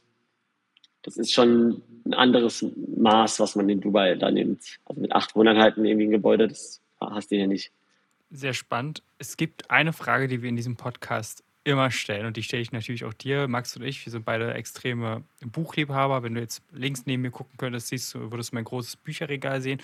das 1.03 1.17
ist 1.17 1.33
schon 1.33 1.83
ein 2.07 2.15
anderes 2.15 2.65
Maß, 2.97 3.41
was 3.41 3.57
man 3.57 3.69
in 3.69 3.81
Dubai 3.81 4.15
da 4.15 4.31
nimmt. 4.31 4.79
Also 4.85 5.01
mit 5.01 5.13
acht 5.13 5.35
Wohneinheiten 5.37 5.85
irgendwie 5.85 6.07
ein 6.07 6.11
Gebäude, 6.11 6.49
das 6.49 6.81
hast 7.01 7.31
du 7.31 7.37
ja 7.37 7.47
nicht. 7.47 7.73
Sehr 8.31 8.53
spannend. 8.53 9.03
Es 9.19 9.37
gibt 9.37 9.71
eine 9.71 9.93
Frage, 9.93 10.29
die 10.29 10.43
wir 10.43 10.49
in 10.49 10.57
diesem 10.57 10.77
Podcast 10.77 11.45
immer 11.65 11.91
stellen 11.91 12.27
und 12.27 12.37
die 12.37 12.43
stelle 12.43 12.63
ich 12.63 12.73
natürlich 12.73 13.05
auch 13.05 13.15
dir, 13.15 13.49
Max 13.49 13.75
und 13.77 13.83
ich. 13.83 14.05
Wir 14.05 14.11
sind 14.11 14.25
beide 14.25 14.53
extreme 14.53 15.25
Buchliebhaber. 15.41 16.23
Wenn 16.23 16.35
du 16.35 16.41
jetzt 16.41 16.63
links 16.73 17.07
neben 17.07 17.23
mir 17.23 17.31
gucken 17.31 17.57
könntest, 17.57 17.89
siehst 17.89 18.15
du, 18.15 18.31
würdest 18.31 18.53
du 18.53 18.57
mein 18.57 18.65
großes 18.65 18.97
Bücherregal 18.97 19.63
sehen. 19.63 19.81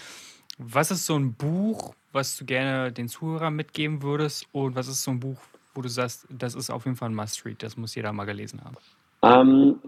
Was 0.62 0.90
ist 0.90 1.06
so 1.06 1.16
ein 1.16 1.32
Buch, 1.32 1.94
was 2.12 2.36
du 2.36 2.44
gerne 2.44 2.92
den 2.92 3.08
Zuhörern 3.08 3.54
mitgeben 3.54 4.02
würdest? 4.02 4.46
Und 4.52 4.74
was 4.74 4.88
ist 4.88 5.02
so 5.02 5.10
ein 5.10 5.18
Buch, 5.18 5.38
wo 5.74 5.80
du 5.80 5.88
sagst, 5.88 6.26
das 6.28 6.54
ist 6.54 6.68
auf 6.68 6.84
jeden 6.84 6.98
Fall 6.98 7.08
ein 7.08 7.14
Must-Read, 7.14 7.62
das 7.62 7.78
muss 7.78 7.94
jeder 7.94 8.12
mal 8.12 8.26
gelesen 8.26 8.62
haben? 8.62 8.76
Ähm, 9.22 9.80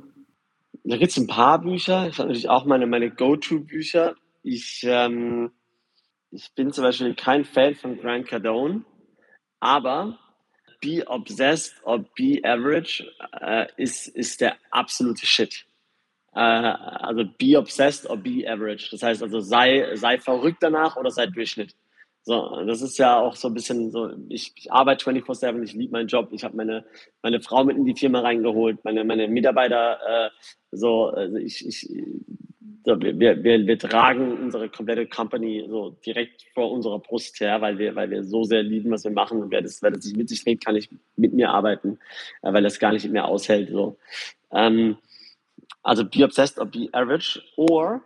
da 0.85 0.97
gibt 0.97 1.11
es 1.11 1.19
ein 1.19 1.27
paar 1.27 1.61
Bücher. 1.61 2.09
Ich 2.09 2.19
habe 2.19 2.29
natürlich 2.29 2.49
auch 2.49 2.65
meine, 2.65 2.87
meine 2.87 3.11
Go-To-Bücher. 3.11 4.15
Ich, 4.43 4.83
ähm, 4.85 5.53
ich 6.31 6.51
bin 6.55 6.73
zum 6.73 6.85
Beispiel 6.85 7.15
kein 7.15 7.45
Fan 7.45 7.75
von 7.75 7.99
Grant 7.99 8.29
Cardone, 8.29 8.83
aber 9.61 10.19
Be 10.81 11.05
Obsessed 11.07 11.75
or 11.85 11.99
Be 12.17 12.41
Average 12.43 13.07
äh, 13.43 13.67
ist, 13.77 14.09
ist 14.09 14.41
der 14.41 14.57
absolute 14.71 15.27
Shit. 15.27 15.67
Äh, 16.35 16.41
also 16.41 17.25
Be 17.39 17.59
Obsessed 17.59 18.09
or 18.09 18.17
Be 18.17 18.45
Average. 18.49 18.89
Das 18.91 19.03
heißt 19.03 19.23
also, 19.23 19.41
sei, 19.41 19.95
sei 19.95 20.19
verrückt 20.19 20.59
danach 20.61 20.97
oder 20.97 21.11
sei 21.11 21.27
Durchschnitt. 21.27 21.75
So, 22.25 22.65
das 22.67 22.83
ist 22.83 22.99
ja 22.99 23.19
auch 23.19 23.35
so 23.35 23.49
ein 23.49 23.55
bisschen 23.55 23.91
so, 23.91 24.11
ich, 24.29 24.53
ich 24.55 24.71
arbeite 24.71 25.05
24-7, 25.05 25.61
ich 25.65 25.73
liebe 25.73 25.93
meinen 25.93 26.07
Job, 26.07 26.29
ich 26.31 26.45
habe 26.45 26.57
meine, 26.57 26.85
meine 27.21 27.41
Frau 27.41 27.65
mit 27.65 27.77
in 27.77 27.85
die 27.85 27.97
Firma 27.97 28.21
reingeholt, 28.21 28.85
meine, 28.85 29.03
meine 29.03 29.27
Mitarbeiter, 29.27 29.99
äh, 30.27 30.31
so, 30.71 31.07
also 31.07 31.37
ich, 31.37 31.67
ich, 31.67 31.89
so, 32.85 33.01
wir, 33.01 33.43
wir, 33.43 33.67
wir 33.67 33.79
tragen 33.79 34.39
unsere 34.41 34.69
komplette 34.69 35.07
Company 35.09 35.67
so 35.69 35.97
direkt 36.07 36.45
vor 36.55 36.71
unserer 36.71 37.01
Brust 37.01 37.41
her, 37.41 37.61
weil 37.61 37.79
wir, 37.79 37.97
weil 37.97 38.11
wir 38.11 38.23
so 38.23 38.45
sehr 38.45 38.63
lieben, 38.63 38.93
was 38.93 39.03
wir 39.03 39.11
machen 39.11 39.43
und 39.43 39.51
wer 39.51 39.63
das, 39.63 39.83
wer 39.83 39.91
das 39.91 40.05
sich 40.05 40.17
mit 40.17 40.29
sich 40.29 40.45
trägt, 40.45 40.65
kann 40.65 40.75
nicht 40.75 40.93
mit 41.17 41.33
mir 41.33 41.51
arbeiten, 41.51 41.99
äh, 42.43 42.53
weil 42.53 42.63
das 42.63 42.79
gar 42.79 42.93
nicht 42.93 43.11
mehr 43.11 43.25
aushält, 43.25 43.71
so. 43.71 43.99
Ähm, 44.53 44.97
also 45.83 46.05
be 46.05 46.25
obsessed 46.25 46.59
or 46.59 46.67
be 46.67 46.89
average 46.93 47.41
or 47.57 48.03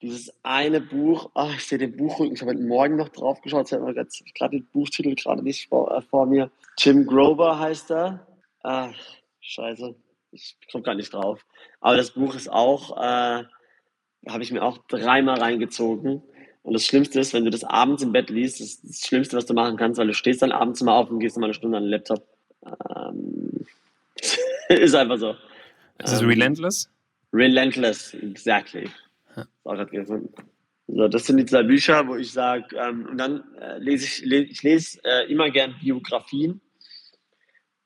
dieses 0.00 0.32
eine 0.44 0.80
Buch, 0.80 1.30
ach, 1.34 1.54
ich 1.54 1.66
sehe 1.66 1.78
den 1.78 1.96
Buchrücken, 1.96 2.34
ich 2.34 2.40
habe 2.40 2.52
heute 2.52 2.62
Morgen 2.62 2.96
noch 2.96 3.08
drauf 3.08 3.40
geschaut, 3.40 3.66
ich 3.66 3.72
habe 3.72 3.92
gerade 3.92 4.56
den 4.56 4.66
Buchtitel 4.66 5.14
gerade 5.14 5.42
nicht 5.42 5.68
vor, 5.68 5.90
äh, 5.90 6.02
vor, 6.02 6.26
mir. 6.26 6.50
Tim 6.76 7.06
Grover 7.06 7.58
heißt 7.58 7.90
er. 7.90 8.26
Ach, 8.62 8.94
scheiße, 9.40 9.94
ich 10.30 10.56
komme 10.70 10.84
gar 10.84 10.94
nicht 10.94 11.12
drauf. 11.12 11.44
Aber 11.80 11.96
das 11.96 12.12
Buch 12.12 12.34
ist 12.34 12.50
auch, 12.50 12.96
äh, 12.96 13.44
habe 14.28 14.42
ich 14.42 14.52
mir 14.52 14.62
auch 14.62 14.78
dreimal 14.88 15.40
reingezogen. 15.40 16.22
Und 16.62 16.74
das 16.74 16.84
Schlimmste 16.84 17.18
ist, 17.18 17.32
wenn 17.32 17.44
du 17.44 17.50
das 17.50 17.64
abends 17.64 18.02
im 18.02 18.12
Bett 18.12 18.30
liest, 18.30 18.60
das, 18.60 18.80
das 18.82 19.00
Schlimmste, 19.00 19.36
was 19.36 19.46
du 19.46 19.54
machen 19.54 19.76
kannst, 19.76 19.98
weil 19.98 20.06
du 20.06 20.14
stehst 20.14 20.42
dann 20.42 20.52
abends 20.52 20.82
mal 20.82 20.96
auf 20.96 21.10
und 21.10 21.18
gehst 21.18 21.36
mal 21.38 21.46
eine 21.46 21.54
Stunde 21.54 21.78
an 21.78 21.84
den 21.84 21.90
Laptop. 21.90 22.24
Ähm, 22.64 23.66
ist 24.68 24.94
einfach 24.94 25.18
so. 25.18 25.34
Ist 25.98 26.12
es 26.12 26.20
ähm, 26.20 26.28
Relentless? 26.28 26.88
Relentless, 27.32 28.14
exactly. 28.14 28.88
So, 30.90 31.06
das 31.06 31.26
sind 31.26 31.36
die 31.36 31.44
zwei 31.44 31.62
Bücher, 31.62 32.08
wo 32.08 32.16
ich 32.16 32.32
sage, 32.32 32.74
ähm, 32.76 33.06
und 33.10 33.18
dann 33.18 33.44
äh, 33.60 33.76
lese 33.78 34.06
ich, 34.06 34.24
lese, 34.24 34.44
ich 34.44 34.62
lese 34.62 34.98
äh, 35.04 35.30
immer 35.30 35.50
gern 35.50 35.74
Biografien. 35.80 36.62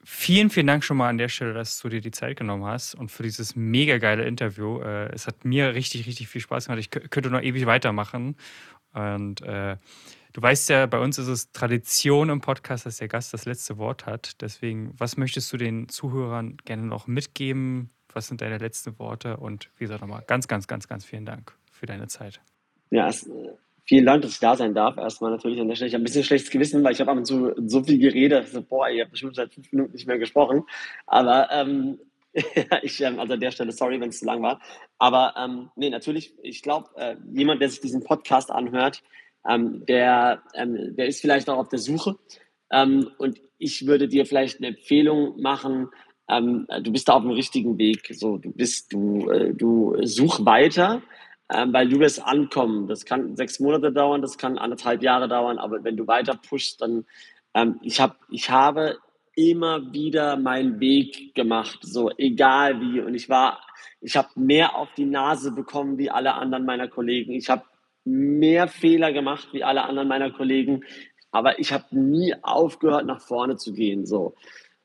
vielen, 0.03 0.49
vielen 0.49 0.67
Dank 0.67 0.83
schon 0.83 0.97
mal 0.97 1.09
an 1.09 1.17
der 1.17 1.29
Stelle, 1.29 1.53
dass 1.53 1.79
du 1.79 1.89
dir 1.89 2.01
die 2.01 2.11
Zeit 2.11 2.37
genommen 2.37 2.65
hast 2.65 2.95
und 2.95 3.09
für 3.09 3.23
dieses 3.23 3.55
mega 3.55 3.97
geile 3.97 4.25
Interview. 4.25 4.81
Äh, 4.81 5.13
es 5.13 5.27
hat 5.27 5.45
mir 5.45 5.73
richtig, 5.75 6.07
richtig 6.07 6.27
viel 6.27 6.41
Spaß 6.41 6.65
gemacht. 6.65 6.79
Ich 6.79 6.89
könnte 6.89 7.29
noch 7.29 7.41
ewig 7.41 7.65
weitermachen. 7.65 8.35
Und 8.93 9.41
äh, 9.41 9.77
Du 10.37 10.43
weißt 10.43 10.69
ja, 10.69 10.85
bei 10.85 10.99
uns 10.99 11.17
ist 11.17 11.29
es 11.29 11.51
Tradition 11.51 12.29
im 12.29 12.41
Podcast, 12.41 12.85
dass 12.85 12.97
der 12.97 13.07
Gast 13.07 13.33
das 13.33 13.45
letzte 13.45 13.79
Wort 13.79 14.05
hat. 14.05 14.39
Deswegen, 14.39 14.93
was 14.95 15.17
möchtest 15.17 15.51
du 15.51 15.57
den 15.57 15.89
Zuhörern 15.89 16.57
gerne 16.63 16.83
noch 16.83 17.07
mitgeben? 17.07 17.89
Was 18.13 18.27
sind 18.27 18.41
deine 18.41 18.59
letzten 18.59 18.99
Worte? 18.99 19.37
Und 19.37 19.71
wie 19.77 19.85
gesagt, 19.85 20.01
nochmal 20.01 20.23
ganz, 20.27 20.47
ganz, 20.47 20.67
ganz, 20.67 20.87
ganz 20.87 21.05
vielen 21.05 21.25
Dank 21.25 21.55
für 21.71 21.87
deine 21.87 22.05
Zeit. 22.05 22.39
Ja, 22.91 23.07
es, 23.07 23.27
vielen 23.87 24.05
Dank, 24.05 24.21
dass 24.21 24.33
ich 24.33 24.39
da 24.39 24.55
sein 24.55 24.73
darf. 24.73 24.97
Erstmal 24.97 25.31
natürlich 25.31 25.59
an 25.59 25.67
der 25.67 25.75
Stelle. 25.75 25.87
Ich 25.87 25.93
habe 25.93 26.03
ein 26.03 26.05
bisschen 26.05 26.23
schlechtes 26.23 26.51
Gewissen, 26.51 26.83
weil 26.83 26.93
ich 26.93 26.99
habe 26.99 27.11
ab 27.11 27.17
und 27.17 27.25
zu 27.25 27.53
so 27.65 27.83
viel 27.83 27.97
geredet. 27.97 28.49
So, 28.49 28.61
boah, 28.61 28.89
ihr 28.89 29.03
habt 29.03 29.11
bestimmt 29.11 29.35
seit 29.35 29.53
fünf 29.53 29.71
Minuten 29.71 29.93
nicht 29.93 30.07
mehr 30.07 30.19
gesprochen. 30.19 30.63
Aber 31.05 31.49
ähm, 31.51 31.99
ich, 32.83 33.01
ähm, 33.01 33.19
also 33.19 33.33
an 33.33 33.39
der 33.39 33.51
Stelle, 33.51 33.71
sorry, 33.71 33.99
wenn 33.99 34.09
es 34.09 34.19
zu 34.19 34.25
lang 34.25 34.41
war. 34.41 34.61
Aber 34.97 35.33
ähm, 35.37 35.69
nee, 35.75 35.89
natürlich, 35.89 36.33
ich 36.43 36.61
glaube, 36.61 36.89
äh, 36.97 37.15
jemand, 37.31 37.61
der 37.61 37.69
sich 37.69 37.79
diesen 37.79 38.03
Podcast 38.03 38.51
anhört, 38.51 39.03
ähm, 39.47 39.85
der, 39.85 40.43
ähm, 40.53 40.95
der 40.95 41.07
ist 41.07 41.21
vielleicht 41.21 41.49
auch 41.49 41.57
auf 41.57 41.69
der 41.69 41.79
Suche. 41.79 42.17
Ähm, 42.71 43.09
und 43.17 43.39
ich 43.57 43.87
würde 43.87 44.07
dir 44.07 44.25
vielleicht 44.25 44.57
eine 44.57 44.67
Empfehlung 44.67 45.39
machen, 45.41 45.89
ähm, 46.29 46.67
du 46.81 46.91
bist 46.91 47.07
da 47.07 47.13
auf 47.13 47.21
dem 47.21 47.31
richtigen 47.31 47.77
Weg. 47.77 48.09
So, 48.11 48.37
du 48.37 48.51
bist, 48.51 48.91
du, 48.91 49.29
äh, 49.29 49.53
du 49.53 49.95
such 50.03 50.45
weiter, 50.45 51.01
weil 51.49 51.89
du 51.89 51.99
wirst 51.99 52.23
ankommen. 52.23 52.87
Das 52.87 53.05
kann 53.05 53.35
sechs 53.35 53.59
Monate 53.59 53.91
dauern, 53.91 54.21
das 54.21 54.37
kann 54.37 54.57
anderthalb 54.57 55.01
Jahre 55.01 55.27
dauern, 55.27 55.57
aber 55.57 55.83
wenn 55.83 55.97
du 55.97 56.07
weiter 56.07 56.35
pushst, 56.35 56.81
dann 56.81 57.05
ähm, 57.53 57.79
ich, 57.81 57.99
hab, 57.99 58.17
ich 58.29 58.49
habe 58.49 58.97
immer 59.35 59.93
wieder 59.93 60.35
meinen 60.35 60.79
Weg 60.79 61.35
gemacht, 61.35 61.79
so 61.81 62.11
egal 62.17 62.81
wie. 62.81 62.99
Und 62.99 63.13
ich 63.13 63.29
war, 63.29 63.61
ich 64.01 64.17
habe 64.17 64.29
mehr 64.35 64.75
auf 64.75 64.89
die 64.97 65.05
Nase 65.05 65.51
bekommen 65.51 65.97
wie 65.97 66.09
alle 66.09 66.33
anderen 66.33 66.65
meiner 66.65 66.87
Kollegen. 66.87 67.33
Ich 67.33 67.49
habe 67.49 67.63
mehr 68.03 68.67
Fehler 68.67 69.11
gemacht 69.13 69.49
wie 69.51 69.63
alle 69.63 69.83
anderen 69.83 70.07
meiner 70.07 70.31
Kollegen, 70.31 70.83
aber 71.31 71.59
ich 71.59 71.71
habe 71.71 71.85
nie 71.91 72.33
aufgehört, 72.41 73.05
nach 73.05 73.21
vorne 73.21 73.57
zu 73.57 73.73
gehen. 73.73 74.05
So. 74.05 74.35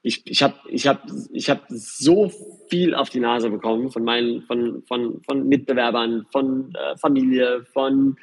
Ich, 0.03 0.27
ich 0.27 0.43
habe 0.43 0.55
ich 0.69 0.87
hab, 0.89 1.05
ich 1.33 1.49
hab 1.49 1.65
so 1.69 2.31
viel 2.69 2.95
auf 2.95 3.09
die 3.09 3.21
Nase 3.21 3.51
bekommen 3.51 3.91
von 3.91 4.03
meinen 4.03 4.43
von, 4.43 4.83
von, 4.89 5.23
von 5.23 5.47
Mitbewerbern, 5.47 6.27
von 6.33 6.75
äh, 6.75 6.97
Familie, 6.97 7.65
von 7.73 8.17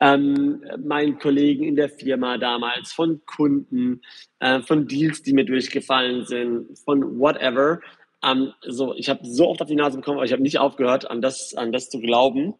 ähm, 0.00 0.62
meinen 0.84 1.18
Kollegen 1.18 1.64
in 1.64 1.76
der 1.76 1.88
Firma 1.88 2.36
damals, 2.36 2.92
von 2.92 3.22
Kunden, 3.24 4.02
äh, 4.40 4.60
von 4.60 4.86
Deals, 4.86 5.22
die 5.22 5.32
mir 5.32 5.44
durchgefallen 5.44 6.26
sind, 6.26 6.78
von 6.84 7.18
whatever. 7.18 7.80
Ähm, 8.24 8.52
so, 8.66 8.94
ich 8.94 9.08
habe 9.08 9.20
so 9.24 9.48
oft 9.48 9.62
auf 9.62 9.68
die 9.68 9.74
Nase 9.74 9.96
bekommen, 9.96 10.18
aber 10.18 10.26
ich 10.26 10.32
habe 10.32 10.42
nicht 10.42 10.58
aufgehört, 10.58 11.10
an 11.10 11.22
das, 11.22 11.54
an 11.54 11.72
das 11.72 11.88
zu 11.88 12.00
glauben 12.00 12.54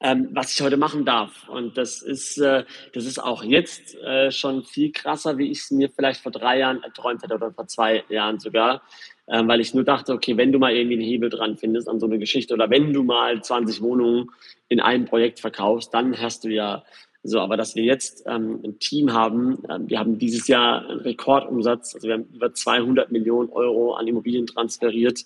ähm, 0.00 0.28
was 0.32 0.54
ich 0.54 0.62
heute 0.62 0.76
machen 0.76 1.04
darf. 1.04 1.48
Und 1.48 1.76
das 1.76 2.02
ist, 2.02 2.38
äh, 2.38 2.64
das 2.92 3.04
ist 3.04 3.18
auch 3.18 3.42
jetzt 3.42 3.96
äh, 3.96 4.30
schon 4.30 4.64
viel 4.64 4.92
krasser, 4.92 5.38
wie 5.38 5.50
ich 5.50 5.60
es 5.60 5.70
mir 5.70 5.90
vielleicht 5.90 6.22
vor 6.22 6.32
drei 6.32 6.58
Jahren 6.58 6.82
erträumt 6.82 7.22
hätte 7.22 7.34
oder 7.34 7.52
vor 7.52 7.66
zwei 7.66 8.04
Jahren 8.08 8.38
sogar. 8.38 8.82
Ähm, 9.26 9.48
weil 9.48 9.60
ich 9.60 9.74
nur 9.74 9.84
dachte, 9.84 10.12
okay, 10.12 10.36
wenn 10.36 10.52
du 10.52 10.58
mal 10.58 10.74
irgendwie 10.74 10.96
einen 10.96 11.06
Hebel 11.06 11.30
dran 11.30 11.56
findest 11.56 11.88
an 11.88 12.00
so 12.00 12.06
eine 12.06 12.18
Geschichte 12.18 12.54
oder 12.54 12.70
wenn 12.70 12.92
du 12.92 13.02
mal 13.02 13.42
20 13.42 13.82
Wohnungen 13.82 14.30
in 14.68 14.80
einem 14.80 15.04
Projekt 15.04 15.40
verkaufst, 15.40 15.92
dann 15.92 16.18
hast 16.18 16.44
du 16.44 16.48
ja 16.48 16.84
so, 17.24 17.40
aber 17.40 17.56
dass 17.56 17.74
wir 17.74 17.82
jetzt 17.82 18.24
ähm, 18.26 18.60
ein 18.64 18.78
Team 18.78 19.12
haben, 19.12 19.62
ähm, 19.68 19.90
wir 19.90 19.98
haben 19.98 20.18
dieses 20.18 20.46
Jahr 20.46 20.88
einen 20.88 21.00
Rekordumsatz, 21.00 21.94
also 21.94 22.06
wir 22.06 22.14
haben 22.14 22.28
über 22.32 22.54
200 22.54 23.10
Millionen 23.10 23.50
Euro 23.50 23.94
an 23.94 24.06
Immobilien 24.06 24.46
transferiert 24.46 25.24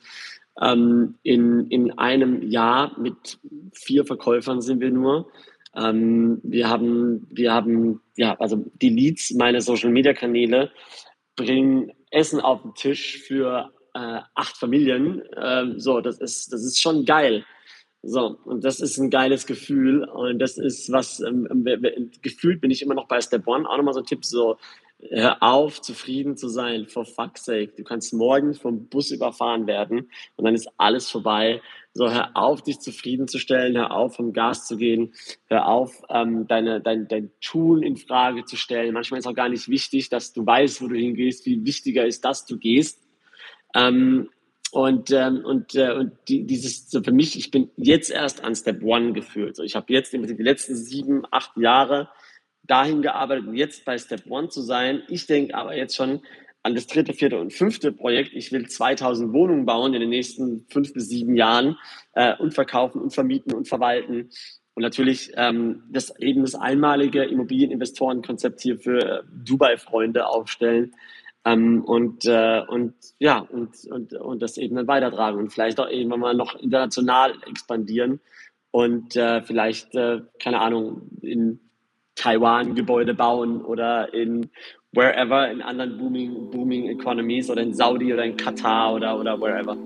ähm, 0.60 1.16
in, 1.22 1.68
in 1.68 1.98
einem 1.98 2.42
Jahr 2.42 2.98
mit 2.98 3.38
vier 3.72 4.04
Verkäufern 4.04 4.60
sind 4.60 4.80
wir 4.80 4.90
nur. 4.90 5.28
Ähm, 5.74 6.40
wir 6.42 6.68
haben, 6.68 7.26
wir 7.30 7.52
haben, 7.52 8.00
ja, 8.16 8.34
also 8.38 8.64
die 8.80 8.90
Leads 8.90 9.32
meiner 9.34 9.60
Social 9.60 9.90
Media 9.90 10.12
Kanäle 10.12 10.70
bringen 11.36 11.92
Essen 12.10 12.40
auf 12.40 12.62
den 12.62 12.74
Tisch 12.74 13.22
für 13.22 13.72
äh, 13.94 14.20
acht 14.34 14.56
Familien. 14.56 15.22
Ähm, 15.36 15.78
so, 15.78 16.00
das 16.00 16.18
ist, 16.18 16.52
das 16.52 16.62
ist 16.64 16.80
schon 16.80 17.04
geil. 17.04 17.44
So, 18.02 18.36
und 18.44 18.64
das 18.64 18.80
ist 18.80 18.98
ein 18.98 19.10
geiles 19.10 19.46
Gefühl. 19.46 20.04
Und 20.04 20.40
das 20.40 20.58
ist 20.58 20.92
was, 20.92 21.20
ähm, 21.20 21.46
gefühlt 22.20 22.60
bin 22.60 22.70
ich 22.70 22.82
immer 22.82 22.94
noch 22.94 23.08
bei 23.08 23.20
Step 23.20 23.46
One. 23.46 23.68
Auch 23.68 23.76
nochmal 23.76 23.94
so 23.94 24.00
ein 24.00 24.06
Tipp, 24.06 24.24
so, 24.24 24.58
hör 25.10 25.42
auf, 25.42 25.80
zufrieden 25.80 26.36
zu 26.36 26.48
sein, 26.48 26.86
for 26.86 27.04
fuck's 27.04 27.44
sake. 27.44 27.72
Du 27.76 27.84
kannst 27.84 28.14
morgen 28.14 28.54
vom 28.54 28.88
Bus 28.88 29.10
überfahren 29.10 29.66
werden 29.66 30.10
und 30.36 30.44
dann 30.44 30.54
ist 30.54 30.68
alles 30.76 31.10
vorbei. 31.10 31.60
So, 31.94 32.10
hör 32.10 32.30
auf, 32.34 32.62
dich 32.62 32.80
zufriedenzustellen, 32.80 33.76
hör 33.76 33.90
auf, 33.90 34.16
vom 34.16 34.32
Gas 34.32 34.66
zu 34.66 34.76
gehen, 34.76 35.12
hör 35.46 35.66
auf, 35.68 36.02
ähm, 36.08 36.46
deine, 36.46 36.80
dein, 36.80 37.06
dein 37.08 37.30
Tun 37.40 37.82
in 37.82 37.96
Frage 37.96 38.44
zu 38.44 38.56
stellen. 38.56 38.94
Manchmal 38.94 39.20
ist 39.20 39.26
auch 39.26 39.34
gar 39.34 39.48
nicht 39.48 39.68
wichtig, 39.68 40.08
dass 40.08 40.32
du 40.32 40.46
weißt, 40.46 40.80
wo 40.80 40.88
du 40.88 40.94
hingehst. 40.94 41.44
Wie 41.44 41.64
wichtiger 41.66 42.06
ist, 42.06 42.24
dass 42.24 42.46
du 42.46 42.56
gehst. 42.56 43.02
Ähm, 43.74 44.30
und 44.70 45.10
ähm, 45.10 45.44
und, 45.44 45.74
äh, 45.74 45.92
und 45.92 46.12
die, 46.28 46.46
dieses, 46.46 46.88
so 46.90 47.02
für 47.02 47.12
mich, 47.12 47.38
ich 47.38 47.50
bin 47.50 47.70
jetzt 47.76 48.10
erst 48.10 48.42
an 48.42 48.54
Step 48.54 48.82
One 48.82 49.12
gefühlt. 49.12 49.56
So, 49.56 49.62
ich 49.62 49.76
habe 49.76 49.92
jetzt 49.92 50.14
die 50.14 50.18
letzten 50.18 50.74
sieben, 50.74 51.24
acht 51.30 51.58
Jahre 51.58 52.08
dahin 52.64 53.02
gearbeitet, 53.02 53.46
jetzt 53.52 53.84
bei 53.84 53.98
Step 53.98 54.22
One 54.28 54.48
zu 54.48 54.62
sein. 54.62 55.02
Ich 55.08 55.26
denke 55.26 55.54
aber 55.54 55.76
jetzt 55.76 55.96
schon 55.96 56.20
an 56.62 56.74
das 56.74 56.86
dritte, 56.86 57.12
vierte 57.12 57.40
und 57.40 57.52
fünfte 57.52 57.92
Projekt. 57.92 58.32
Ich 58.34 58.52
will 58.52 58.68
2000 58.68 59.32
Wohnungen 59.32 59.66
bauen 59.66 59.94
in 59.94 60.00
den 60.00 60.10
nächsten 60.10 60.64
fünf 60.68 60.92
bis 60.92 61.08
sieben 61.08 61.36
Jahren 61.36 61.76
äh, 62.14 62.36
und 62.36 62.54
verkaufen 62.54 63.00
und 63.00 63.12
vermieten 63.12 63.52
und 63.52 63.68
verwalten. 63.68 64.30
Und 64.74 64.82
natürlich 64.82 65.32
ähm, 65.36 65.82
das 65.90 66.16
eben 66.18 66.42
das 66.42 66.54
einmalige 66.54 67.24
Immobilieninvestorenkonzept 67.24 68.60
hier 68.60 68.78
für 68.78 68.98
äh, 68.98 69.22
Dubai-Freunde 69.44 70.26
aufstellen. 70.26 70.94
Ähm, 71.44 71.82
und, 71.84 72.24
äh, 72.26 72.62
und 72.68 72.94
ja, 73.18 73.40
und, 73.40 73.84
und, 73.90 74.14
und 74.14 74.40
das 74.40 74.56
eben 74.56 74.76
dann 74.76 74.86
weitertragen 74.86 75.38
und 75.38 75.52
vielleicht 75.52 75.80
auch 75.80 75.88
irgendwann 75.88 76.20
mal 76.20 76.34
noch 76.34 76.54
international 76.54 77.34
expandieren 77.48 78.20
und 78.70 79.16
äh, 79.16 79.42
vielleicht, 79.42 79.94
äh, 79.96 80.20
keine 80.38 80.60
Ahnung, 80.60 81.10
in 81.20 81.58
Taiwan 82.14 82.74
Gebäude 82.74 83.14
bauen 83.14 83.62
oder 83.62 84.12
in 84.12 84.50
wherever, 84.92 85.50
in 85.50 85.62
anderen 85.62 85.98
booming, 85.98 86.50
booming 86.50 86.88
economies 86.88 87.50
oder 87.50 87.62
in 87.62 87.74
Saudi 87.74 88.12
oder 88.12 88.24
in 88.24 88.36
Katar 88.36 88.94
oder, 88.94 89.18
oder 89.18 89.40
wherever. 89.40 89.76